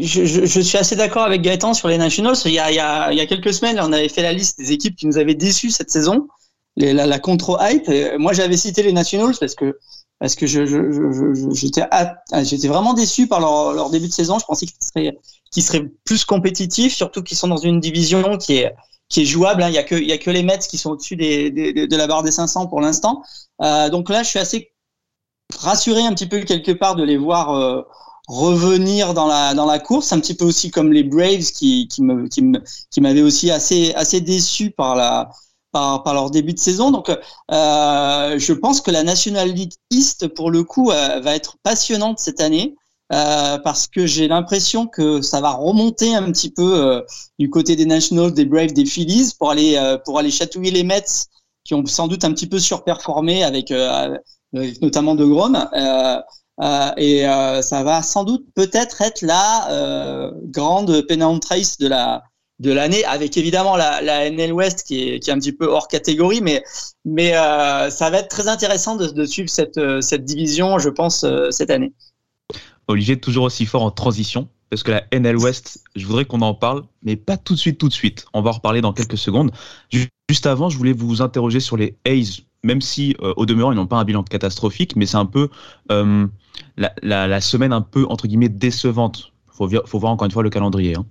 je, 0.04 0.26
je, 0.26 0.46
je 0.46 0.60
suis 0.62 0.78
assez 0.78 0.96
d'accord 0.96 1.24
avec 1.24 1.42
Gaëtan 1.42 1.74
sur 1.74 1.88
les 1.88 1.98
Nationals. 1.98 2.36
Il 2.46 2.52
y, 2.52 2.60
a, 2.60 2.72
il, 2.72 2.76
y 2.76 2.80
a, 2.80 3.12
il 3.12 3.18
y 3.18 3.22
a 3.22 3.28
quelques 3.28 3.54
semaines, 3.54 3.80
on 3.80 3.94
avait 3.94 4.10
fait 4.10 4.24
la 4.24 4.34
liste 4.34 4.58
des 4.58 4.72
équipes 4.72 4.96
qui 4.96 5.06
nous 5.06 5.18
avaient 5.20 5.36
déçus 5.36 5.70
cette 5.70 5.92
saison, 5.92 6.28
les, 6.76 6.94
la, 6.94 7.06
la 7.06 7.20
contre-hype. 7.20 7.88
Moi, 8.18 8.34
j'avais 8.34 8.58
cité 8.58 8.82
les 8.82 8.94
Nationals 8.94 9.36
parce 9.40 9.54
que 9.54 9.78
parce 10.20 10.36
que 10.36 10.46
je, 10.46 10.66
j'étais 11.54 11.84
j'étais 12.44 12.68
vraiment 12.68 12.94
déçu 12.94 13.28
par 13.28 13.40
leur, 13.40 13.74
leur, 13.74 13.90
début 13.90 14.08
de 14.08 14.14
saison. 14.14 14.38
Je 14.38 14.46
pensais 14.46 14.66
qu'ils 14.66 14.76
seraient, 14.82 15.18
qu'ils 15.50 15.64
seraient 15.64 15.86
plus 16.04 16.26
compétitifs, 16.26 16.94
surtout 16.94 17.24
qu'ils 17.24 17.38
sont 17.38 17.48
dans 17.48 17.58
une 17.58 17.80
division 17.80 18.38
qui 18.38 18.58
est 18.58 18.76
qui 19.08 19.22
est 19.22 19.26
jouable. 19.26 19.64
Hein. 19.64 19.70
Il 19.70 19.76
y 19.76 19.78
a 19.78 19.84
que 19.84 20.12
a 20.12 20.18
que 20.18 20.30
les 20.30 20.44
Mets 20.44 20.60
qui 20.60 20.78
sont 20.78 20.92
au-dessus 20.92 21.16
des, 21.16 21.52
des, 21.52 21.88
de 21.88 21.96
la 21.96 22.06
barre 22.06 22.24
des 22.24 22.32
500 22.32 22.68
pour 22.68 22.82
l'instant. 22.82 23.24
Euh, 23.62 23.90
donc 23.90 24.10
là, 24.10 24.24
je 24.24 24.30
suis 24.30 24.40
assez 24.40 24.74
rassuré 25.58 26.02
un 26.02 26.14
petit 26.14 26.28
peu 26.28 26.42
quelque 26.42 26.72
part 26.74 26.96
de 26.96 27.04
les 27.04 27.18
voir. 27.18 27.54
Euh, 27.54 27.82
revenir 28.28 29.16
dans 29.16 29.26
la 29.26 29.56
dans 29.56 29.66
la 29.66 29.80
course, 29.80 30.14
un 30.14 30.20
petit 30.20 30.36
peu 30.36 30.46
aussi 30.46 30.70
comme 30.70 30.94
les 30.94 31.04
Braves 31.04 31.52
qui 31.52 31.88
qui 31.88 32.04
me 32.04 32.28
qui 32.28 32.44
me 32.44 32.62
m'avaient 33.00 33.24
aussi 33.24 33.50
assez 33.50 33.92
assez 33.96 34.22
déçu 34.22 34.70
par 34.70 34.96
la 34.96 35.32
par, 35.72 36.04
par 36.04 36.14
leur 36.14 36.32
début 36.32 36.54
de 36.54 36.60
saison. 36.60 36.92
Donc, 36.92 37.10
euh, 37.10 37.16
je 38.40 38.54
pense 38.54 38.82
que 38.82 38.92
la 38.92 39.04
National 39.04 39.50
League 39.50 39.74
East, 39.92 40.28
pour 40.28 40.52
le 40.52 40.64
coup, 40.64 40.92
euh, 40.92 41.20
va 41.20 41.36
être 41.36 41.58
passionnante 41.64 42.20
cette 42.20 42.42
année. 42.42 42.76
Euh, 43.12 43.58
parce 43.64 43.88
que 43.88 44.06
j'ai 44.06 44.28
l'impression 44.28 44.86
que 44.86 45.22
ça 45.24 45.42
va 45.42 45.50
remonter 45.50 46.14
un 46.14 46.32
petit 46.32 46.52
peu 46.52 46.80
euh, 46.80 47.02
du 47.40 47.50
côté 47.50 47.76
des 47.76 47.88
Nationals, 47.88 48.32
des 48.34 48.46
Braves, 48.46 48.74
des 48.74 48.86
Phillies 48.86 49.34
pour 49.40 49.50
aller 49.50 49.78
euh, 49.78 49.98
pour 49.98 50.20
aller 50.20 50.30
chatouiller 50.30 50.70
les 50.70 50.84
Mets 50.84 51.26
qui 51.64 51.74
ont 51.74 51.84
sans 51.88 52.08
doute 52.08 52.24
un 52.24 52.32
petit 52.34 52.46
peu 52.46 52.60
surperformé 52.60 53.44
avec, 53.44 53.72
avec 53.72 54.22
notamment 54.84 55.16
De 55.16 55.26
Grom. 55.26 55.58
Euh, 56.62 56.92
et 56.98 57.26
euh, 57.26 57.62
ça 57.62 57.84
va 57.84 58.02
sans 58.02 58.26
doute 58.26 58.46
peut-être 58.54 59.02
être 59.02 59.22
la 59.22 59.70
euh, 59.72 60.32
grande 60.46 61.02
pennant 61.08 61.40
trace 61.40 61.78
de 61.78 61.88
la 61.88 62.24
de 62.60 62.72
l'année, 62.72 63.06
avec 63.06 63.38
évidemment 63.38 63.76
la, 63.78 64.02
la 64.02 64.30
NL 64.30 64.52
West 64.52 64.84
qui 64.86 65.10
est, 65.10 65.20
qui 65.20 65.30
est 65.30 65.34
un 65.34 65.40
petit 65.40 65.54
peu 65.54 65.66
hors 65.66 65.88
catégorie, 65.88 66.42
mais 66.42 66.64
mais 67.06 67.32
ça 67.32 68.10
va 68.10 68.18
être 68.20 68.28
très 68.28 68.48
intéressant 68.48 68.96
de, 68.96 69.26
suivre 69.26 69.50
cette 69.50 69.80
cette 70.02 70.26
division, 70.26 70.78
je 70.80 70.90
pense, 70.90 71.26
cette 71.52 71.70
année. 71.70 71.94
Olivier 72.88 73.20
toujours 73.20 73.46
aussi 73.46 73.66
fort 73.66 73.84
en 73.84 73.92
transition 73.92 74.50
parce 74.70 74.84
que 74.84 74.92
la 74.92 75.04
NL 75.12 75.38
West, 75.38 75.84
je 75.96 76.06
voudrais 76.06 76.26
qu'on 76.26 76.42
en 76.42 76.54
parle, 76.54 76.84
mais 77.04 77.16
pas 77.16 77.38
tout 77.38 77.54
de 77.54 77.60
suite, 77.60 77.80
tout 77.80 77.88
de 77.88 77.94
suite. 77.94 78.26
On 78.34 78.42
va 78.42 78.52
en 78.52 78.54
reparler 78.54 78.82
dans 78.82 78.94
quelques 78.94 79.18
secondes. 79.18 79.52
Juste 79.90 80.46
avant, 80.46 80.70
je 80.70 80.78
voulais 80.78 80.94
vous 80.94 81.22
interroger 81.22 81.60
sur 81.60 81.76
les 81.76 81.98
A's, 82.06 82.42
même 82.64 82.82
si 82.82 83.16
au 83.20 83.46
demeurant 83.46 83.72
ils 83.72 83.76
n'ont 83.76 83.88
pas 83.88 83.98
un 83.98 84.04
bilan 84.04 84.24
catastrophique, 84.24 84.96
mais 84.96 85.06
c'est 85.06 85.18
un 85.18 85.26
peu 85.26 85.50
la, 85.88 87.42
semaine 87.42 87.74
un 87.74 87.82
peu 87.82 88.06
entre 88.10 88.28
guillemets 88.28 88.50
décevante. 88.50 89.32
Faut, 89.48 89.70
faut 89.86 90.00
voir 90.00 90.12
encore 90.12 90.26
une 90.26 90.32
fois 90.32 90.44
le 90.44 90.50
calendrier. 90.50 90.96
Hein. 90.96 91.06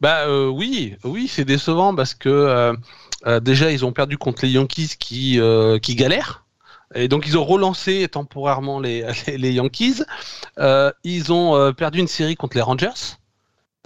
Bah 0.00 0.26
euh, 0.26 0.48
oui, 0.48 0.96
oui, 1.04 1.28
c'est 1.28 1.44
décevant 1.44 1.94
parce 1.94 2.14
que 2.14 2.28
euh, 2.28 2.74
euh, 3.26 3.38
déjà 3.40 3.70
ils 3.70 3.84
ont 3.84 3.92
perdu 3.92 4.16
contre 4.16 4.42
les 4.44 4.52
Yankees 4.52 4.96
qui 4.98 5.38
qui 5.82 5.94
galèrent. 5.94 6.44
Et 6.94 7.06
donc 7.06 7.26
ils 7.26 7.38
ont 7.38 7.44
relancé 7.44 8.08
temporairement 8.08 8.80
les, 8.80 9.04
les 9.36 9.52
Yankees. 9.52 10.02
ils 11.04 11.32
ont 11.32 11.72
perdu 11.74 12.00
une 12.00 12.08
série 12.08 12.36
contre 12.36 12.56
les 12.56 12.62
Rangers. 12.62 13.18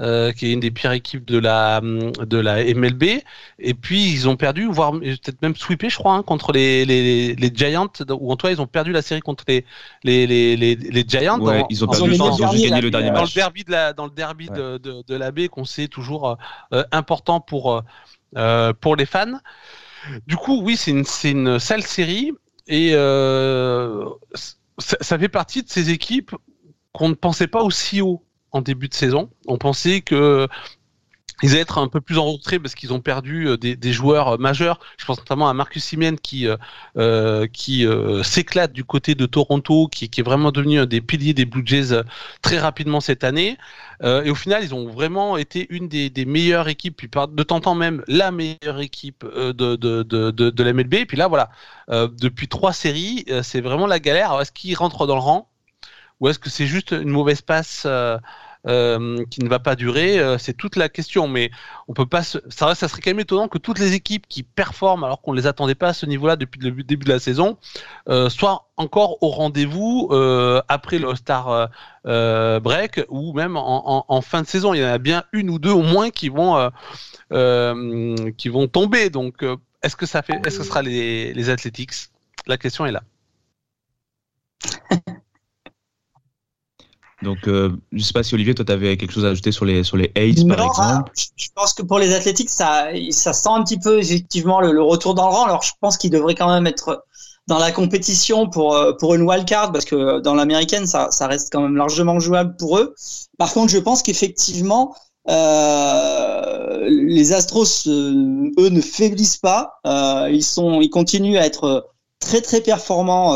Euh, 0.00 0.32
qui 0.32 0.46
est 0.46 0.52
une 0.52 0.58
des 0.58 0.72
pires 0.72 0.90
équipes 0.90 1.24
de 1.24 1.38
la 1.38 1.80
de 1.80 2.36
la 2.36 2.64
MLB. 2.64 3.22
Et 3.60 3.74
puis 3.74 4.10
ils 4.10 4.28
ont 4.28 4.34
perdu, 4.34 4.66
voire 4.66 4.90
peut-être 4.90 5.40
même 5.40 5.54
sweepé, 5.54 5.88
je 5.88 5.96
crois, 5.96 6.14
hein, 6.14 6.24
contre 6.24 6.50
les, 6.50 6.84
les, 6.84 7.36
les, 7.36 7.50
Giants. 7.54 7.86
Ou 8.10 8.32
en 8.32 8.36
tout 8.36 8.48
cas, 8.48 8.52
ils 8.52 8.60
ont 8.60 8.66
perdu 8.66 8.90
la 8.90 9.02
série 9.02 9.20
contre 9.20 9.44
les 9.46 9.64
les, 10.02 10.26
les, 10.26 11.04
Giants. 11.06 11.38
Ouais, 11.38 11.64
ils 11.70 11.84
ont 11.84 11.86
perdu, 11.86 12.16
dans, 12.16 12.36
gagné 12.36 12.80
le 12.80 12.90
dernier 12.90 13.10
dans 13.10 13.20
match. 13.20 13.36
le 13.36 13.40
derby 13.40 13.62
de 13.62 13.70
la 13.70 13.92
dans 13.92 14.06
le 14.06 14.10
derby 14.10 14.48
de, 14.48 14.78
de, 14.78 15.04
de, 15.06 15.14
la 15.14 15.30
baie 15.30 15.46
qu'on 15.46 15.64
sait 15.64 15.86
toujours 15.86 16.38
euh, 16.72 16.82
important 16.90 17.40
pour 17.40 17.80
euh, 18.36 18.72
pour 18.72 18.96
les 18.96 19.06
fans. 19.06 19.38
Du 20.26 20.34
coup, 20.34 20.60
oui, 20.60 20.76
c'est 20.76 20.90
une 20.90 21.04
c'est 21.04 21.30
une 21.30 21.60
sale 21.60 21.84
série 21.84 22.32
et 22.66 22.90
ça, 24.78 25.18
fait 25.20 25.28
partie 25.28 25.62
de 25.62 25.68
ces 25.68 25.90
équipes 25.90 26.34
qu'on 26.90 27.10
ne 27.10 27.14
pensait 27.14 27.46
pas 27.46 27.62
aussi 27.62 28.00
haut 28.00 28.23
en 28.54 28.62
début 28.62 28.88
de 28.88 28.94
saison. 28.94 29.28
On 29.46 29.58
pensait 29.58 30.00
que 30.00 30.48
ils 31.42 31.50
allaient 31.50 31.60
être 31.60 31.78
un 31.78 31.88
peu 31.88 32.00
plus 32.00 32.16
en 32.16 32.24
retrait 32.24 32.58
parce 32.58 32.74
qu'ils 32.74 32.92
ont 32.92 33.00
perdu 33.00 33.48
euh, 33.48 33.56
des, 33.56 33.92
joueurs 33.92 34.28
euh, 34.28 34.36
majeurs. 34.38 34.78
Je 34.98 35.04
pense 35.04 35.18
notamment 35.18 35.48
à 35.48 35.52
Marcus 35.52 35.84
Simien 35.84 36.16
qui 36.16 36.46
euh, 36.96 37.46
qui 37.52 37.86
s'éclate 38.22 38.72
du 38.72 38.84
côté 38.84 39.14
de 39.14 39.26
Toronto, 39.26 39.88
qui, 39.88 40.04
est 40.04 40.22
vraiment 40.22 40.52
devenu 40.52 40.78
un 40.78 40.86
des 40.86 41.00
piliers 41.00 41.34
des 41.34 41.44
Blue 41.44 41.62
Jays 41.64 42.02
très 42.40 42.58
rapidement 42.58 43.00
cette 43.00 43.24
année. 43.24 43.58
et 44.02 44.30
au 44.30 44.34
final, 44.34 44.62
ils 44.62 44.74
ont 44.74 44.88
vraiment 44.88 45.36
été 45.36 45.66
une 45.70 45.88
des, 45.88 46.24
meilleures 46.24 46.68
équipes, 46.68 46.96
puis 46.96 47.08
de 47.08 47.42
temps 47.42 47.56
en 47.56 47.60
temps 47.60 47.74
même 47.74 48.02
la 48.06 48.30
meilleure 48.30 48.80
équipe 48.80 49.24
de, 49.24 49.52
de, 49.52 50.02
de, 50.02 50.30
de, 50.30 50.72
MLB. 50.72 50.94
Et 50.94 51.06
puis 51.06 51.16
là, 51.16 51.28
voilà, 51.28 51.50
depuis 51.90 52.48
trois 52.48 52.72
séries, 52.72 53.24
c'est 53.42 53.60
vraiment 53.60 53.86
la 53.86 53.98
galère. 53.98 54.40
Est-ce 54.40 54.52
qu'ils 54.52 54.76
rentrent 54.76 55.06
dans 55.06 55.16
le 55.16 55.20
rang? 55.20 55.50
Ou 56.24 56.28
est-ce 56.28 56.38
que 56.38 56.48
c'est 56.48 56.66
juste 56.66 56.92
une 56.92 57.10
mauvaise 57.10 57.42
passe 57.42 57.86
euh, 58.66 59.22
qui 59.26 59.40
ne 59.40 59.48
va 59.50 59.58
pas 59.58 59.76
durer 59.76 60.18
euh, 60.18 60.38
C'est 60.38 60.54
toute 60.54 60.76
la 60.76 60.88
question. 60.88 61.28
Mais 61.28 61.50
on 61.86 61.92
peut 61.92 62.06
pas. 62.06 62.22
Ça, 62.22 62.40
ça 62.48 62.88
serait 62.88 63.02
quand 63.02 63.10
même 63.10 63.20
étonnant 63.20 63.46
que 63.46 63.58
toutes 63.58 63.78
les 63.78 63.92
équipes 63.92 64.26
qui 64.26 64.42
performent 64.42 65.04
alors 65.04 65.20
qu'on 65.20 65.34
les 65.34 65.46
attendait 65.46 65.74
pas 65.74 65.88
à 65.88 65.92
ce 65.92 66.06
niveau-là 66.06 66.36
depuis 66.36 66.58
le 66.60 66.70
début 66.82 67.04
de 67.04 67.10
la 67.10 67.18
saison 67.18 67.58
euh, 68.08 68.30
soient 68.30 68.70
encore 68.78 69.22
au 69.22 69.28
rendez-vous 69.28 70.10
après 70.68 70.98
le 70.98 71.14
Star 71.14 71.68
Break 72.04 73.02
ou 73.10 73.34
même 73.34 73.56
en, 73.58 74.20
fin 74.22 74.40
de 74.40 74.46
saison. 74.46 74.72
Il 74.72 74.80
y 74.80 74.84
en 74.84 74.88
a 74.88 74.98
bien 74.98 75.24
une 75.32 75.50
ou 75.50 75.58
deux 75.58 75.72
au 75.72 75.82
moins 75.82 76.08
qui 76.08 76.30
vont 76.30 76.70
qui 77.30 78.48
vont 78.48 78.66
tomber. 78.66 79.10
Donc, 79.10 79.44
est-ce 79.82 79.96
que 79.96 80.06
ça 80.06 80.22
fait 80.22 80.40
Est-ce 80.44 80.58
que 80.58 80.64
ce 80.64 80.68
sera 80.68 80.80
les, 80.80 81.34
les 81.34 81.50
Athletics? 81.50 82.08
La 82.46 82.56
question 82.56 82.86
est 82.86 82.92
là. 82.92 83.02
Donc, 87.24 87.48
euh, 87.48 87.70
je 87.90 87.98
ne 87.98 88.02
sais 88.02 88.12
pas 88.12 88.22
si 88.22 88.34
Olivier, 88.34 88.54
toi, 88.54 88.64
tu 88.64 88.72
avais 88.72 88.96
quelque 88.96 89.12
chose 89.12 89.24
à 89.24 89.30
ajouter 89.30 89.50
sur 89.50 89.64
les, 89.64 89.82
sur 89.82 89.96
les 89.96 90.12
Aces, 90.14 90.44
par 90.44 90.64
exemple. 90.64 91.12
Je 91.36 91.48
pense 91.54 91.74
que 91.74 91.82
pour 91.82 91.98
les 91.98 92.14
Athlétiques, 92.14 92.50
ça, 92.50 92.88
ça 93.10 93.32
sent 93.32 93.48
un 93.50 93.64
petit 93.64 93.78
peu 93.78 93.98
effectivement 93.98 94.60
le, 94.60 94.82
retour 94.82 95.14
dans 95.14 95.28
le 95.28 95.34
rang. 95.34 95.44
Alors, 95.44 95.62
je 95.62 95.72
pense 95.80 95.96
qu'ils 95.96 96.10
devraient 96.10 96.34
quand 96.34 96.52
même 96.52 96.66
être 96.66 97.04
dans 97.46 97.58
la 97.58 97.72
compétition 97.72 98.48
pour, 98.48 98.76
euh, 98.76 98.92
pour 98.92 99.14
une 99.14 99.22
wildcard, 99.22 99.72
parce 99.72 99.84
que 99.84 100.20
dans 100.20 100.34
l'américaine, 100.34 100.86
ça, 100.86 101.10
ça 101.10 101.26
reste 101.26 101.52
quand 101.52 101.60
même 101.60 101.76
largement 101.76 102.20
jouable 102.20 102.54
pour 102.56 102.78
eux. 102.78 102.94
Par 103.38 103.52
contre, 103.52 103.72
je 103.72 103.78
pense 103.78 104.02
qu'effectivement, 104.02 104.94
euh, 105.28 106.86
les 106.88 107.32
Astros, 107.32 107.86
euh, 107.86 108.50
eux, 108.58 108.68
ne 108.68 108.80
faiblissent 108.80 109.38
pas. 109.38 109.80
Euh, 109.86 110.28
ils, 110.30 110.44
sont, 110.44 110.80
ils 110.80 110.90
continuent 110.90 111.38
à 111.38 111.46
être 111.46 111.90
très, 112.20 112.40
très 112.40 112.60
performants 112.60 113.34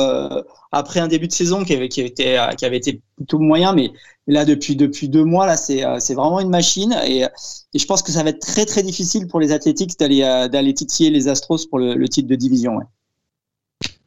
après 0.73 1.01
un 1.01 1.09
début 1.09 1.27
de 1.27 1.33
saison 1.33 1.65
qui 1.65 1.75
avait, 1.75 1.89
qui 1.89 2.01
avait, 2.01 2.09
été, 2.11 2.47
qui 2.57 2.65
avait 2.65 2.77
été 2.77 3.01
plutôt 3.17 3.39
moyen, 3.39 3.73
mais 3.73 3.93
là 4.27 4.45
depuis 4.45 4.77
depuis 4.77 5.09
deux 5.09 5.25
mois 5.25 5.47
là 5.47 5.57
c'est 5.57 5.83
c'est 6.01 6.15
vraiment 6.15 6.41
une 6.41 6.51
machine 6.51 6.95
et, 7.07 7.23
et, 7.23 7.79
je 7.79 7.87
pense 7.87 8.03
que 8.03 8.13
ça 8.13 8.23
va 8.23 8.31
être 8.31 8.41
très 8.41 8.67
très 8.67 8.83
difficile 8.83 9.27
pour 9.27 9.41
les 9.41 9.53
Athletics 9.53 9.99
d'aller 9.99 10.21
d'aller 10.53 10.75
titiller 10.75 11.11
les 11.11 11.29
Astros 11.29 11.67
pour 11.67 11.79
le, 11.79 12.09
titre 12.09 12.29
de 12.29 12.35
division. 12.35 12.81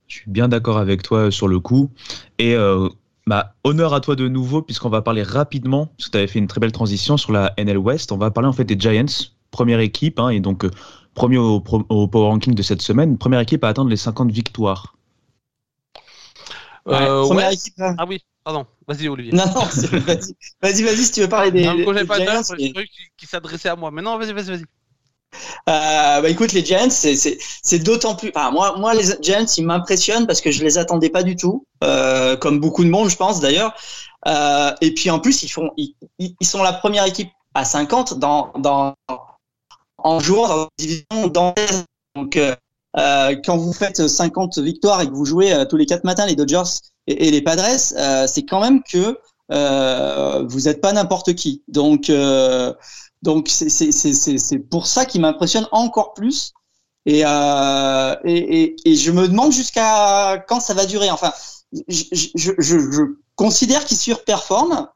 Je 0.08 0.18
suis 0.18 0.30
bien 0.30 0.48
d'accord 0.48 0.78
avec 0.78 1.02
toi 1.02 1.32
sur 1.32 1.48
le 1.48 1.60
coup 1.60 1.90
et 2.38 2.54
euh, 2.54 2.90
bah, 3.28 3.56
honneur 3.64 3.94
à 3.94 4.02
toi 4.02 4.16
de 4.16 4.28
nouveau 4.28 4.62
puisqu'on 4.62 4.90
va 4.90 5.02
parler 5.02 5.24
rapidement 5.24 5.88
parce 5.98 6.08
que 6.08 6.12
tu 6.12 6.18
avais 6.18 6.28
fait 6.28 6.40
une 6.40 6.48
très 6.48 6.60
belle 6.60 6.72
transition 6.72 7.18
sur 7.18 7.32
la 7.32 7.54
NL 7.58 7.78
West. 7.78 8.12
On 8.12 8.18
va 8.18 8.30
parler 8.30 8.50
en 8.50 8.54
fait 8.54 8.66
des 8.66 8.78
Giants, 8.78 9.06
première 9.52 9.80
équipe 9.80 10.20
hein, 10.20 10.30
et 10.30 10.40
donc 10.40 10.66
euh, 10.66 10.72
premier 11.14 11.38
au 11.38 11.62
power 11.62 12.28
ranking 12.28 12.54
de 12.54 12.62
cette 12.62 12.82
semaine, 12.82 13.18
première 13.18 13.40
équipe 13.40 13.64
à 13.64 13.70
atteindre 13.70 13.90
les 13.90 13.98
50 13.98 14.32
victoires. 14.32 14.96
Euh, 16.88 17.54
ah 17.98 18.06
oui, 18.08 18.24
pardon. 18.44 18.66
Vas-y, 18.88 19.08
Olivier. 19.08 19.34
Non, 19.34 19.46
non, 19.46 19.66
vas-y, 20.62 20.84
vas-y, 20.84 21.04
si 21.04 21.12
tu 21.12 21.22
veux 21.22 21.30
parler 21.30 21.52
des. 21.52 21.64
Non, 21.64 21.94
j'ai 21.94 22.06
pas 22.06 22.18
Giants, 22.18 22.42
qui, 22.58 22.74
qui 23.18 23.26
s'adressait 23.26 23.70
à 23.70 23.76
moi. 23.76 23.92
Mais 23.92 24.02
non, 24.02 24.18
vas-y, 24.18 24.34
vas-y, 24.34 24.50
vas-y. 24.50 24.66
Euh, 25.70 26.22
bah 26.22 26.30
écoute, 26.30 26.52
les 26.52 26.66
Giants, 26.66 26.90
c'est 26.90 27.80
d'autant 27.80 28.16
plus. 28.16 28.32
Moi, 28.36 28.76
moi, 28.78 28.94
les 28.94 29.06
Giants, 29.22 29.46
ils 29.58 29.66
m'impressionnent 29.66 30.28
parce 30.28 30.42
que 30.42 30.52
je 30.52 30.64
les 30.64 30.78
attendais 30.78 31.10
pas 31.10 31.24
du 31.24 31.36
tout, 31.36 31.66
euh, 31.84 32.36
comme 32.36 32.60
beaucoup 32.60 32.84
de 32.84 32.90
monde, 32.90 33.10
je 33.10 33.16
pense 33.16 33.40
d'ailleurs. 33.40 33.74
Euh, 34.28 34.74
et 34.82 34.94
puis 34.94 35.10
en 35.10 35.20
plus, 35.20 35.44
ils 35.44 35.50
font, 35.50 35.72
ils, 35.78 35.96
ils, 36.20 36.46
sont 36.46 36.62
la 36.64 36.74
première 36.74 37.06
équipe 37.06 37.30
à 37.54 37.66
50 37.66 38.20
dans, 38.20 38.52
dans 38.58 38.96
en 39.98 40.20
jouant 40.20 40.48
dans 40.48 40.58
la 40.58 40.68
division 40.78 41.28
dans 41.28 41.54
Donc, 42.16 42.38
euh, 42.98 43.36
quand 43.46 43.58
vous 43.58 43.74
faites 43.74 44.08
50 44.08 44.60
victoires 44.60 45.02
et 45.02 45.08
que 45.08 45.14
vous 45.14 45.26
jouez 45.26 45.54
euh, 45.54 45.66
tous 45.66 45.78
les 45.78 45.86
quatre 45.86 46.04
matins 46.04 46.26
les 46.26 46.36
Dodgers 46.36 46.64
et, 47.08 47.32
les 47.32 47.42
Padres, 47.42 47.64
euh, 47.98 48.28
c'est 48.28 48.44
quand 48.44 48.60
même 48.60 48.84
que 48.84 49.18
vous 50.44 50.62
n'êtes 50.62 50.82
pas 50.82 50.94
n'importe 50.94 51.34
qui. 51.36 51.64
Donc, 51.68 52.12
donc 53.22 53.50
c'est 53.50 54.60
pour 54.70 54.88
ça 54.88 55.06
qui 55.06 55.20
m'impressionne 55.20 55.68
encore 55.72 56.14
plus. 56.14 56.54
Et, 57.06 57.22
et, 57.22 58.76
et, 58.86 58.96
je 58.96 59.12
me 59.12 59.28
demande 59.28 59.52
jusqu'à 59.52 60.38
quand 60.48 60.60
ça 60.60 60.74
va 60.74 60.86
durer. 60.86 61.10
Enfin, 61.10 61.34
je, 61.88 62.04
je, 62.12 62.52
je, 62.58 62.80
je 62.92 63.02
considère 63.36 63.84
qu'ils 63.86 63.98
surperforment. 63.98 64.88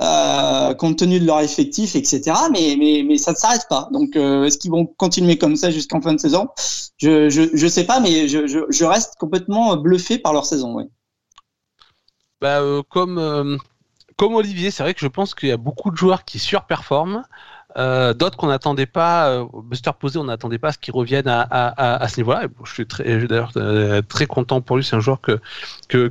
Euh, 0.00 0.74
compte 0.74 0.98
tenu 0.98 1.18
de 1.18 1.26
leur 1.26 1.40
effectif, 1.40 1.96
etc. 1.96 2.32
Mais, 2.52 3.18
ça 3.18 3.32
ne 3.32 3.36
s'arrête 3.36 3.66
pas. 3.68 3.88
Donc, 3.92 4.14
euh, 4.14 4.44
est-ce 4.44 4.56
qu'ils 4.56 4.70
vont 4.70 4.86
continuer 4.86 5.38
comme 5.38 5.56
ça 5.56 5.70
jusqu'en 5.72 6.00
fin 6.00 6.14
de 6.14 6.20
saison? 6.20 6.48
Je 6.98 7.28
je 7.28 7.66
sais 7.66 7.84
pas, 7.84 7.98
mais 7.98 8.28
je, 8.28 8.84
reste 8.84 9.14
complètement 9.18 9.76
bluffé 9.76 10.18
par 10.18 10.32
leur 10.32 10.46
saison. 10.46 10.88
Bah, 12.40 12.60
euh, 12.60 12.82
comme, 12.88 13.58
Olivier, 14.20 14.70
c'est 14.70 14.84
vrai 14.84 14.94
que 14.94 15.00
je 15.00 15.08
pense 15.08 15.34
qu'il 15.34 15.48
y 15.48 15.52
a 15.52 15.56
beaucoup 15.56 15.90
de 15.90 15.96
joueurs 15.96 16.24
qui 16.24 16.38
surperforment. 16.38 17.24
D'autres 17.76 18.36
qu'on 18.36 18.48
n'attendait 18.48 18.86
pas, 18.86 19.44
Buster 19.52 19.90
Posé, 19.98 20.18
on 20.18 20.24
n'attendait 20.24 20.58
pas 20.58 20.68
à 20.68 20.72
ce 20.72 20.78
qu'ils 20.78 20.94
reviennent 20.94 21.28
à, 21.28 22.06
ce 22.08 22.18
niveau-là. 22.18 22.46
Je 22.64 22.72
suis 22.72 22.86
d'ailleurs 23.26 23.52
très 24.08 24.26
content 24.26 24.60
pour 24.60 24.76
lui. 24.76 24.84
C'est 24.84 24.96
un 24.96 25.00
joueur 25.00 25.20
que 25.20 25.40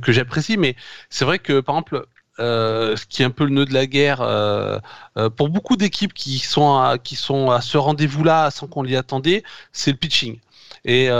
j'apprécie. 0.08 0.58
Mais 0.58 0.76
c'est 1.08 1.24
vrai 1.24 1.38
que, 1.38 1.60
par 1.60 1.74
exemple, 1.74 2.06
euh, 2.40 2.96
ce 2.96 3.06
qui 3.06 3.22
est 3.22 3.24
un 3.24 3.30
peu 3.30 3.44
le 3.44 3.50
nœud 3.50 3.64
de 3.64 3.74
la 3.74 3.86
guerre 3.86 4.20
euh, 4.20 4.78
euh, 5.16 5.28
pour 5.28 5.48
beaucoup 5.48 5.76
d'équipes 5.76 6.14
qui 6.14 6.38
sont 6.38 6.78
à, 6.78 6.96
ce 7.04 7.76
rendez-vous-là 7.76 8.50
sans 8.50 8.66
qu'on 8.66 8.82
l'y 8.82 8.96
attendait, 8.96 9.42
c'est 9.72 9.90
le 9.90 9.96
pitching. 9.96 10.38
Et 10.84 11.10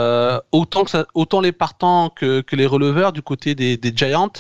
autant 0.53 1.41
les 1.41 1.53
partants 1.53 2.11
que, 2.11 2.41
que 2.41 2.57
les 2.57 2.67
releveurs 2.67 3.13
du 3.13 3.23
côté 3.23 3.55
des, 3.55 3.77
des 3.77 3.93
Giants, 3.95 4.33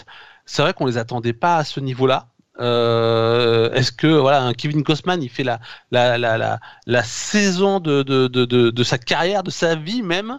c'est 0.46 0.62
vrai 0.62 0.72
qu'on 0.72 0.86
les 0.86 0.96
attendait 0.96 1.32
pas 1.32 1.56
à 1.56 1.64
ce 1.64 1.80
niveau-là. 1.80 2.28
Est-ce 2.58 3.92
que 3.92 4.06
voilà 4.06 4.52
Kevin 4.54 4.82
Costman 4.82 5.22
il 5.22 5.28
fait 5.30 5.44
la 5.44 5.60
la, 5.90 6.18
la, 6.18 6.38
la, 6.38 6.60
la 6.86 7.02
saison 7.02 7.80
de, 7.80 8.02
de, 8.02 8.26
de, 8.26 8.44
de, 8.44 8.84
sa 8.84 8.98
carrière 8.98 9.42
de 9.42 9.50
sa 9.50 9.74
vie 9.76 10.02
même 10.02 10.38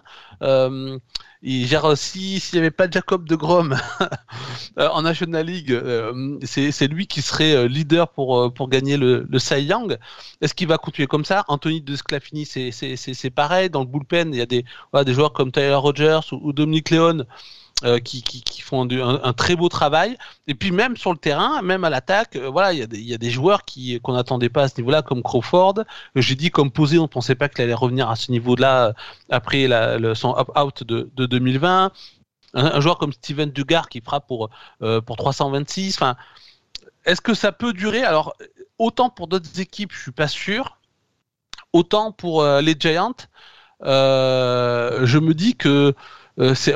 il 1.42 1.66
gère 1.66 1.84
aussi 1.84 2.38
s'il 2.38 2.56
n'y 2.56 2.60
avait 2.60 2.70
pas 2.70 2.90
Jacob 2.90 3.26
de 3.26 3.34
Grom 3.34 3.74
euh, 4.78 4.88
en 4.88 5.02
National 5.02 5.46
League, 5.46 5.72
euh, 5.72 6.38
c'est 6.42 6.86
lui 6.88 7.06
qui 7.06 7.22
serait 7.22 7.54
euh, 7.54 7.66
leader 7.66 8.08
pour, 8.12 8.52
pour 8.52 8.68
gagner 8.68 8.96
le, 8.98 9.26
le 9.28 9.38
Cy 9.38 9.62
Young. 9.62 9.96
Est-ce 10.40 10.54
qu'il 10.54 10.68
va 10.68 10.76
continuer 10.76 11.06
comme 11.06 11.24
ça? 11.24 11.44
Anthony 11.48 11.80
de 11.80 11.96
Sclafini, 11.96 12.44
c'est 12.44 13.30
pareil. 13.30 13.70
Dans 13.70 13.80
le 13.80 13.86
bullpen, 13.86 14.34
il 14.34 14.38
y 14.38 14.42
a 14.42 14.46
des, 14.46 14.64
voilà, 14.92 15.04
des 15.04 15.14
joueurs 15.14 15.32
comme 15.32 15.50
Tyler 15.50 15.74
Rogers 15.74 16.20
ou, 16.32 16.40
ou 16.48 16.52
Dominique 16.52 16.90
Léon 16.90 17.24
euh, 17.82 17.98
qui, 17.98 18.60
font 18.60 18.86
un, 18.90 19.32
très 19.32 19.56
beau 19.56 19.70
travail. 19.70 20.18
Et 20.46 20.54
puis 20.54 20.70
même 20.70 20.98
sur 20.98 21.12
le 21.12 21.16
terrain, 21.16 21.62
même 21.62 21.82
à 21.82 21.88
l'attaque, 21.88 22.36
euh, 22.36 22.50
voilà, 22.50 22.74
il 22.74 22.78
y, 22.78 23.14
a 23.14 23.18
des, 23.18 23.30
joueurs 23.30 23.64
qui 23.64 23.98
qu'on 24.02 24.12
n'attendait 24.12 24.50
pas 24.50 24.64
à 24.64 24.68
ce 24.68 24.78
niveau-là, 24.78 25.00
comme 25.00 25.22
Crawford. 25.22 25.78
Euh, 25.78 25.84
j'ai 26.16 26.34
dit 26.34 26.50
comme 26.50 26.70
posé, 26.70 26.98
on 26.98 27.02
ne 27.02 27.06
pensait 27.06 27.34
pas 27.34 27.48
qu'il 27.48 27.64
allait 27.64 27.72
revenir 27.72 28.10
à 28.10 28.16
ce 28.16 28.30
niveau-là 28.32 28.92
après 29.30 29.66
son 30.14 30.36
up-out 30.36 30.84
de, 30.84 31.10
de 31.14 31.24
2020. 31.24 31.90
Un, 32.52 32.80
joueur 32.80 32.98
comme 32.98 33.14
Steven 33.14 33.50
Dugar 33.50 33.88
qui 33.88 34.02
frappe 34.02 34.26
pour 34.26 34.50
pour 35.06 35.16
326. 35.16 35.94
Enfin, 35.94 36.16
est-ce 37.06 37.22
que 37.22 37.32
ça 37.32 37.50
peut 37.50 37.72
durer? 37.72 38.02
Alors 38.02 38.34
autant 38.78 39.08
pour 39.08 39.26
d'autres 39.26 39.58
équipes, 39.58 39.92
je 39.92 40.02
suis 40.02 40.12
pas 40.12 40.28
sûr. 40.28 40.78
Autant 41.72 42.12
pour 42.12 42.44
les 42.44 42.76
Giants, 42.78 43.14
je 43.82 45.18
me 45.18 45.32
dis 45.32 45.56
que 45.56 45.94
c'est 46.54 46.74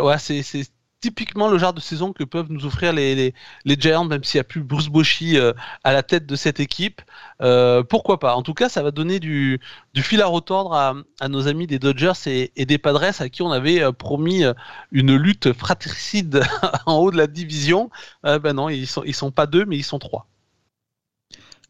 typiquement 1.04 1.48
le 1.48 1.58
genre 1.58 1.74
de 1.74 1.80
saison 1.80 2.14
que 2.14 2.24
peuvent 2.24 2.46
nous 2.48 2.64
offrir 2.64 2.94
les, 2.94 3.34
les, 3.66 3.76
Giants, 3.78 4.06
même 4.06 4.24
s'il 4.24 4.38
n'y 4.38 4.40
a 4.40 4.44
plus 4.44 4.62
Bruce 4.62 4.88
Bochy 4.88 5.36
euh, 5.36 5.52
à 5.82 5.92
la 5.92 6.02
tête 6.02 6.24
de 6.24 6.34
cette 6.34 6.60
équipe. 6.60 7.02
Euh, 7.42 7.82
pourquoi 7.82 8.18
pas? 8.18 8.34
En 8.36 8.42
tout 8.42 8.54
cas, 8.54 8.70
ça 8.70 8.82
va 8.82 8.90
donner 8.90 9.20
du, 9.20 9.60
du 9.92 10.02
fil 10.02 10.22
à 10.22 10.26
retordre 10.26 10.72
à, 10.72 10.94
à, 11.20 11.28
nos 11.28 11.46
amis 11.46 11.66
des 11.66 11.78
Dodgers 11.78 12.14
et, 12.56 12.64
des 12.64 12.78
Padres 12.78 13.20
à 13.20 13.28
qui 13.28 13.42
on 13.42 13.52
avait 13.52 13.82
euh, 13.82 13.92
promis 13.92 14.44
une 14.92 15.14
lutte 15.14 15.52
fratricide 15.52 16.42
en 16.86 16.96
haut 16.96 17.10
de 17.10 17.18
la 17.18 17.26
division. 17.26 17.90
ben 18.22 18.54
non, 18.54 18.70
ils 18.70 18.86
sont, 18.86 19.02
ils 19.04 19.14
sont 19.14 19.30
pas 19.30 19.46
deux, 19.46 19.66
mais 19.66 19.76
ils 19.76 19.84
sont 19.84 19.98
trois. 19.98 20.26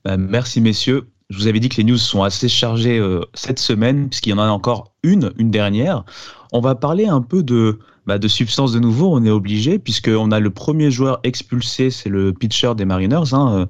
Ben, 0.05 0.17
merci 0.17 0.61
messieurs. 0.61 1.09
Je 1.29 1.39
vous 1.39 1.49
avais 1.49 1.59
dit 1.59 1.69
que 1.69 1.77
les 1.79 1.85
news 1.85 1.99
sont 1.99 2.23
assez 2.23 2.49
chargées 2.49 3.03
cette 3.33 3.59
semaine, 3.59 4.09
puisqu'il 4.11 4.31
y 4.31 4.33
en 4.35 4.39
a 4.39 4.47
encore 4.47 4.93
une, 5.03 5.33
une 5.39 5.51
dernière. 5.51 6.05
On 6.53 6.61
va 6.61 6.77
parler 6.77 7.09
un 7.09 7.21
peu 7.21 7.43
de 7.43 7.81
bah, 8.07 8.19
de 8.19 8.29
substance 8.29 8.73
de 8.73 8.79
nouveau, 8.79 9.15
on 9.15 9.25
est 9.25 9.31
obligé, 9.31 9.79
puisqu'on 9.79 10.31
a 10.31 10.41
le 10.41 10.51
premier 10.51 10.91
joueur 10.91 11.21
expulsé, 11.23 11.91
c'est 11.91 12.09
le 12.09 12.33
pitcher 12.33 12.75
des 12.77 12.85
Mariners. 12.85 13.33
Hein, 13.33 13.69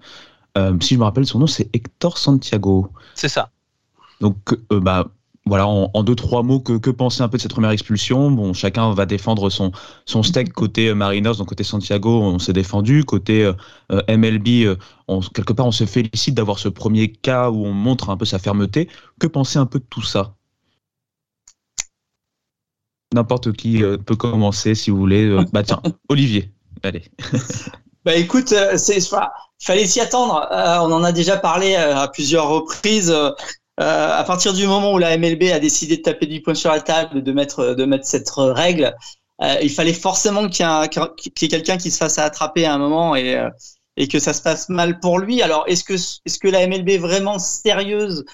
si 0.81 0.95
je 0.95 0.99
me 0.99 1.05
rappelle 1.05 1.27
son 1.27 1.39
nom, 1.39 1.47
c'est 1.47 1.69
Hector 1.75 2.19
Santiago. 2.19 2.89
C'est 3.15 3.29
ça. 3.29 3.51
Donc, 4.21 4.37
bah, 4.71 5.07
voilà, 5.47 5.67
en, 5.67 6.03
deux, 6.03 6.15
trois 6.15 6.43
mots, 6.43 6.59
que, 6.59 6.79
que, 6.79 6.89
penser 6.89 7.23
un 7.23 7.29
peu 7.29 7.37
de 7.37 7.43
cette 7.43 7.53
première 7.53 7.71
expulsion? 7.71 8.31
Bon, 8.31 8.55
chacun 8.55 8.95
va 8.95 9.05
défendre 9.05 9.51
son, 9.51 9.73
son 10.07 10.23
steak 10.23 10.55
côté 10.55 10.89
euh, 10.89 10.95
Mariners, 10.95 11.35
donc 11.37 11.49
côté 11.49 11.65
Santiago, 11.65 12.23
on 12.23 12.39
s'est 12.39 12.55
défendu. 12.55 13.05
Côté 13.05 13.45
euh, 13.45 13.53
euh, 13.93 14.01
MLB, 14.09 14.79
on, 15.07 15.21
quelque 15.21 15.53
part, 15.53 15.67
on 15.67 15.73
se 15.73 15.85
félicite 15.85 16.35
d'avoir 16.35 16.59
ce 16.59 16.69
premier 16.69 17.09
cas 17.13 17.51
où 17.51 17.67
on 17.67 17.75
montre 17.75 18.09
un 18.09 18.17
peu 18.17 18.25
sa 18.25 18.39
fermeté. 18.39 18.89
Que 19.21 19.27
penser 19.27 19.59
un 19.59 19.67
peu 19.67 19.81
de 19.81 19.85
tout 19.85 20.03
ça? 20.03 20.34
N'importe 23.15 23.53
qui 23.53 23.83
peut 24.05 24.17
commencer 24.17 24.75
si 24.75 24.91
vous 24.91 24.97
voulez. 24.97 25.37
bah 25.53 25.63
tiens, 25.63 25.81
Olivier, 26.09 26.51
allez. 26.83 27.05
bah 28.05 28.17
écoute, 28.17 28.53
c'est 28.77 28.99
fallait 29.63 29.87
s'y 29.87 30.01
attendre. 30.01 30.47
on 30.51 30.93
en 30.93 31.05
a 31.05 31.13
déjà 31.13 31.37
parlé 31.37 31.77
à 31.77 32.09
plusieurs 32.09 32.49
reprises. 32.49 33.15
Euh, 33.81 34.19
à 34.19 34.23
partir 34.23 34.53
du 34.53 34.67
moment 34.67 34.93
où 34.93 34.99
la 34.99 35.17
MLB 35.19 35.45
a 35.53 35.59
décidé 35.59 35.97
de 35.97 36.03
taper 36.03 36.27
du 36.27 36.41
poing 36.41 36.55
sur 36.55 36.71
la 36.71 36.81
table, 36.81 37.23
de 37.23 37.33
mettre, 37.33 37.75
de 37.75 37.85
mettre 37.85 38.07
cette 38.07 38.31
règle, 38.31 38.95
euh, 39.43 39.57
il 39.63 39.71
fallait 39.71 39.93
forcément 39.93 40.49
qu'il 40.49 40.65
y 40.65 41.45
ait, 41.45 41.49
quelqu'un 41.49 41.77
qui 41.77 41.91
se 41.91 41.99
fasse 41.99 42.19
attraper 42.19 42.67
à 42.67 42.75
un 42.75 42.79
moment 42.79 43.17
et, 43.17 43.35
euh, 43.37 43.51
et 43.97 44.07
que 44.07 44.21
ça 44.21 44.33
se 44.33 44.43
passe 44.43 44.69
mal 44.69 45.01
pour 45.01 45.19
lui. 45.19 45.43
Alors, 45.43 45.65
est-ce 45.67 45.83
que, 45.83 45.95
est-ce 45.95 46.39
que 46.39 46.47
la 46.47 46.67
MLB 46.69 46.91
est 46.91 46.99
vraiment 46.99 47.41
sérieuse 47.41 48.25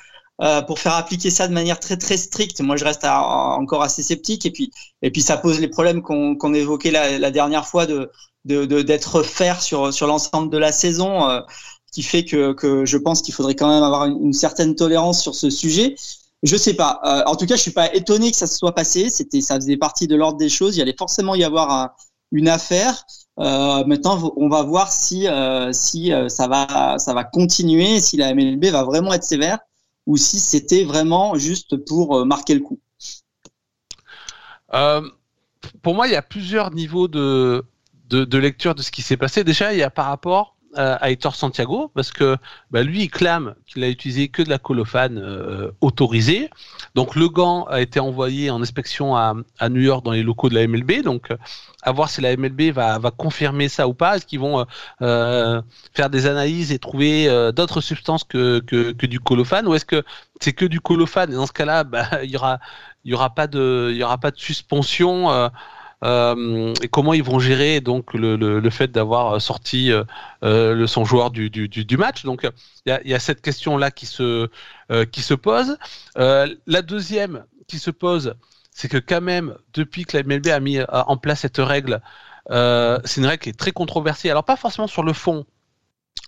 euh, 0.42 0.62
pour 0.62 0.78
faire 0.78 0.94
appliquer 0.94 1.30
ça 1.30 1.48
de 1.48 1.52
manière 1.52 1.80
très 1.80 1.96
très 1.96 2.16
stricte 2.16 2.60
Moi, 2.60 2.76
je 2.76 2.84
reste 2.84 3.04
encore 3.04 3.82
assez 3.82 4.02
sceptique. 4.02 4.46
Et 4.46 4.50
puis, 4.50 4.70
et 5.02 5.10
puis, 5.10 5.22
ça 5.22 5.36
pose 5.36 5.60
les 5.60 5.68
problèmes 5.68 6.02
qu'on, 6.02 6.36
qu'on 6.36 6.54
évoquait 6.54 6.90
la, 6.90 7.18
la, 7.18 7.30
dernière 7.30 7.66
fois 7.66 7.86
de, 7.86 8.10
de, 8.44 8.64
de 8.64 8.82
d'être 8.82 9.22
faire 9.22 9.62
sur 9.62 9.92
sur 9.92 10.06
l'ensemble 10.06 10.50
de 10.50 10.58
la 10.58 10.72
saison. 10.72 11.28
Euh, 11.28 11.40
qui 11.92 12.02
fait 12.04 12.24
que, 12.24 12.52
que 12.52 12.84
je 12.84 12.96
pense 12.96 13.20
qu'il 13.20 13.34
faudrait 13.34 13.56
quand 13.56 13.68
même 13.68 13.82
avoir 13.82 14.06
une, 14.06 14.32
certaine 14.32 14.76
tolérance 14.76 15.20
sur 15.20 15.34
ce 15.34 15.50
sujet. 15.50 15.96
Je 16.44 16.56
sais 16.56 16.74
pas. 16.74 17.00
Euh, 17.04 17.22
en 17.26 17.34
tout 17.34 17.46
cas, 17.46 17.56
je 17.56 17.62
suis 17.62 17.72
pas 17.72 17.92
étonné 17.92 18.30
que 18.30 18.36
ça 18.36 18.46
se 18.46 18.56
soit 18.56 18.74
passé. 18.74 19.10
C'était, 19.10 19.40
ça 19.40 19.56
faisait 19.56 19.76
partie 19.76 20.06
de 20.06 20.14
l'ordre 20.14 20.38
des 20.38 20.48
choses. 20.48 20.76
Il 20.76 20.82
allait 20.82 20.94
forcément 20.96 21.34
y 21.34 21.42
avoir 21.42 21.96
une 22.32 22.48
affaire. 22.48 23.04
Euh, 23.38 23.84
maintenant, 23.84 24.32
on 24.36 24.48
va 24.48 24.62
voir 24.62 24.92
si 24.92 25.26
euh, 25.26 25.72
si 25.72 26.12
euh, 26.12 26.28
ça 26.28 26.46
va 26.46 26.98
ça 26.98 27.14
va 27.14 27.24
continuer, 27.24 28.00
si 28.00 28.16
la 28.16 28.34
MLB 28.34 28.66
va 28.66 28.84
vraiment 28.84 29.12
être 29.12 29.24
sévère 29.24 29.58
ou 30.10 30.16
si 30.16 30.40
c'était 30.40 30.82
vraiment 30.82 31.36
juste 31.36 31.76
pour 31.76 32.16
euh, 32.16 32.24
marquer 32.24 32.54
le 32.54 32.60
coup. 32.60 32.80
pour 35.82 35.94
moi, 35.94 36.08
il 36.08 36.12
y 36.12 36.16
a 36.16 36.22
plusieurs 36.22 36.72
niveaux 36.72 37.06
de, 37.06 37.64
lecture 38.10 38.74
de 38.74 38.82
ce 38.82 38.90
qui 38.90 39.02
s'est 39.02 39.16
passé. 39.16 39.44
Déjà, 39.44 39.72
il 39.72 39.78
y 39.78 39.84
a 39.84 39.90
par 39.90 40.06
rapport 40.06 40.56
euh, 40.56 40.59
à 40.74 41.10
Hector 41.10 41.34
Santiago 41.34 41.90
parce 41.94 42.12
que 42.12 42.36
bah, 42.70 42.82
lui 42.82 43.02
il 43.02 43.10
clame 43.10 43.54
qu'il 43.66 43.82
a 43.82 43.88
utilisé 43.88 44.28
que 44.28 44.42
de 44.42 44.48
la 44.48 44.58
colophane 44.58 45.18
euh, 45.18 45.70
autorisée. 45.80 46.48
Donc 46.94 47.16
le 47.16 47.28
gant 47.28 47.64
a 47.64 47.80
été 47.80 47.98
envoyé 47.98 48.50
en 48.50 48.62
inspection 48.62 49.16
à, 49.16 49.34
New 49.68 49.80
York 49.80 50.04
dans 50.04 50.12
les 50.12 50.22
locaux 50.22 50.48
de 50.48 50.54
la 50.54 50.66
MLB. 50.66 51.02
Donc 51.02 51.30
euh, 51.30 51.36
à 51.82 51.92
voir 51.92 52.08
si 52.08 52.20
la 52.20 52.36
MLB 52.36 52.72
va, 52.72 52.98
va 52.98 53.10
confirmer 53.10 53.68
ça 53.68 53.88
ou 53.88 53.94
pas. 53.94 54.16
Est-ce 54.16 54.26
qu'ils 54.26 54.40
vont 54.40 54.64
euh, 55.02 55.62
faire 55.92 56.10
des 56.10 56.26
analyses 56.26 56.72
et 56.72 56.78
trouver 56.78 57.26
d'autres 57.54 57.80
substances 57.80 58.24
que, 58.24 58.60
que, 58.60 59.06
du 59.06 59.18
colophane 59.18 59.66
ou 59.66 59.74
est-ce 59.74 59.84
que 59.84 60.04
c'est 60.40 60.52
que 60.52 60.64
du 60.64 60.80
colophane? 60.80 61.32
Et 61.32 61.34
dans 61.34 61.46
ce 61.46 61.52
cas-là 61.52 61.84
bah, 61.84 62.06
il 62.22 62.30
y 62.30 62.36
aura 62.36 62.60
y 63.04 63.14
aura 63.14 63.24
aura 63.24 64.18
pas 64.18 64.30
de 64.30 64.38
suspension 64.38 65.50
euh, 66.02 66.72
et 66.82 66.88
comment 66.88 67.12
ils 67.12 67.22
vont 67.22 67.38
gérer 67.38 67.80
donc 67.80 68.14
le, 68.14 68.36
le, 68.36 68.60
le 68.60 68.70
fait 68.70 68.90
d'avoir 68.90 69.40
sorti 69.40 69.92
euh, 69.92 70.04
euh, 70.44 70.74
le 70.74 70.86
son 70.86 71.04
joueur 71.04 71.30
du, 71.30 71.50
du, 71.50 71.68
du, 71.68 71.96
match. 71.96 72.24
Donc 72.24 72.48
il 72.86 72.90
y 72.90 72.92
a, 72.92 73.02
y 73.06 73.14
a, 73.14 73.18
cette 73.18 73.42
question 73.42 73.76
là 73.76 73.90
qui 73.90 74.06
se 74.06 74.48
euh, 74.90 75.04
qui 75.04 75.22
se 75.22 75.34
pose. 75.34 75.76
la 76.16 76.82
deuxième 76.82 77.44
qui 77.66 77.78
se 77.78 77.90
pose, 77.90 78.34
c'est 78.70 78.88
que 78.88 78.98
quand 78.98 79.20
même 79.20 79.56
depuis 79.74 80.04
que 80.04 80.16
la 80.16 80.22
MLB 80.22 80.48
a 80.48 80.60
mis 80.60 80.78
en 80.88 81.16
place 81.16 81.40
cette 81.40 81.58
règle, 81.58 82.00
c'est 82.48 83.20
une 83.20 83.26
règle 83.26 83.42
qui 83.42 83.50
est 83.50 83.58
très 83.58 83.72
controversée. 83.72 84.30
Alors 84.30 84.44
pas 84.44 84.56
forcément 84.56 84.88
sur 84.88 85.02
le 85.02 85.12
fond, 85.12 85.44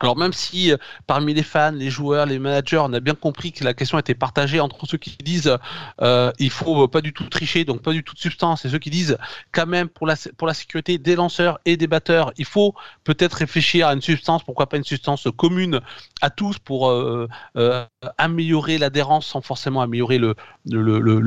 alors 0.03 0.17
même 0.17 0.33
si 0.33 0.73
euh, 0.73 0.77
parmi 1.07 1.33
les 1.33 1.45
fans, 1.45 1.71
les 1.71 1.89
joueurs, 1.89 2.27
les 2.27 2.41
managers, 2.41 2.79
on 2.79 2.93
a 2.93 2.99
bien 2.99 3.15
compris 3.15 3.53
que 3.53 3.63
la 3.63 3.73
question 3.73 3.99
était 3.99 4.17
partagée 4.17 4.59
entre 4.59 4.85
ceux 4.85 4.99
qui 4.99 5.17
disent 5.23 5.57
euh, 6.01 6.33
il 6.41 6.51
faut 6.51 6.89
pas 6.89 7.01
du 7.01 7.13
tout 7.13 7.29
tricher, 7.29 7.65
donc 7.65 7.83
pas 7.83 7.93
du 7.93 8.03
tout 8.03 8.15
de 8.15 8.19
substance, 8.19 8.65
et 8.65 8.69
ceux 8.69 8.81
qui 8.81 8.91
disent 8.91 9.17
quand 9.53 9.67
même 9.67 9.89
pour 9.89 10.07
la 10.09 10.55
sécurité 10.55 10.99
des 10.99 11.15
lanceurs 11.15 11.61
et 11.65 11.77
des 11.77 11.87
batteurs, 11.87 12.33
il 12.37 12.45
faut 12.45 12.75
peut-être 13.05 13.35
réfléchir 13.35 13.87
à 13.87 13.95
une 13.95 14.03
substance, 14.03 14.43
pourquoi 14.43 14.69
pas 14.69 14.77
une 14.77 14.85
substance 14.85 15.29
commune 15.37 15.81
à 16.21 16.31
tous 16.31 16.59
pour 16.59 16.91
euh, 16.91 17.29
euh, 17.57 17.85
améliorer 18.19 18.79
l'adhérence 18.79 19.27
sans 19.27 19.41
forcément 19.41 19.83
améliorer 19.83 20.19
le 20.19 20.35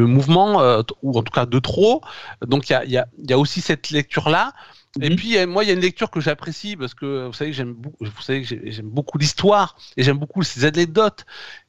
mouvement 0.06 0.62
euh, 0.62 0.82
ou 1.01 1.18
en 1.18 1.24
tout 1.24 1.32
cas 1.32 1.45
de 1.45 1.60
trop. 1.60 2.01
Donc 2.45 2.70
il 2.70 2.89
y 2.89 3.34
a 3.34 3.39
aussi 3.39 3.62
cette 3.62 3.89
lecture 3.89 4.30
là. 4.30 4.53
Et 5.01 5.09
mhm. 5.09 5.15
puis 5.15 5.45
moi, 5.45 5.63
il 5.63 5.67
y 5.67 5.69
a 5.71 5.73
une 5.73 5.81
lecture 5.81 6.09
que 6.09 6.21
j'apprécie 6.21 6.75
parce 6.75 6.93
que 6.93 7.27
vous 7.27 7.33
savez 7.33 7.51
que 7.51 7.57
j'aime, 7.57 7.75
vous 7.99 8.21
savez 8.21 8.43
que 8.43 8.47
j'aime 8.47 8.89
beaucoup 8.89 9.17
l'histoire 9.17 9.75
et 9.97 10.03
j'aime 10.03 10.17
beaucoup 10.17 10.43
ces 10.43 10.65
anecdotes. 10.65 11.25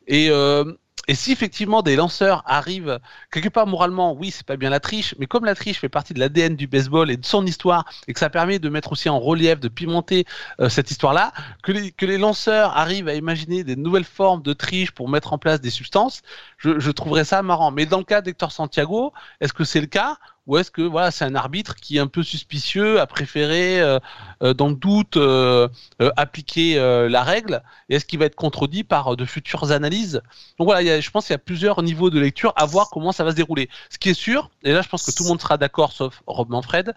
Et 0.06 0.28
euh, 0.30 0.64
et 1.08 1.14
si 1.14 1.30
effectivement 1.30 1.82
des 1.82 1.94
lanceurs 1.94 2.42
arrivent 2.46 2.98
quelque 3.30 3.48
part 3.48 3.66
moralement, 3.66 4.12
oui, 4.14 4.32
c'est 4.32 4.44
pas 4.44 4.56
bien 4.56 4.70
la 4.70 4.80
triche, 4.80 5.14
mais 5.18 5.26
comme 5.26 5.44
la 5.44 5.54
triche 5.54 5.78
fait 5.78 5.88
partie 5.88 6.14
de 6.14 6.18
l'ADN 6.18 6.56
du 6.56 6.66
baseball 6.66 7.10
et 7.10 7.16
de 7.16 7.24
son 7.24 7.46
histoire, 7.46 7.84
et 8.08 8.12
que 8.12 8.18
ça 8.18 8.28
permet 8.28 8.58
de 8.58 8.68
mettre 8.68 8.90
aussi 8.92 9.08
en 9.08 9.20
relief, 9.20 9.60
de 9.60 9.68
pimenter 9.68 10.24
euh, 10.60 10.68
cette 10.68 10.90
histoire-là, 10.90 11.32
que 11.62 11.70
les, 11.70 11.92
que 11.92 12.06
les 12.06 12.18
lanceurs 12.18 12.76
arrivent 12.76 13.08
à 13.08 13.14
imaginer 13.14 13.62
des 13.62 13.76
nouvelles 13.76 14.04
formes 14.04 14.42
de 14.42 14.52
triche 14.52 14.90
pour 14.90 15.08
mettre 15.08 15.32
en 15.32 15.38
place 15.38 15.60
des 15.60 15.70
substances, 15.70 16.22
je, 16.58 16.80
je 16.80 16.90
trouverais 16.90 17.24
ça 17.24 17.40
marrant. 17.42 17.70
Mais 17.70 17.86
dans 17.86 17.98
le 17.98 18.04
cas 18.04 18.20
d'Hector 18.20 18.50
Santiago, 18.50 19.12
est-ce 19.40 19.52
que 19.52 19.64
c'est 19.64 19.80
le 19.80 19.86
cas 19.86 20.18
ou 20.46 20.58
est-ce 20.58 20.70
que 20.70 20.82
voilà 20.82 21.10
c'est 21.10 21.24
un 21.24 21.34
arbitre 21.34 21.74
qui 21.76 21.96
est 21.96 22.00
un 22.00 22.06
peu 22.06 22.22
suspicieux 22.22 23.00
a 23.00 23.06
préféré 23.06 23.80
euh, 23.80 23.98
euh, 24.42 24.54
dans 24.54 24.68
le 24.68 24.74
doute 24.74 25.16
euh, 25.16 25.68
euh 26.00 26.10
appliquer 26.16 26.76
la 26.76 27.22
règle 27.22 27.62
et 27.88 27.96
est-ce 27.96 28.04
qu'il 28.04 28.18
va 28.18 28.26
être 28.26 28.34
contredit 28.34 28.84
par 28.84 29.16
de 29.16 29.24
futures 29.24 29.72
analyses? 29.72 30.22
Donc 30.58 30.66
voilà 30.66 31.00
je 31.00 31.10
pense 31.10 31.26
qu'il 31.26 31.34
y 31.34 31.36
a 31.36 31.38
plusieurs 31.38 31.82
niveaux 31.82 32.10
de 32.10 32.20
lecture 32.20 32.52
à 32.56 32.66
voir 32.66 32.90
comment 32.90 33.12
ça 33.12 33.24
va 33.24 33.30
se 33.30 33.36
dérouler. 33.36 33.68
Ce 33.90 33.98
qui 33.98 34.10
est 34.10 34.14
sûr 34.14 34.50
et 34.62 34.72
là 34.72 34.82
je 34.82 34.88
pense 34.88 35.04
que 35.04 35.10
tout 35.10 35.24
le 35.24 35.28
monde 35.28 35.40
sera 35.40 35.56
d'accord 35.56 35.92
sauf 35.92 36.22
Rob 36.26 36.48
Manfred 36.50 36.94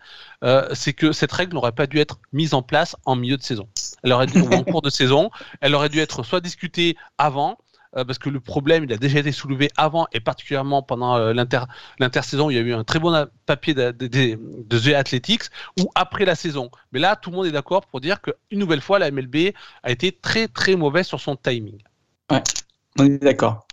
c'est 0.74 0.94
que 0.94 1.12
cette 1.12 1.32
règle 1.32 1.56
n'aurait 1.56 1.72
pas 1.72 1.88
dû 1.88 2.00
être 2.00 2.20
mise 2.34 2.54
en 2.54 2.62
place 2.62 2.96
en 3.06 3.16
milieu 3.16 3.38
de 3.38 3.44
saison. 3.44 3.68
Elle 4.04 4.14
aurait 4.14 4.28
dû, 4.28 4.40
ou 4.40 4.54
en 4.54 4.64
cours 4.64 4.82
de 4.82 4.90
saison. 4.90 5.30
Elle 5.62 5.76
aurait 5.76 5.90
dû 5.90 6.00
être 6.00 6.24
soit 6.24 6.42
discutée 6.42 6.96
avant 7.18 7.58
euh, 7.98 8.06
parce 8.06 8.20
que 8.20 8.30
le 8.30 8.40
problème, 8.40 8.84
il 8.84 8.94
a 8.94 8.98
déjà 8.98 9.20
été 9.20 9.32
soulevé 9.32 9.70
avant 9.76 10.08
et 10.14 10.20
particulièrement 10.20 10.84
pendant 10.84 11.16
euh, 11.16 11.34
l'intersaison. 11.34 12.50
Il 12.50 12.56
y 12.56 12.58
a 12.58 12.62
eu 12.62 12.74
un 12.74 12.84
très 12.84 13.00
bon 13.00 13.28
papier 13.46 13.74
de, 13.74 13.92
de, 13.92 14.08
de, 14.08 14.80
The 14.80 14.94
Athletics 14.94 15.44
ou 15.80 15.90
après 15.96 16.26
la 16.26 16.36
saison. 16.36 16.70
Mais 16.92 17.00
là, 17.00 17.16
tout 17.16 17.32
le 17.32 17.38
monde 17.38 17.46
est 17.48 17.52
d'accord 17.52 17.86
pour 17.88 18.00
dire 18.00 18.22
qu'une 18.22 18.60
nouvelle 18.60 18.82
fois, 18.82 19.00
la 19.00 19.10
MLB 19.10 19.54
a 19.84 19.92
été 19.92 20.12
très 20.12 20.48
très 20.48 20.76
mauvaise 20.76 21.08
sur 21.08 21.20
son 21.20 21.36
timing. 21.36 21.82
Ouais, 22.32 22.44
on 23.00 23.06
est 23.06 23.18
d'accord. 23.18 23.68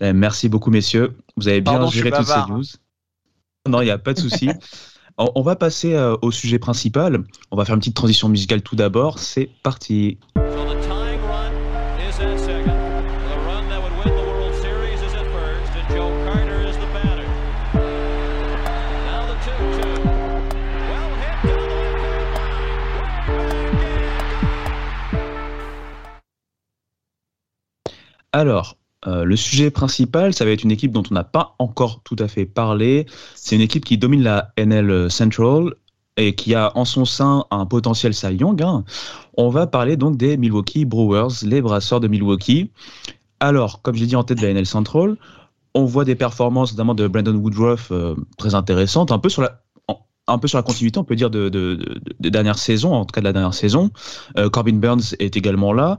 Eh, 0.00 0.12
merci 0.12 0.48
beaucoup, 0.48 0.70
messieurs. 0.70 1.16
Vous 1.36 1.46
avez 1.46 1.60
bien 1.60 1.74
Pardon, 1.74 1.90
géré 1.90 2.10
toutes 2.10 2.26
ces 2.26 2.46
news. 2.48 2.64
Non, 3.68 3.82
il 3.82 3.84
n'y 3.84 3.90
a 3.90 3.98
pas 3.98 4.14
de 4.14 4.18
souci. 4.18 4.50
On 5.18 5.42
va 5.42 5.54
passer 5.54 5.94
euh, 5.94 6.16
au 6.22 6.30
sujet 6.30 6.58
principal. 6.58 7.24
On 7.50 7.56
va 7.56 7.66
faire 7.66 7.74
une 7.74 7.80
petite 7.80 7.96
transition 7.96 8.30
musicale 8.30 8.62
tout 8.62 8.74
d'abord. 8.74 9.18
C'est 9.18 9.50
parti. 9.62 10.18
Alors, 28.40 28.78
euh, 29.06 29.24
le 29.24 29.36
sujet 29.36 29.70
principal, 29.70 30.32
ça 30.32 30.46
va 30.46 30.52
être 30.52 30.64
une 30.64 30.70
équipe 30.70 30.92
dont 30.92 31.02
on 31.10 31.14
n'a 31.14 31.24
pas 31.24 31.56
encore 31.58 32.00
tout 32.04 32.16
à 32.18 32.26
fait 32.26 32.46
parlé. 32.46 33.04
C'est 33.34 33.54
une 33.54 33.60
équipe 33.60 33.84
qui 33.84 33.98
domine 33.98 34.22
la 34.22 34.54
NL 34.56 35.10
Central 35.10 35.74
et 36.16 36.34
qui 36.34 36.54
a 36.54 36.74
en 36.74 36.86
son 36.86 37.04
sein 37.04 37.44
un 37.50 37.66
potentiel 37.66 38.14
Cy. 38.14 38.38
Hein. 38.42 38.84
On 39.36 39.50
va 39.50 39.66
parler 39.66 39.98
donc 39.98 40.16
des 40.16 40.38
Milwaukee 40.38 40.86
Brewers, 40.86 41.42
les 41.42 41.60
brasseurs 41.60 42.00
de 42.00 42.08
Milwaukee. 42.08 42.70
Alors, 43.40 43.82
comme 43.82 43.94
j'ai 43.94 44.06
dit 44.06 44.16
en 44.16 44.24
tête 44.24 44.38
de 44.38 44.46
la 44.46 44.54
NL 44.54 44.64
Central, 44.64 45.18
on 45.74 45.84
voit 45.84 46.06
des 46.06 46.14
performances 46.14 46.72
notamment 46.72 46.94
de 46.94 47.08
Brandon 47.08 47.34
Woodruff 47.34 47.88
euh, 47.92 48.14
très 48.38 48.54
intéressantes, 48.54 49.12
un 49.12 49.18
peu 49.18 49.28
sur 49.28 49.42
la 49.42 50.62
continuité, 50.62 50.98
on 50.98 51.04
peut 51.04 51.14
dire, 51.14 51.28
de, 51.28 51.50
de, 51.50 51.74
de, 51.74 52.00
de 52.18 52.28
dernière 52.30 52.56
saison, 52.56 52.94
en 52.94 53.04
tout 53.04 53.12
cas 53.12 53.20
de 53.20 53.26
la 53.26 53.34
dernière 53.34 53.52
saison. 53.52 53.90
Euh, 54.38 54.48
Corbin 54.48 54.76
Burns 54.76 55.14
est 55.18 55.36
également 55.36 55.74
là. 55.74 55.98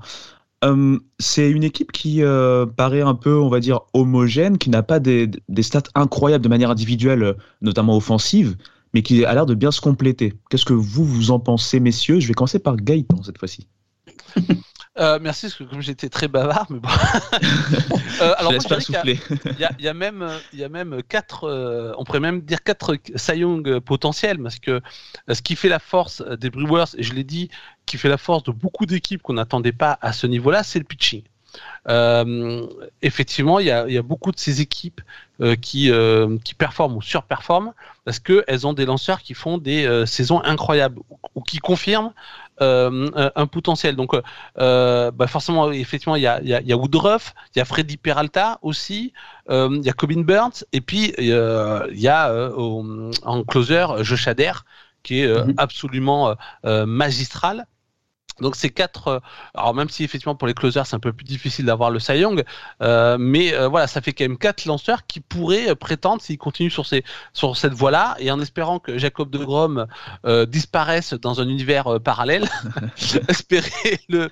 Euh, 0.64 0.99
c'est 1.20 1.49
une 1.49 1.64
équipe 1.64 1.91
qui 1.91 2.22
euh, 2.22 2.66
paraît 2.66 3.01
un 3.01 3.16
peu, 3.16 3.36
on 3.39 3.49
va 3.49 3.59
dire, 3.59 3.82
homogène, 3.93 4.57
qui 4.57 4.70
n'a 4.70 4.84
pas 4.84 4.99
des, 4.99 5.32
stats 5.62 5.84
incroyables 5.95 6.43
de 6.43 6.49
manière 6.49 6.70
individuelle, 6.70 7.36
notamment 7.62 7.97
offensive, 7.97 8.57
mais 8.93 9.01
qui 9.01 9.26
a 9.26 9.34
l'air 9.34 9.45
de 9.45 9.55
bien 9.55 9.72
se 9.72 9.82
compléter. 9.82 10.34
Qu'est-ce 10.49 10.66
que 10.66 10.74
vous, 10.74 11.05
vous 11.05 11.32
en 11.32 11.39
pensez, 11.39 11.80
messieurs? 11.80 12.20
Je 12.20 12.28
vais 12.28 12.34
commencer 12.34 12.59
par 12.59 12.78
Gaëtan 12.78 13.24
cette 13.24 13.39
fois-ci. 13.39 13.68
Euh, 14.99 15.20
merci, 15.22 15.45
parce 15.47 15.55
que 15.55 15.64
comme 15.64 15.82
j'étais 15.82 16.09
très 16.09 16.28
bavard, 16.28 16.68
mais 16.70 16.80
bon. 16.80 16.89
euh, 18.22 18.34
alors, 18.38 18.51
moi, 18.51 18.62
y 18.62 19.20
il 19.55 19.59
y, 19.59 19.64
a, 19.64 19.72
il 19.80 19.86
y 19.86 19.88
a 19.88 19.93
même, 19.93 20.28
il 20.51 20.59
y 20.59 20.66
a 20.66 20.70
même 20.70 21.01
quatre, 21.07 21.45
euh, 21.45 21.93
on 21.97 22.03
pourrait 22.03 22.20
même 22.20 22.41
dire 22.41 22.62
quatre 22.62 22.97
Sayong 23.16 23.80
potentiels, 23.80 24.38
parce 24.39 24.59
que 24.59 24.72
euh, 25.30 25.34
ce 25.34 25.41
qui 25.41 25.55
fait 25.55 25.70
la 25.70 25.80
force 25.80 26.22
des 26.22 26.49
Brewers, 26.49 26.93
et 26.97 27.03
je 27.03 27.14
l'ai 27.14 27.24
dit, 27.24 27.49
qui 27.86 27.97
fait 27.97 28.09
la 28.09 28.18
force 28.18 28.43
de 28.43 28.51
beaucoup 28.51 28.86
d'équipes 28.86 29.22
qu'on 29.22 29.34
n'attendait 29.34 29.72
pas 29.72 29.97
à 30.01 30.12
ce 30.12 30.28
niveau-là, 30.28 30.64
c'est 30.64 30.80
le 30.80 30.86
pitching. 30.86 31.24
Effectivement, 33.01 33.59
il 33.59 33.68
y, 33.68 33.72
a, 33.72 33.88
il 33.88 33.93
y 33.93 33.97
a 33.97 34.01
beaucoup 34.01 34.32
de 34.32 34.39
ces 34.39 34.62
équipes 34.62 35.01
qui, 35.62 35.91
qui 36.43 36.53
performent 36.53 36.95
ou 36.95 37.01
surperforment 37.01 37.74
parce 38.05 38.20
qu'elles 38.20 38.68
ont 38.68 38.74
des 38.74 38.86
lanceurs 38.86 39.22
qui 39.22 39.34
font 39.34 39.57
des 39.57 40.05
saisons 40.05 40.41
incroyables 40.43 40.99
ou, 41.09 41.18
ou 41.36 41.41
qui 41.41 41.57
confirment 41.57 42.14
un, 42.62 43.32
un 43.36 43.47
potentiel. 43.47 43.95
Donc, 43.95 44.14
euh, 44.14 44.22
euh, 44.59 45.12
bah 45.12 45.28
forcément, 45.28 45.72
effectivement, 45.72 46.16
il 46.16 46.22
y 46.24 46.28
a, 46.28 46.41
il 46.41 46.49
y 46.49 46.53
a, 46.53 46.62
il 46.62 46.68
y 46.68 46.74
a 46.74 46.78
Woodruff, 46.78 47.34
il 47.55 47.59
y 47.59 47.62
a 47.62 47.66
Freddy 47.66 47.97
Peralta 47.97 48.59
aussi, 48.62 49.14
euh, 49.49 49.70
il 49.72 49.84
y 49.86 49.89
a 49.89 49.93
Corbin 49.93 50.22
Burns, 50.22 50.64
et 50.74 50.82
puis 50.82 51.14
euh, 51.20 51.88
il 51.91 51.99
y 51.99 52.07
a 52.07 52.30
euh, 52.30 53.12
en 53.24 53.43
closer 53.43 53.86
Josh 54.01 54.28
Adair, 54.28 54.66
qui 55.03 55.22
est 55.22 55.28
euh, 55.28 55.45
Mhm. 55.45 55.53
absolument 55.57 56.30
euh, 56.30 56.36
euh, 56.66 56.86
magistral. 56.86 57.66
Donc 58.40 58.56
ces 58.56 58.70
quatre, 58.70 59.08
euh, 59.08 59.20
alors 59.54 59.74
même 59.74 59.90
si 59.90 60.04
effectivement 60.04 60.36
pour 60.36 60.48
les 60.48 60.54
closers 60.54 60.86
c'est 60.86 60.96
un 60.96 61.00
peu 61.00 61.14
plus 61.14 61.26
difficile 61.26 61.66
d'avoir 61.66 61.92
le 61.92 62.00
Cy 62.00 62.14
Young, 62.20 62.44
euh, 62.82 63.18
mais 63.20 63.54
euh, 63.54 63.68
voilà 63.68 63.88
ça 63.88 64.02
fait 64.02 64.14
quand 64.14 64.24
même 64.24 64.38
quatre 64.38 64.66
lanceurs 64.66 65.06
qui 65.06 65.20
pourraient 65.20 65.76
prétendre 65.76 66.22
s'ils 66.22 66.38
continuent 66.38 66.72
sur 66.72 66.86
ces 66.86 67.04
sur 67.34 67.58
cette 67.58 67.74
voie-là 67.74 68.16
et 68.20 68.32
en 68.32 68.40
espérant 68.40 68.80
que 68.80 68.98
Jacob 68.98 69.30
de 69.30 69.38
Grom 69.38 69.86
euh, 70.26 70.46
disparaisse 70.46 71.14
dans 71.14 71.42
un 71.42 71.48
univers 71.48 72.00
parallèle, 72.02 72.48
espérer 73.28 74.00
le 74.10 74.30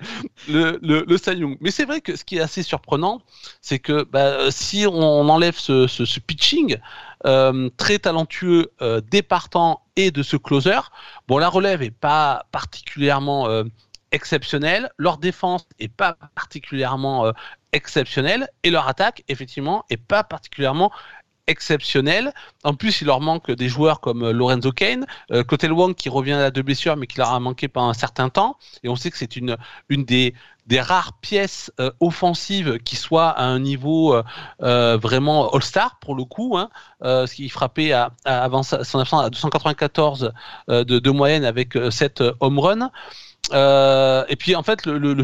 le 0.48 0.80
le, 0.82 1.06
le 1.08 1.18
Cy 1.18 1.38
Young. 1.38 1.58
Mais 1.62 1.72
c'est 1.72 1.86
vrai 1.86 2.02
que 2.02 2.16
ce 2.16 2.24
qui 2.24 2.38
est 2.38 2.42
assez 2.42 2.64
surprenant, 2.64 3.22
c'est 3.62 3.80
que 3.80 4.04
bah, 4.04 4.50
si 4.50 4.88
on 4.88 5.30
enlève 5.30 5.58
ce, 5.58 5.88
ce, 5.88 6.06
ce 6.06 6.20
pitching 6.20 6.78
euh, 7.26 7.70
très 7.76 8.00
talentueux 8.00 8.72
euh, 8.82 9.02
des 9.02 9.22
partants 9.22 9.82
et 9.98 10.10
de 10.10 10.24
ce 10.24 10.38
closer, 10.38 10.80
bon 11.28 11.38
la 11.38 11.50
relève 11.50 11.82
est 11.82 11.92
pas 11.92 12.46
particulièrement 12.54 13.50
euh, 13.50 13.66
exceptionnelle, 14.12 14.90
leur 14.98 15.18
défense 15.18 15.68
est 15.80 15.88
pas 15.88 16.18
particulièrement 16.36 17.26
euh, 17.26 17.32
exceptionnelle 17.72 18.50
et 18.64 18.72
leur 18.72 18.88
attaque 18.88 19.24
effectivement 19.28 19.86
est 19.90 19.98
pas 19.98 20.24
particulièrement 20.24 20.92
exceptionnelle. 21.50 22.32
En 22.64 22.76
plus, 22.76 23.02
il 23.02 23.08
leur 23.08 23.22
manque 23.22 23.52
des 23.52 23.68
joueurs 23.68 24.00
comme 24.00 24.24
euh, 24.24 24.32
Lorenzo 24.32 24.72
Kane, 24.72 25.06
euh, 25.32 25.44
Cotel 25.44 25.74
Wong 25.74 25.96
qui 25.96 26.08
revient 26.08 26.34
à 26.34 26.52
deux 26.52 26.62
blessures 26.62 26.96
mais 26.96 27.08
qui 27.08 27.18
leur 27.18 27.32
a 27.32 27.40
manqué 27.40 27.68
pendant 27.68 27.90
un 27.90 27.94
certain 27.94 28.30
temps. 28.30 28.58
Et 28.84 28.90
on 28.90 28.96
sait 28.96 29.10
que 29.10 29.18
c'est 29.18 29.36
une, 29.36 29.58
une 29.90 30.06
des, 30.06 30.36
des 30.68 30.80
rares 30.80 31.14
pièces 31.20 31.72
euh, 31.80 31.92
offensives 32.00 32.78
qui 32.80 32.96
soit 32.96 33.30
à 33.30 33.44
un 33.44 33.60
niveau 33.60 34.16
vraiment 34.60 35.50
All-Star 35.52 35.98
pour 36.00 36.16
le 36.16 36.24
coup, 36.24 36.56
hein, 36.58 36.70
ce 37.02 37.34
qui 37.34 37.50
frappait 37.50 37.92
à, 37.92 38.12
avant 38.26 38.62
son 38.62 39.00
absence 39.00 39.26
à 39.26 39.30
294 39.30 40.32
euh, 40.70 40.84
de, 40.84 41.00
de 41.00 41.10
moyenne 41.10 41.46
avec 41.46 41.76
7 41.90 42.24
home 42.40 42.60
runs. 42.60 42.92
Euh, 43.52 44.24
et 44.30 44.36
puis 44.36 44.56
en 44.56 44.64
fait, 44.64 44.86
le, 44.86 44.98
le- 44.98 45.14
le 45.14 45.24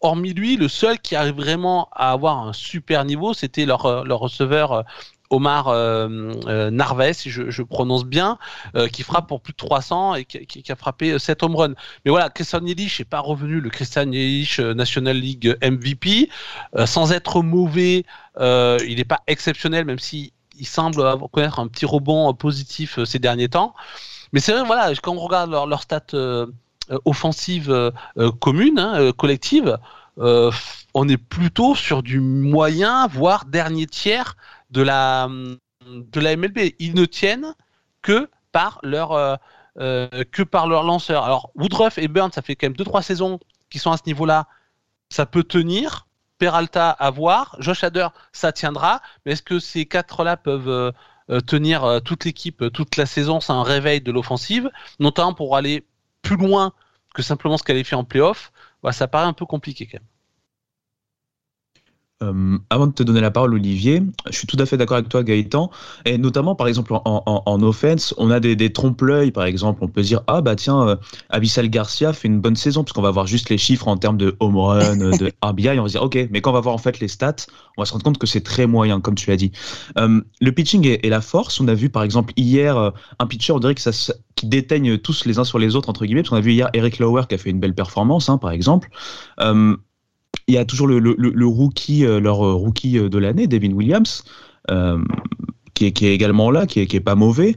hormis 0.00 0.32
lui, 0.34 0.56
le 0.56 0.68
seul 0.68 0.98
qui 0.98 1.14
arrive 1.16 1.36
vraiment 1.36 1.88
à 1.92 2.10
avoir 2.12 2.38
un 2.38 2.52
super 2.52 3.04
niveau, 3.04 3.34
c'était 3.34 3.66
leur, 3.66 3.86
euh, 3.86 4.04
leur 4.04 4.18
receveur 4.18 4.72
euh, 4.72 4.82
Omar 5.30 5.68
euh, 5.68 6.32
euh, 6.46 7.12
si 7.14 7.30
je, 7.30 7.50
je 7.50 7.62
prononce 7.62 8.04
bien, 8.04 8.38
euh, 8.76 8.88
qui 8.88 9.02
frappe 9.02 9.28
pour 9.28 9.40
plus 9.40 9.52
de 9.52 9.56
300 9.56 10.14
et 10.16 10.24
qui, 10.26 10.44
qui- 10.46 10.62
qui 10.62 10.72
a 10.72 10.76
frappé 10.76 11.18
7 11.18 11.42
home 11.42 11.56
runs. 11.56 11.74
Mais 12.04 12.10
voilà, 12.10 12.28
Christian 12.28 12.64
Yelich 12.66 12.98
n'est 12.98 13.04
pas 13.06 13.20
revenu 13.20 13.60
le 13.60 13.70
Christian 13.70 14.10
Yelich 14.12 14.58
euh, 14.60 14.74
National 14.74 15.16
League 15.16 15.56
MVP. 15.62 16.28
Euh, 16.76 16.84
sans 16.86 17.12
être 17.12 17.42
mauvais, 17.42 18.04
euh, 18.38 18.78
il 18.86 18.96
n'est 18.96 19.04
pas 19.04 19.20
exceptionnel, 19.26 19.84
même 19.86 19.98
si 19.98 20.32
il 20.58 20.66
semble 20.66 21.00
avoir- 21.06 21.30
connaître 21.30 21.60
un 21.60 21.68
petit 21.68 21.86
rebond 21.86 22.28
euh, 22.30 22.32
positif 22.34 22.98
euh, 22.98 23.04
ces 23.06 23.18
derniers 23.18 23.48
temps. 23.48 23.74
Mais 24.32 24.40
c'est 24.40 24.52
vrai, 24.52 24.64
voilà, 24.64 24.92
quand 25.02 25.12
on 25.14 25.18
regarde 25.20 25.50
leur, 25.50 25.66
leur 25.66 25.82
stats 25.82 26.00
euh, 26.14 26.46
euh, 26.46 26.46
offensive 27.04 27.70
euh, 27.70 27.90
euh, 28.18 28.30
commune, 28.30 28.78
hein, 28.78 28.94
euh, 28.96 29.12
collective, 29.12 29.78
euh, 30.18 30.50
on 30.94 31.08
est 31.08 31.16
plutôt 31.16 31.74
sur 31.74 32.02
du 32.02 32.20
moyen, 32.20 33.06
voire 33.06 33.44
dernier 33.46 33.86
tiers 33.86 34.36
de 34.70 34.82
la, 34.82 35.28
de 35.86 36.20
la 36.20 36.36
MLB. 36.36 36.74
Ils 36.78 36.94
ne 36.94 37.04
tiennent 37.04 37.54
que 38.02 38.28
par 38.52 38.78
leur, 38.82 39.12
euh, 39.12 39.36
euh, 39.78 40.08
que 40.30 40.42
par 40.42 40.66
leur 40.66 40.82
lanceur. 40.82 41.24
Alors, 41.24 41.50
Woodruff 41.54 41.98
et 41.98 42.08
Burns, 42.08 42.32
ça 42.32 42.42
fait 42.42 42.56
quand 42.56 42.66
même 42.66 42.76
2-3 42.76 43.02
saisons 43.02 43.40
qui 43.70 43.78
sont 43.78 43.92
à 43.92 43.96
ce 43.96 44.02
niveau-là. 44.06 44.46
Ça 45.10 45.26
peut 45.26 45.44
tenir. 45.44 46.06
Peralta 46.38 46.90
à 46.90 47.10
voir. 47.10 47.56
Josh 47.60 47.84
Hader, 47.84 48.08
ça 48.32 48.52
tiendra. 48.52 49.00
Mais 49.24 49.32
est-ce 49.32 49.42
que 49.42 49.60
ces 49.60 49.86
quatre-là 49.86 50.36
peuvent 50.36 50.68
euh, 50.68 50.90
euh, 51.30 51.40
tenir 51.40 51.84
euh, 51.84 52.00
toute 52.00 52.24
l'équipe 52.24 52.62
euh, 52.62 52.70
toute 52.70 52.96
la 52.96 53.06
saison 53.06 53.40
C'est 53.40 53.52
un 53.52 53.62
réveil 53.62 54.00
de 54.00 54.10
l'offensive, 54.10 54.70
notamment 54.98 55.34
pour 55.34 55.56
aller 55.56 55.86
plus 56.22 56.36
loin 56.36 56.72
que 57.14 57.22
simplement 57.22 57.58
se 57.58 57.64
qualifier 57.64 57.96
en 57.96 58.04
playoff. 58.04 58.52
Voilà, 58.82 58.92
ça 58.94 59.08
paraît 59.08 59.26
un 59.26 59.32
peu 59.34 59.46
compliqué 59.46 59.86
quand 59.86 59.98
même. 59.98 60.08
Euh, 62.22 62.56
avant 62.70 62.86
de 62.86 62.92
te 62.92 63.02
donner 63.02 63.20
la 63.20 63.32
parole, 63.32 63.52
Olivier, 63.54 64.00
je 64.30 64.36
suis 64.36 64.46
tout 64.46 64.56
à 64.60 64.64
fait 64.64 64.76
d'accord 64.76 64.96
avec 64.96 65.08
toi, 65.08 65.24
Gaëtan. 65.24 65.72
Et 66.04 66.18
notamment, 66.18 66.54
par 66.54 66.68
exemple, 66.68 66.94
en, 66.94 67.02
en, 67.04 67.42
en 67.44 67.62
offense, 67.62 68.14
on 68.16 68.30
a 68.30 68.38
des, 68.38 68.54
des 68.54 68.72
trompe-l'œil, 68.72 69.32
par 69.32 69.44
exemple. 69.44 69.80
On 69.82 69.88
peut 69.88 70.04
se 70.04 70.08
dire, 70.08 70.20
ah 70.28 70.40
bah 70.40 70.54
tiens, 70.54 70.86
euh, 70.88 70.96
Abyssal 71.30 71.68
Garcia 71.68 72.12
fait 72.12 72.28
une 72.28 72.40
bonne 72.40 72.54
saison, 72.54 72.84
puisqu'on 72.84 73.02
va 73.02 73.10
voir 73.10 73.26
juste 73.26 73.50
les 73.50 73.58
chiffres 73.58 73.88
en 73.88 73.96
termes 73.96 74.18
de 74.18 74.36
home 74.38 74.56
run, 74.56 75.00
euh, 75.00 75.16
de 75.16 75.32
RBI. 75.42 75.70
On 75.70 75.82
va 75.82 75.88
se 75.88 75.94
dire, 75.94 76.02
ok, 76.04 76.16
mais 76.30 76.40
quand 76.40 76.50
on 76.50 76.54
va 76.54 76.60
voir 76.60 76.76
en 76.76 76.78
fait 76.78 77.00
les 77.00 77.08
stats, 77.08 77.34
on 77.76 77.82
va 77.82 77.86
se 77.86 77.92
rendre 77.92 78.04
compte 78.04 78.18
que 78.18 78.28
c'est 78.28 78.42
très 78.42 78.68
moyen, 78.68 79.00
comme 79.00 79.16
tu 79.16 79.28
l'as 79.28 79.36
dit. 79.36 79.50
Euh, 79.98 80.20
le 80.40 80.52
pitching 80.52 80.86
est, 80.86 81.04
est 81.04 81.08
la 81.08 81.22
force. 81.22 81.58
On 81.58 81.66
a 81.66 81.74
vu, 81.74 81.90
par 81.90 82.04
exemple, 82.04 82.32
hier, 82.36 82.92
un 83.18 83.26
pitcher, 83.26 83.52
on 83.52 83.58
dirait 83.58 83.74
que 83.74 83.80
ça, 83.80 83.90
se- 83.90 84.12
qui 84.42 84.48
déteigne 84.48 84.98
tous 84.98 85.24
les 85.24 85.38
uns 85.38 85.44
sur 85.44 85.60
les 85.60 85.76
autres, 85.76 85.88
entre 85.88 86.04
guillemets, 86.04 86.22
parce 86.22 86.30
qu'on 86.30 86.36
a 86.36 86.40
vu 86.40 86.50
hier 86.50 86.68
Eric 86.72 86.98
Lauer 86.98 87.22
qui 87.28 87.36
a 87.36 87.38
fait 87.38 87.50
une 87.50 87.60
belle 87.60 87.76
performance, 87.76 88.28
hein, 88.28 88.38
par 88.38 88.50
exemple. 88.50 88.88
Euh, 89.38 89.76
il 90.48 90.54
y 90.54 90.58
a 90.58 90.64
toujours 90.64 90.88
le, 90.88 91.46
rookie, 91.46 92.04
euh, 92.04 92.18
leur 92.18 92.44
euh, 92.44 92.54
rookie 92.54 92.94
de 92.94 93.18
l'année, 93.18 93.46
Devin 93.46 93.70
Williams, 93.70 94.24
qui, 95.74 95.86
est, 95.86 96.02
également 96.02 96.50
là, 96.50 96.66
qui 96.66 96.80
est, 96.80 96.86
qui 96.88 96.96
est 96.96 97.00
pas 97.00 97.14
mauvais. 97.14 97.56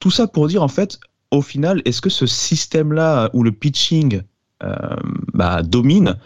Tout 0.00 0.10
ça 0.10 0.26
pour 0.26 0.48
dire, 0.48 0.64
en 0.64 0.68
fait, 0.68 0.98
au 1.30 1.42
final, 1.42 1.80
est-ce 1.84 2.00
que 2.00 2.10
ce 2.10 2.26
système-là 2.26 3.30
où 3.32 3.44
le 3.44 3.52
pitching 3.52 4.22
bah, 5.32 5.62
domine 5.62 6.16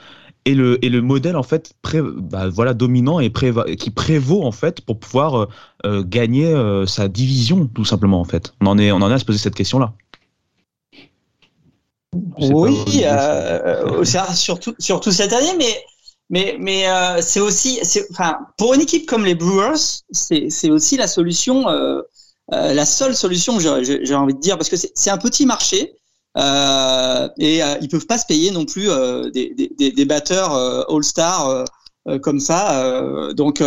est 0.45 0.55
le, 0.55 0.85
est 0.85 0.89
le 0.89 1.01
modèle 1.03 1.37
en 1.37 1.43
fait 1.43 1.73
pré- 1.83 2.03
bah, 2.03 2.49
voilà, 2.49 2.75
dominant 2.75 3.21
et 3.21 3.33
qui 3.77 3.91
prévaut 3.91 4.43
en 4.45 4.53
fait 4.53 4.81
pour 4.81 4.99
pouvoir 4.99 5.35
euh, 5.35 5.47
euh, 5.87 6.03
gagner 6.05 6.47
euh, 6.47 6.87
sa 6.87 7.09
division 7.09 7.67
tout 7.67 7.85
simplement 7.85 8.21
en 8.21 8.25
fait. 8.25 8.55
On 8.61 8.67
en 8.67 8.79
est 8.79 8.93
on 8.93 8.97
en 8.97 9.11
est 9.11 9.15
à 9.15 9.19
se 9.19 9.25
poser 9.25 9.39
cette 9.39 9.55
question 9.55 9.79
là. 9.79 9.95
Oui, 12.39 13.03
euh, 13.05 14.05
surtout, 14.35 14.75
surtout 14.79 15.11
cette 15.11 15.33
année, 15.33 15.55
mais, 15.59 15.83
mais, 16.31 16.57
mais 16.61 17.23
c'est 17.23 17.41
aussi, 17.41 17.81
enfin, 18.13 18.39
pour 18.57 18.75
une 18.75 18.83
équipe 18.83 19.07
comme 19.07 19.25
les 19.25 19.35
Brewers, 19.35 20.03
c'est 20.13 20.71
aussi 20.71 20.97
la 20.97 21.09
solution, 21.09 21.65
la 22.51 22.85
seule 22.85 23.17
solution, 23.17 23.59
j'ai- 23.59 24.15
envie 24.15 24.35
de 24.35 24.41
dire, 24.41 24.57
parce 24.57 24.69
que 24.69 24.77
c'est 24.77 24.93
c'est 24.95 25.11
un 25.11 25.19
petit 25.19 25.45
marché 25.45 25.97
euh, 26.37 27.29
et 27.39 27.63
euh, 27.63 27.77
ils 27.81 27.89
peuvent 27.89 28.07
pas 28.07 28.19
se 28.19 28.27
payer 28.27 28.51
non 28.51 28.65
plus 28.65 28.91
euh, 28.91 29.31
des, 29.31 29.55
des, 29.55 29.93
des- 29.93 30.05
batteurs 30.05 30.55
euh, 30.55 30.83
All-Star 30.89 31.49
euh, 31.49 31.65
euh, 32.09 32.19
comme 32.19 32.41
ça. 32.41 33.33
donc, 33.35 33.63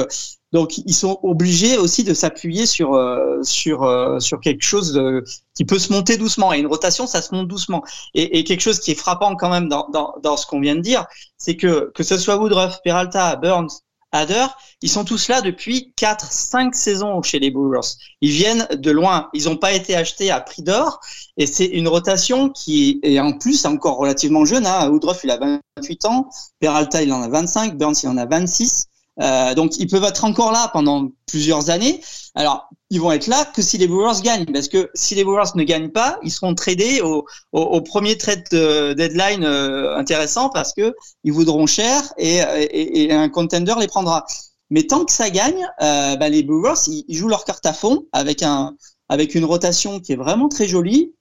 donc, 0.54 0.78
ils 0.78 0.94
sont 0.94 1.20
obligés 1.24 1.78
aussi 1.78 2.04
de 2.06 2.14
s'appuyer 2.14 2.66
sur 2.66 2.98
sur 3.44 4.18
sur 4.22 4.40
quelque 4.40 4.64
chose 4.64 4.94
de- 4.94 5.24
qui 5.56 5.66
peut 5.66 5.80
se 5.80 5.92
monter 5.92 6.18
doucement. 6.18 6.54
Et 6.54 6.60
une 6.60 6.68
rotation, 6.68 7.06
ça 7.08 7.22
se 7.22 7.34
monte 7.36 7.48
doucement. 7.50 7.84
Et, 8.14 8.40
et 8.40 8.44
quelque 8.46 8.62
chose 8.62 8.80
qui 8.80 8.92
est 8.92 8.96
frappant 8.96 9.36
quand 9.36 9.50
même 9.50 9.68
dans, 9.68 9.90
dans, 9.90 10.16
dans 10.24 10.38
ce 10.38 10.46
qu'on 10.46 10.62
vient 10.62 10.76
de 10.76 10.82
dire, 10.82 11.06
c'est 11.38 11.58
que 11.58 11.92
que 11.94 12.04
ce 12.04 12.18
soit 12.18 12.38
Woodruff, 12.38 12.80
Peralta, 12.84 13.36
Burns, 13.36 13.68
Hader, 14.12 14.46
ils 14.82 14.90
sont 14.90 15.04
tous 15.04 15.28
là 15.28 15.42
depuis 15.42 15.94
4, 15.96 16.32
5 16.32 16.76
saisons 16.76 17.22
chez 17.22 17.40
les 17.40 17.52
Brewers. 17.52 17.98
Ils 18.22 18.32
viennent 18.32 18.68
de 18.72 18.92
loin. 18.92 19.30
Ils 19.34 19.46
n'ont 19.46 19.58
pas 19.58 19.74
été 19.74 19.96
achetés 19.96 20.32
à 20.32 20.40
prix 20.40 20.62
d'or. 20.62 21.00
Et 21.36 21.46
c'est 21.46 21.66
une 21.66 21.88
rotation 21.88 22.50
qui 22.50 23.00
est 23.04 23.20
en 23.20 23.38
plus 23.38 23.66
encore 23.66 23.98
relativement 23.98 24.46
jeune. 24.46 24.66
Hein. 24.66 24.90
Woodruff, 24.90 25.22
il 25.24 25.32
a 25.32 25.60
28 25.78 26.06
ans. 26.06 26.30
Peralta, 26.60 27.04
il 27.04 27.12
en 27.12 27.22
a 27.22 27.28
25. 27.28 27.78
Burns, 27.78 27.96
il 28.04 28.10
en 28.10 28.18
a 28.18 28.26
26. 28.26 28.88
Euh, 29.22 29.56
donc, 29.56 29.78
ils 29.78 29.88
peuvent 29.88 30.04
être 30.04 30.24
encore 30.24 30.52
là 30.52 30.70
pendant 30.74 31.10
plusieurs 31.26 31.70
années. 31.70 32.02
Alors, 32.36 32.70
ils 32.90 33.02
vont 33.02 33.12
être 33.12 33.28
là 33.28 33.46
que 33.46 33.62
si 33.62 33.78
les 33.78 33.88
Brewers 33.88 34.22
gagnent, 34.22 34.46
parce 34.46 34.68
que 34.68 34.90
si 34.94 35.16
les 35.16 35.24
Brewers 35.24 35.56
ne 35.56 35.64
gagnent 35.64 35.90
pas, 35.90 36.20
ils 36.24 36.32
seront 36.32 36.54
tradés 36.54 37.02
au, 37.02 37.26
au, 37.52 37.62
au 37.62 37.82
premier 37.82 38.18
trade 38.18 38.44
euh, 38.54 38.94
deadline 38.94 39.44
euh, 39.44 39.96
intéressant 39.98 40.50
parce 40.50 40.74
que 40.74 40.94
ils 41.24 41.34
voudront 41.34 41.66
cher 41.66 42.14
et, 42.18 42.38
et, 42.38 43.04
et 43.04 43.14
un 43.14 43.30
contender 43.30 43.74
les 43.80 43.88
prendra. 43.88 44.26
Mais 44.70 44.84
tant 44.84 45.06
que 45.06 45.12
ça 45.12 45.30
gagne, 45.30 45.68
euh, 45.82 46.16
bah, 46.18 46.30
les 46.30 46.44
Brewers 46.44 46.88
ils, 46.88 47.16
jouent 47.16 47.30
leur 47.30 47.46
carte 47.46 47.66
à 47.66 47.74
fond 47.74 48.06
avec 48.12 48.44
un 48.44 48.76
avec 49.10 49.36
une 49.36 49.46
rotation 49.46 50.00
qui 50.00 50.12
est 50.14 50.18
vraiment 50.18 50.50
très 50.50 50.68
jolie 50.68 51.14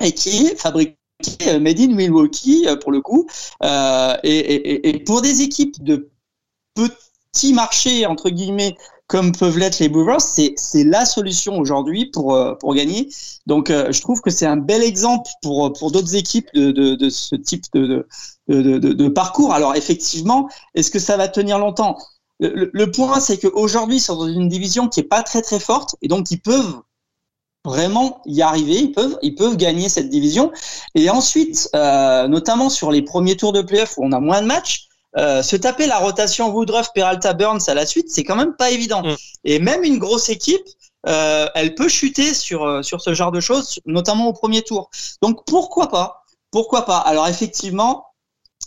et 0.00 0.12
qui 0.12 0.46
est 0.46 0.56
fabriquée 0.56 0.96
made 1.60 1.80
in 1.80 1.94
Milwaukee 1.94 2.68
pour 2.80 2.92
le 2.92 3.00
coup. 3.00 3.26
et, 4.22 4.88
et, 4.88 4.98
pour 5.00 5.20
des 5.20 5.42
équipes 5.42 5.82
de 5.82 6.08
petits 7.38 7.52
marchés 7.52 8.04
entre 8.04 8.30
guillemets 8.30 8.76
comme 9.06 9.32
peuvent 9.32 9.56
l'être 9.56 9.78
les 9.78 9.88
Brewers, 9.88 10.20
c'est 10.20 10.84
la 10.84 11.06
solution 11.06 11.58
aujourd'hui 11.58 12.06
pour 12.06 12.34
euh, 12.34 12.54
pour 12.56 12.74
gagner. 12.74 13.08
Donc 13.46 13.70
euh, 13.70 13.90
je 13.90 14.02
trouve 14.02 14.20
que 14.20 14.28
c'est 14.28 14.44
un 14.44 14.58
bel 14.58 14.82
exemple 14.82 15.30
pour 15.40 15.72
pour 15.72 15.90
d'autres 15.90 16.14
équipes 16.14 16.48
de, 16.52 16.70
de, 16.72 17.08
ce 17.08 17.34
type 17.34 17.64
de 17.72 18.06
de, 18.48 19.08
parcours. 19.08 19.54
Alors 19.54 19.74
effectivement, 19.76 20.50
est-ce 20.74 20.90
que 20.90 20.98
ça 20.98 21.16
va 21.16 21.28
tenir 21.28 21.58
longtemps? 21.58 21.96
Le, 22.40 22.90
point, 22.90 23.18
c'est 23.18 23.38
qu'aujourd'hui, 23.38 23.96
ils 23.96 24.00
sont 24.00 24.16
dans 24.16 24.28
une 24.28 24.48
division 24.48 24.88
qui 24.88 25.00
est 25.00 25.10
pas 25.16 25.22
très 25.22 25.42
très 25.42 25.58
forte 25.58 25.96
et 26.02 26.08
donc 26.08 26.30
ils 26.30 26.40
peuvent 26.40 26.82
vraiment 27.64 28.20
y 28.26 28.42
arriver, 28.42 28.78
ils 28.78 28.92
peuvent, 28.92 29.18
ils 29.22 29.34
peuvent 29.34 29.56
gagner 29.56 29.88
cette 29.88 30.08
division. 30.08 30.52
Et 30.94 31.10
ensuite, 31.10 31.68
euh, 31.74 32.28
notamment 32.28 32.68
sur 32.68 32.90
les 32.92 33.02
premiers 33.02 33.36
tours 33.36 33.52
de 33.52 33.62
playoff 33.62 33.96
où 33.96 34.04
on 34.04 34.12
a 34.12 34.20
moins 34.20 34.42
de 34.42 34.46
matchs, 34.46 34.87
euh, 35.16 35.42
se 35.42 35.56
taper 35.56 35.86
la 35.86 35.98
rotation 35.98 36.50
Woodruff, 36.50 36.92
Peralta, 36.94 37.32
Burns 37.32 37.68
à 37.68 37.74
la 37.74 37.86
suite, 37.86 38.10
c'est 38.10 38.24
quand 38.24 38.36
même 38.36 38.54
pas 38.54 38.70
évident. 38.70 39.02
Mm. 39.02 39.16
Et 39.44 39.58
même 39.58 39.82
une 39.84 39.98
grosse 39.98 40.28
équipe, 40.28 40.66
euh, 41.06 41.46
elle 41.54 41.74
peut 41.74 41.88
chuter 41.88 42.34
sur 42.34 42.64
euh, 42.64 42.82
sur 42.82 43.00
ce 43.00 43.14
genre 43.14 43.32
de 43.32 43.40
choses, 43.40 43.80
notamment 43.86 44.28
au 44.28 44.32
premier 44.32 44.62
tour. 44.62 44.90
Donc 45.22 45.44
pourquoi 45.46 45.88
pas? 45.88 46.24
Pourquoi 46.50 46.84
pas? 46.84 46.98
Alors 46.98 47.26
effectivement, 47.28 48.04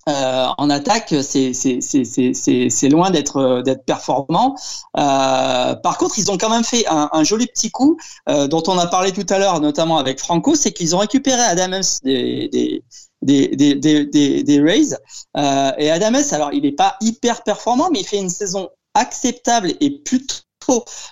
en 0.07 0.69
attaque, 0.69 1.13
c'est 1.21 2.89
loin 2.89 3.11
d'être 3.11 3.61
d'être 3.61 3.85
performant. 3.85 4.55
par 4.93 5.97
contre, 5.99 6.17
ils 6.17 6.31
ont 6.31 6.37
quand 6.37 6.49
même 6.49 6.63
fait 6.63 6.85
un, 6.87 7.23
joli 7.23 7.45
petit 7.45 7.69
coup 7.69 7.97
dont 8.27 8.63
on 8.67 8.77
a 8.79 8.87
parlé 8.87 9.11
tout 9.11 9.25
à 9.29 9.37
l'heure, 9.37 9.59
notamment 9.61 9.99
avec 9.99 10.19
Franco, 10.19 10.55
c'est 10.55 10.71
qu'ils 10.71 10.95
ont 10.95 10.99
récupéré 10.99 11.41
Adams 11.41 11.83
des, 12.03 12.49
des 12.51 12.83
des, 13.21 13.49
des, 13.49 13.75
des, 13.75 14.43
des, 14.43 14.61
Rays. 14.61 14.95
Euh, 15.37 15.71
et 15.77 15.91
Adams, 15.91 16.23
alors 16.31 16.53
il 16.53 16.63
n'est 16.63 16.71
pas 16.71 16.97
hyper 17.01 17.43
performant, 17.43 17.89
mais 17.91 17.99
il 17.99 18.07
fait 18.07 18.17
une 18.17 18.29
saison 18.29 18.69
acceptable 18.93 19.73
et 19.79 19.99
plutôt 19.99 20.35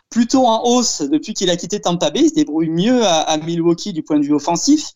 plutôt 0.09 0.45
en 0.45 0.63
hausse 0.63 1.01
depuis 1.01 1.33
qu'il 1.33 1.49
a 1.49 1.57
quitté 1.57 1.81
Tampa 1.81 2.11
Bay. 2.11 2.21
Il 2.21 2.29
se 2.29 2.35
débrouille 2.35 2.69
mieux 2.69 3.03
à, 3.03 3.35
Milwaukee 3.37 3.93
du 3.93 4.03
point 4.03 4.19
de 4.19 4.25
vue 4.25 4.33
offensif. 4.33 4.91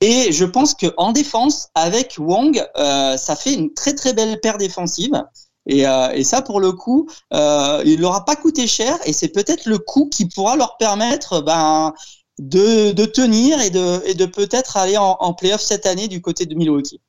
Et 0.00 0.32
je 0.32 0.44
pense 0.44 0.74
qu'en 0.74 1.12
défense, 1.12 1.68
avec 1.74 2.16
Wong, 2.18 2.64
euh, 2.76 3.16
ça 3.16 3.36
fait 3.36 3.54
une 3.54 3.74
très 3.74 3.94
très 3.94 4.12
belle 4.12 4.40
paire 4.40 4.56
défensive. 4.56 5.22
Et, 5.66 5.86
euh, 5.86 6.10
et 6.12 6.24
ça, 6.24 6.40
pour 6.40 6.60
le 6.60 6.72
coup, 6.72 7.08
euh, 7.34 7.82
il 7.84 8.00
leur 8.00 8.14
a 8.14 8.24
pas 8.24 8.36
coûté 8.36 8.66
cher. 8.66 8.96
Et 9.04 9.12
c'est 9.12 9.28
peut-être 9.28 9.66
le 9.66 9.78
coup 9.78 10.08
qui 10.08 10.26
pourra 10.26 10.56
leur 10.56 10.76
permettre 10.78 11.42
ben, 11.42 11.92
de, 12.38 12.92
de 12.92 13.04
tenir 13.04 13.60
et 13.60 13.70
de, 13.70 14.06
et 14.06 14.14
de 14.14 14.26
peut-être 14.26 14.76
aller 14.76 14.96
en, 14.96 15.16
en 15.20 15.34
playoff 15.34 15.60
cette 15.60 15.86
année 15.86 16.08
du 16.08 16.20
côté 16.20 16.46
de 16.46 16.54
Milwaukee. 16.54 17.00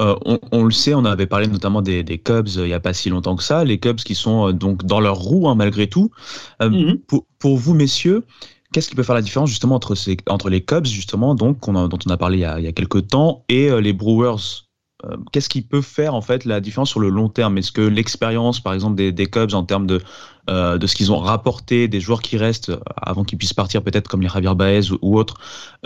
Euh, 0.00 0.16
on, 0.24 0.38
on, 0.52 0.62
le 0.62 0.70
sait, 0.70 0.94
on 0.94 1.04
avait 1.04 1.26
parlé 1.26 1.48
notamment 1.48 1.82
des, 1.82 2.04
des 2.04 2.18
Cubs 2.18 2.46
euh, 2.56 2.64
il 2.64 2.68
n'y 2.68 2.72
a 2.72 2.78
pas 2.78 2.92
si 2.92 3.10
longtemps 3.10 3.34
que 3.34 3.42
ça, 3.42 3.64
les 3.64 3.80
Cubs 3.80 3.96
qui 3.96 4.14
sont 4.14 4.48
euh, 4.48 4.52
donc 4.52 4.84
dans 4.84 5.00
leur 5.00 5.16
roue 5.16 5.48
hein, 5.48 5.56
malgré 5.56 5.88
tout. 5.88 6.12
Mm-hmm. 6.60 6.98
pour, 7.08 7.26
pour, 7.40 7.56
vous, 7.56 7.74
messieurs, 7.74 8.24
qu'est-ce 8.72 8.88
qui 8.88 8.94
peut 8.94 9.02
faire 9.02 9.16
la 9.16 9.22
différence 9.22 9.50
justement 9.50 9.74
entre, 9.74 9.96
ces, 9.96 10.16
entre 10.28 10.50
les 10.50 10.64
Cubs 10.64 10.86
justement 10.86 11.34
donc 11.34 11.66
on 11.66 11.74
a, 11.74 11.88
dont 11.88 11.98
on 12.06 12.10
a 12.10 12.16
parlé 12.16 12.38
il 12.38 12.40
y 12.42 12.44
a, 12.44 12.60
il 12.60 12.64
y 12.64 12.68
a 12.68 12.72
quelques 12.72 13.08
temps 13.08 13.44
et 13.48 13.70
les 13.80 13.92
Brewers? 13.92 14.67
Qu'est-ce 15.32 15.48
qui 15.48 15.62
peut 15.62 15.80
faire 15.80 16.14
en 16.14 16.20
fait 16.20 16.44
la 16.44 16.60
différence 16.60 16.90
sur 16.90 17.00
le 17.00 17.08
long 17.08 17.28
terme? 17.28 17.58
Est-ce 17.58 17.72
que 17.72 17.80
l'expérience, 17.80 18.60
par 18.60 18.74
exemple, 18.74 18.96
des, 18.96 19.26
Cubs 19.26 19.54
en 19.54 19.64
termes 19.64 19.86
de, 19.86 20.00
euh, 20.50 20.78
de 20.78 20.86
ce 20.86 20.94
qu'ils 20.94 21.12
ont 21.12 21.18
rapporté, 21.18 21.88
des 21.88 22.00
joueurs 22.00 22.22
qui 22.22 22.36
restent 22.36 22.70
euh, 22.70 22.80
avant 22.96 23.24
qu'ils 23.24 23.38
puissent 23.38 23.54
partir, 23.54 23.82
peut-être 23.82 24.08
comme 24.08 24.22
les 24.22 24.28
Javier 24.28 24.54
Baez 24.54 24.90
ou, 25.02 25.18
autres, 25.18 25.36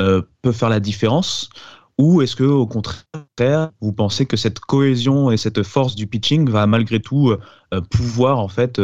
euh, 0.00 0.22
peut 0.40 0.52
faire 0.52 0.68
la 0.68 0.80
différence? 0.80 1.50
Ou 1.98 2.22
est-ce 2.22 2.36
que, 2.36 2.44
au 2.44 2.66
contraire, 2.66 3.70
vous 3.82 3.92
pensez 3.92 4.24
que 4.24 4.36
cette 4.36 4.60
cohésion 4.60 5.30
et 5.30 5.36
cette 5.36 5.62
force 5.62 5.94
du 5.94 6.06
pitching 6.06 6.48
va 6.48 6.66
malgré 6.66 7.00
tout 7.00 7.30
euh, 7.30 7.80
pouvoir 7.90 8.38
en 8.38 8.48
fait 8.48 8.80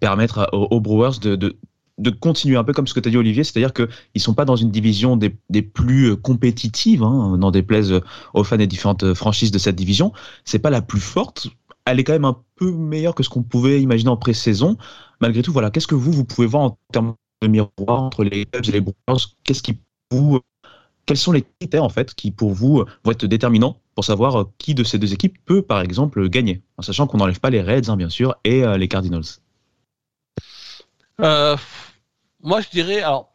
permettre 0.00 0.48
aux, 0.52 0.66
aux 0.70 0.80
Brewers 0.80 1.20
de, 1.20 1.56
de 1.98 2.10
continuer 2.10 2.56
un 2.56 2.64
peu 2.64 2.72
comme 2.72 2.86
ce 2.86 2.94
que 2.94 3.00
tu 3.00 3.08
as 3.08 3.10
dit 3.10 3.16
Olivier, 3.16 3.44
c'est-à-dire 3.44 3.72
qu'ils 3.72 3.88
ne 4.14 4.20
sont 4.20 4.34
pas 4.34 4.44
dans 4.44 4.56
une 4.56 4.70
division 4.70 5.16
des, 5.16 5.62
plus 5.62 6.10
euh, 6.10 6.16
compétitives, 6.16 7.02
hein, 7.02 7.36
n'en 7.36 7.50
déplaise 7.50 8.00
aux 8.34 8.44
fans 8.44 8.56
des 8.56 8.66
différentes 8.66 9.02
euh, 9.02 9.14
franchises 9.14 9.50
de 9.50 9.58
cette 9.58 9.76
division. 9.76 10.12
C'est 10.44 10.58
pas 10.58 10.70
la 10.70 10.80
plus 10.80 11.00
forte. 11.00 11.48
Elle 11.84 11.98
est 11.98 12.04
quand 12.04 12.12
même 12.12 12.24
un 12.24 12.38
peu 12.56 12.70
meilleure 12.70 13.14
que 13.14 13.22
ce 13.22 13.28
qu'on 13.28 13.42
pouvait 13.42 13.82
imaginer 13.82 14.10
en 14.10 14.16
pré-saison. 14.16 14.76
Malgré 15.20 15.42
tout, 15.42 15.52
voilà, 15.52 15.70
qu'est-ce 15.70 15.86
que 15.86 15.94
vous, 15.94 16.12
vous 16.12 16.24
pouvez 16.24 16.46
voir 16.46 16.62
en 16.62 16.78
termes 16.92 17.14
de 17.42 17.48
miroir 17.48 18.02
entre 18.02 18.24
les 18.24 18.46
Cubs 18.46 18.68
et 18.68 18.72
les 18.72 18.80
Brewers? 18.80 19.24
Qui 19.44 19.78
vous, 20.10 20.40
quels 21.06 21.16
sont 21.16 21.32
les 21.32 21.42
critères 21.42 21.84
en 21.84 21.88
fait 21.88 22.14
qui 22.14 22.30
pour 22.30 22.52
vous 22.52 22.84
vont 23.04 23.12
être 23.12 23.26
déterminants 23.26 23.80
pour 23.94 24.04
savoir 24.04 24.46
qui 24.58 24.74
de 24.74 24.84
ces 24.84 24.98
deux 24.98 25.12
équipes 25.12 25.36
peut 25.44 25.62
par 25.62 25.80
exemple 25.80 26.28
gagner, 26.28 26.62
en 26.76 26.82
sachant 26.82 27.06
qu'on 27.06 27.18
n'enlève 27.18 27.40
pas 27.40 27.50
les 27.50 27.62
Reds 27.62 27.88
hein, 27.88 27.96
bien 27.96 28.10
sûr 28.10 28.36
et 28.44 28.62
euh, 28.62 28.76
les 28.76 28.88
Cardinals. 28.88 29.24
Euh, 31.20 31.56
moi, 32.42 32.60
je 32.60 32.68
dirais, 32.70 33.02
alors, 33.02 33.32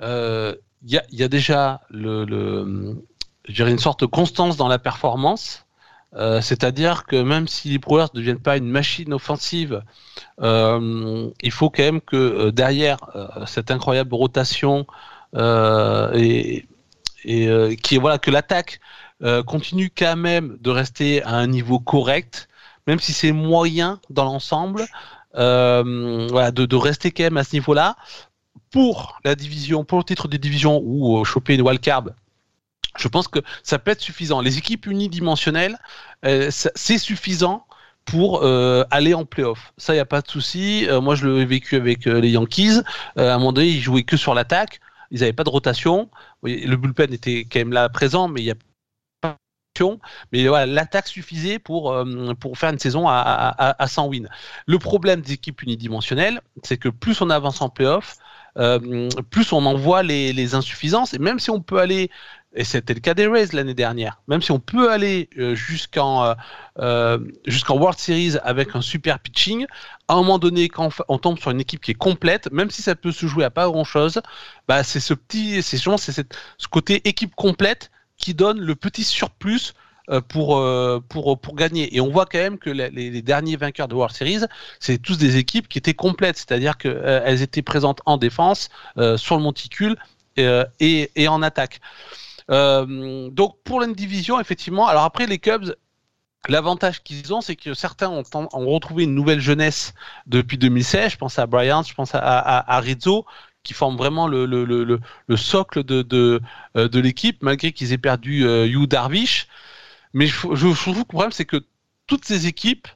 il 0.00 0.04
euh, 0.04 0.54
y, 0.84 1.22
a, 1.22 1.28
déjà 1.28 1.80
le, 1.90 2.24
le 2.24 3.02
une 3.48 3.78
sorte 3.78 4.00
de 4.00 4.06
constance 4.06 4.56
dans 4.56 4.68
la 4.68 4.78
performance. 4.78 5.64
Euh, 6.14 6.40
C'est-à-dire 6.40 7.04
que 7.04 7.16
même 7.16 7.48
si 7.48 7.70
les 7.70 7.78
Brewers 7.78 8.06
ne 8.14 8.20
deviennent 8.20 8.40
pas 8.40 8.56
une 8.56 8.68
machine 8.68 9.12
offensive, 9.12 9.82
il 10.40 11.50
faut 11.50 11.70
quand 11.70 11.82
même 11.82 12.00
que 12.00 12.50
derrière 12.50 12.98
cette 13.46 13.70
incroyable 13.70 14.14
rotation 14.14 14.86
et, 15.34 16.66
et 17.24 17.76
qui 17.82 17.98
voilà 17.98 18.18
que 18.18 18.30
l'attaque 18.30 18.80
continue 19.46 19.90
quand 19.90 20.16
même 20.16 20.56
de 20.60 20.70
rester 20.70 21.22
à 21.24 21.34
un 21.34 21.46
niveau 21.48 21.80
correct, 21.80 22.48
même 22.86 23.00
si 23.00 23.12
c'est 23.12 23.32
moyen 23.32 24.00
dans 24.08 24.24
l'ensemble. 24.24 24.86
Euh, 25.36 26.50
de, 26.50 26.76
rester 26.76 27.10
quand 27.10 27.24
même 27.24 27.36
à 27.36 27.44
ce 27.44 27.54
niveau-là. 27.54 27.96
Pour 28.70 29.18
la 29.24 29.34
division, 29.34 29.84
pour 29.84 29.98
le 29.98 30.04
titre 30.04 30.28
des 30.28 30.38
divisions 30.38 30.80
ou 30.82 31.20
euh, 31.20 31.24
choper 31.24 31.54
une 31.54 31.62
wildcard, 31.62 32.04
je 32.98 33.08
pense 33.08 33.28
que 33.28 33.40
ça 33.62 33.78
peut 33.78 33.90
être 33.90 34.00
suffisant. 34.00 34.40
Les 34.40 34.58
équipes 34.58 34.86
unidimensionnelles, 34.86 35.78
euh, 36.24 36.48
c'est 36.50 36.98
suffisant 36.98 37.66
pour 38.04 38.44
aller 38.92 39.14
en 39.14 39.24
playoff. 39.24 39.72
Ça, 39.78 39.92
il 39.92 39.96
n'y 39.96 40.00
a 40.00 40.06
pas 40.06 40.22
de 40.22 40.28
souci. 40.28 40.86
Moi, 41.02 41.16
je 41.16 41.26
l'ai 41.26 41.44
vécu 41.44 41.74
avec 41.74 42.04
les 42.04 42.30
Yankees. 42.30 42.82
à 43.16 43.34
un 43.34 43.38
moment 43.38 43.52
donné, 43.52 43.66
ils 43.66 43.80
jouaient 43.80 44.04
que 44.04 44.16
sur 44.16 44.32
l'attaque. 44.32 44.78
Ils 45.10 45.20
n'avaient 45.20 45.32
pas 45.32 45.42
de 45.42 45.50
rotation. 45.50 46.08
Le 46.44 46.76
bullpen 46.76 47.12
était 47.12 47.48
quand 47.50 47.58
même 47.58 47.72
là 47.72 47.88
présent, 47.88 48.28
mais 48.28 48.42
il 48.42 48.44
n'y 48.44 48.52
a 48.52 48.54
mais 50.32 50.46
voilà, 50.46 50.66
l'attaque 50.66 51.08
suffisait 51.08 51.58
pour, 51.58 51.92
euh, 51.92 52.34
pour 52.38 52.58
faire 52.58 52.70
une 52.70 52.78
saison 52.78 53.08
à, 53.08 53.14
à, 53.14 53.82
à 53.82 53.86
100 53.86 54.08
wins. 54.08 54.28
Le 54.66 54.78
problème 54.78 55.20
des 55.20 55.32
équipes 55.32 55.62
unidimensionnelles, 55.62 56.40
c'est 56.62 56.76
que 56.76 56.88
plus 56.88 57.20
on 57.20 57.30
avance 57.30 57.60
en 57.60 57.68
playoff, 57.68 58.16
euh, 58.58 59.08
plus 59.30 59.52
on 59.52 59.66
en 59.66 59.74
voit 59.74 60.02
les, 60.02 60.32
les, 60.32 60.54
insuffisances. 60.54 61.12
Et 61.12 61.18
même 61.18 61.38
si 61.38 61.50
on 61.50 61.60
peut 61.60 61.78
aller, 61.78 62.10
et 62.54 62.64
c'était 62.64 62.94
le 62.94 63.00
cas 63.00 63.12
des 63.12 63.26
Rays 63.26 63.48
l'année 63.52 63.74
dernière, 63.74 64.22
même 64.28 64.40
si 64.40 64.50
on 64.50 64.58
peut 64.58 64.90
aller 64.90 65.28
euh, 65.36 65.54
jusqu'en 65.54 66.34
jusqu'en 67.46 67.76
World 67.76 67.98
Series 67.98 68.36
avec 68.42 68.74
un 68.74 68.80
super 68.80 69.18
pitching, 69.18 69.66
à 70.08 70.14
un 70.14 70.16
moment 70.16 70.38
donné, 70.38 70.68
quand 70.70 70.90
on 71.08 71.18
tombe 71.18 71.38
sur 71.38 71.50
une 71.50 71.60
équipe 71.60 71.82
qui 71.82 71.90
est 71.90 71.94
complète, 71.94 72.50
même 72.50 72.70
si 72.70 72.80
ça 72.80 72.94
peut 72.94 73.12
se 73.12 73.26
jouer 73.26 73.44
à 73.44 73.50
pas 73.50 73.66
grand 73.66 73.84
chose, 73.84 74.22
bah 74.68 74.82
c'est 74.84 75.00
ce 75.00 75.12
petit, 75.12 75.62
c'est 75.62 75.76
ce 75.76 76.68
côté 76.70 77.06
équipe 77.06 77.34
complète 77.34 77.90
qui 78.16 78.34
donne 78.34 78.60
le 78.60 78.74
petit 78.74 79.04
surplus 79.04 79.74
euh, 80.08 80.20
pour, 80.20 80.56
euh, 80.56 81.02
pour, 81.08 81.36
pour 81.40 81.56
gagner. 81.56 81.96
Et 81.96 82.00
on 82.00 82.10
voit 82.10 82.26
quand 82.26 82.38
même 82.38 82.58
que 82.58 82.70
les, 82.70 83.22
derniers 83.22 83.56
vainqueurs 83.56 83.88
de 83.88 83.94
World 83.96 84.14
Series, 84.14 84.44
c'est 84.78 84.98
tous 84.98 85.18
des 85.18 85.36
équipes 85.36 85.68
qui 85.68 85.78
étaient 85.78 85.94
complètes, 85.94 86.36
c'est-à-dire 86.36 86.78
qu'elles 86.78 86.94
euh, 86.94 87.36
étaient 87.36 87.62
présentes 87.62 88.02
en 88.06 88.16
défense, 88.16 88.68
sur 89.16 89.36
le 89.36 89.42
monticule 89.42 89.96
et, 90.36 91.10
et, 91.16 91.28
en 91.28 91.42
attaque. 91.42 91.80
donc 92.48 93.56
pour 93.64 93.80
l'indivision, 93.80 94.38
effectivement, 94.38 94.86
alors 94.86 95.02
après 95.02 95.26
les 95.26 95.38
Cubs, 95.38 95.74
L'avantage 96.48 97.02
qu'ils 97.02 97.34
ont, 97.34 97.40
c'est 97.40 97.56
que 97.56 97.74
certains 97.74 98.08
ont, 98.08 98.22
ont, 98.32 98.66
retrouvé 98.66 99.02
une 99.02 99.14
nouvelle 99.16 99.40
jeunesse 99.40 99.94
depuis 100.26 100.58
2016. 100.58 101.12
Je 101.12 101.16
pense 101.16 101.40
à 101.40 101.46
Bryant, 101.46 101.82
je 101.82 101.92
pense 101.92 102.14
à, 102.14 102.20
à 102.20 102.78
Rizzo, 102.78 103.26
qui 103.66 103.74
forment 103.74 103.96
vraiment 103.96 104.28
le, 104.28 104.46
le, 104.46 104.64
le, 104.64 105.00
le 105.26 105.36
socle 105.36 105.82
euh, 105.90 106.40
de 106.74 107.00
l'équipe, 107.00 107.42
malgré 107.42 107.72
qu'ils 107.72 107.92
aient 107.92 107.98
perdu 107.98 108.46
euh, 108.46 108.66
Hugh 108.66 108.86
Darvish. 108.88 109.48
Mais 110.14 110.26
je, 110.26 110.54
je, 110.54 110.68
trouve 110.68 110.94
que 110.94 110.98
le 111.00 111.04
problème, 111.04 111.32
c'est 111.32 111.44
que 111.44 111.62
toutes 112.06 112.24
ces 112.24 112.46
équipes, 112.46 112.88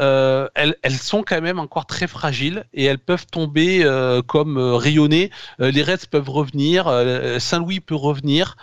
euh, 0.00 0.48
elles, 0.54 0.76
sont 0.92 1.22
quand 1.22 1.40
même 1.40 1.60
encore 1.60 1.86
très 1.86 2.08
fragiles 2.08 2.64
et 2.72 2.84
elles 2.84 2.98
peuvent 2.98 3.26
tomber 3.26 3.84
euh, 3.84 4.22
comme 4.22 4.56
euh, 4.58 4.74
rayonner. 4.74 5.30
Euh, 5.60 5.70
les 5.70 5.84
Reds 5.84 6.08
peuvent 6.10 6.30
revenir, 6.30 6.86
Saint-Louis 7.38 7.80
peut 7.80 7.94
revenir. 7.94 8.56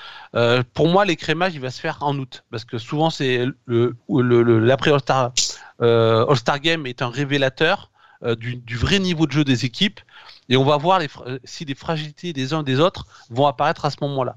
pour 0.74 0.88
moi, 0.90 1.06
l'écrémage, 1.06 1.54
il 1.54 1.62
va 1.62 1.72
se 1.72 1.80
faire 1.80 2.00
en 2.02 2.18
août 2.18 2.44
parce 2.52 2.66
que 2.66 2.78
souvent, 2.78 3.10
c'est 3.10 3.46
l'après 3.68 4.92
All-Star 4.92 5.32
All 5.80 6.60
Game 6.62 6.86
est 6.86 7.02
un 7.02 7.10
révélateur 7.10 7.92
du, 8.38 8.76
vrai 8.76 9.00
niveau 9.00 9.26
de 9.26 9.32
jeu 9.32 9.44
des 9.44 9.66
équipes. 9.66 10.02
Et 10.52 10.58
on 10.58 10.66
va 10.66 10.76
voir 10.76 11.00
les, 11.00 11.08
si 11.46 11.64
les 11.64 11.76
fragilités 11.76 12.34
des 12.34 12.54
uns 12.54 12.60
et 12.60 12.66
des 12.66 12.82
autres 12.82 13.06
vont 13.30 13.48
apparaître 13.48 13.86
à 13.86 13.90
ce 13.90 13.96
moment-là. 14.02 14.36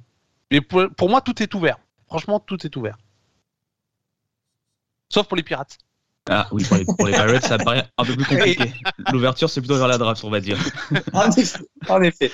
Mais 0.53 0.61
pour, 0.61 1.09
moi, 1.09 1.21
tout 1.21 1.43
est 1.43 1.53
ouvert. 1.55 1.77
Franchement, 2.07 2.39
tout 2.39 2.65
est 2.65 2.77
ouvert. 2.77 2.97
Sauf 5.09 5.27
pour 5.27 5.37
les 5.37 5.43
pirates. 5.43 5.77
Ah 6.31 6.47
oui, 6.53 6.65
pour 6.65 7.07
les, 7.07 7.13
Pirates, 7.13 7.45
ça 7.45 7.59
paraît 7.59 7.87
un 7.99 8.05
peu 8.05 8.15
plus 8.15 8.25
compliqué. 8.25 8.73
L'ouverture, 9.13 9.51
c'est 9.51 9.61
plutôt 9.61 9.77
vers 9.77 9.89
la 9.89 9.99
draft, 9.99 10.23
on 10.23 10.31
va 10.31 10.41
dire. 10.41 10.57
en 11.89 12.01
effet. 12.01 12.31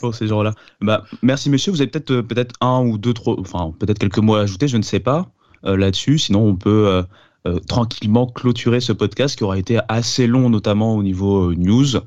Pour 0.00 0.14
ces 0.14 0.26
gens-là. 0.26 0.54
Bah, 0.80 1.04
merci, 1.20 1.50
monsieur. 1.50 1.70
Vous 1.70 1.82
avez 1.82 1.90
peut-être 1.90 2.10
euh, 2.10 2.22
peut-être 2.22 2.54
un 2.62 2.80
ou 2.80 2.96
deux, 2.96 3.12
trois, 3.12 3.38
enfin, 3.38 3.74
peut-être 3.78 3.98
quelques 3.98 4.18
mots 4.18 4.36
à 4.36 4.40
ajouter, 4.40 4.68
je 4.68 4.78
ne 4.78 4.82
sais 4.82 5.00
pas, 5.00 5.30
euh, 5.66 5.76
là-dessus. 5.76 6.18
Sinon, 6.18 6.46
on 6.46 6.56
peut 6.56 7.04
euh, 7.46 7.58
tranquillement 7.68 8.26
clôturer 8.26 8.80
ce 8.80 8.92
podcast 8.92 9.36
qui 9.36 9.44
aura 9.44 9.58
été 9.58 9.78
assez 9.88 10.26
long, 10.26 10.48
notamment 10.48 10.96
au 10.96 11.02
niveau 11.02 11.52
news. 11.54 12.00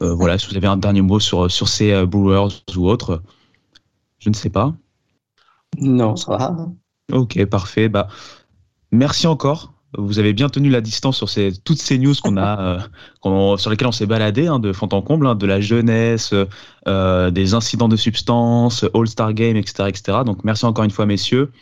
Voilà, 0.00 0.38
si 0.38 0.48
vous 0.48 0.56
avez 0.56 0.66
un 0.66 0.76
dernier 0.76 1.02
mot 1.02 1.20
sur, 1.20 1.50
sur 1.50 1.68
ces 1.68 2.04
Brewers 2.06 2.62
ou 2.76 2.88
autres, 2.88 3.22
je 4.18 4.28
ne 4.28 4.34
sais 4.34 4.50
pas. 4.50 4.74
Non, 5.78 6.16
ça 6.16 6.36
va. 6.36 6.56
Ok, 7.12 7.44
parfait. 7.46 7.88
Bah, 7.88 8.08
merci 8.90 9.26
encore. 9.26 9.72
Vous 9.96 10.18
avez 10.18 10.32
bien 10.32 10.48
tenu 10.48 10.70
la 10.70 10.80
distance 10.80 11.16
sur 11.16 11.28
ces, 11.28 11.52
toutes 11.62 11.80
ces 11.80 11.98
news 11.98 12.14
qu'on 12.20 12.36
a, 12.36 12.82
euh, 13.24 13.56
sur 13.58 13.70
lesquelles 13.70 13.88
on 13.88 13.92
s'est 13.92 14.06
baladé 14.06 14.48
hein, 14.48 14.58
de 14.58 14.72
fond 14.72 14.88
en 14.90 15.02
comble, 15.02 15.26
hein, 15.26 15.36
de 15.36 15.46
la 15.46 15.60
jeunesse, 15.60 16.34
euh, 16.88 17.30
des 17.30 17.54
incidents 17.54 17.88
de 17.88 17.96
substance, 17.96 18.84
All-Star 18.94 19.34
Game, 19.34 19.56
etc., 19.56 19.88
etc. 19.88 20.18
Donc 20.26 20.42
merci 20.42 20.64
encore 20.64 20.84
une 20.84 20.90
fois, 20.90 21.06
messieurs. 21.06 21.52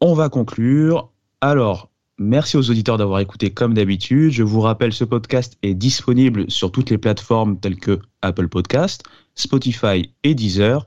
On 0.00 0.14
va 0.14 0.28
conclure. 0.28 1.10
Alors, 1.40 1.90
merci 2.18 2.56
aux 2.56 2.70
auditeurs 2.70 2.98
d'avoir 2.98 3.20
écouté 3.20 3.50
comme 3.50 3.74
d'habitude. 3.74 4.30
Je 4.30 4.42
vous 4.42 4.60
rappelle, 4.60 4.92
ce 4.92 5.04
podcast 5.04 5.56
est 5.62 5.74
disponible 5.74 6.50
sur 6.50 6.70
toutes 6.70 6.90
les 6.90 6.98
plateformes 6.98 7.58
telles 7.58 7.78
que 7.78 8.00
Apple 8.22 8.48
Podcast, 8.48 9.02
Spotify 9.34 10.10
et 10.22 10.34
Deezer. 10.34 10.84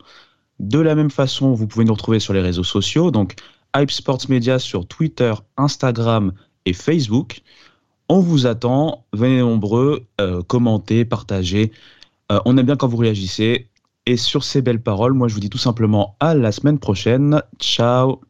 De 0.59 0.79
la 0.79 0.95
même 0.95 1.11
façon, 1.11 1.53
vous 1.53 1.67
pouvez 1.67 1.85
nous 1.85 1.93
retrouver 1.93 2.19
sur 2.19 2.33
les 2.33 2.41
réseaux 2.41 2.63
sociaux, 2.63 3.11
donc 3.11 3.35
Hype 3.75 3.91
Sports 3.91 4.29
Media 4.29 4.59
sur 4.59 4.87
Twitter, 4.87 5.33
Instagram 5.57 6.33
et 6.65 6.73
Facebook. 6.73 7.41
On 8.09 8.19
vous 8.19 8.47
attend, 8.47 9.05
venez 9.13 9.39
nombreux, 9.39 10.05
euh, 10.21 10.41
commentez, 10.41 11.05
partagez. 11.05 11.71
Euh, 12.31 12.39
on 12.45 12.57
aime 12.57 12.65
bien 12.65 12.75
quand 12.75 12.87
vous 12.87 12.97
réagissez. 12.97 13.67
Et 14.05 14.15
sur 14.15 14.45
ces 14.45 14.61
belles 14.61 14.81
paroles, 14.81 15.13
moi 15.13 15.27
je 15.27 15.33
vous 15.33 15.41
dis 15.41 15.49
tout 15.49 15.57
simplement 15.57 16.15
à 16.21 16.33
la 16.33 16.53
semaine 16.53 16.79
prochaine. 16.79 17.41
Ciao 17.59 18.21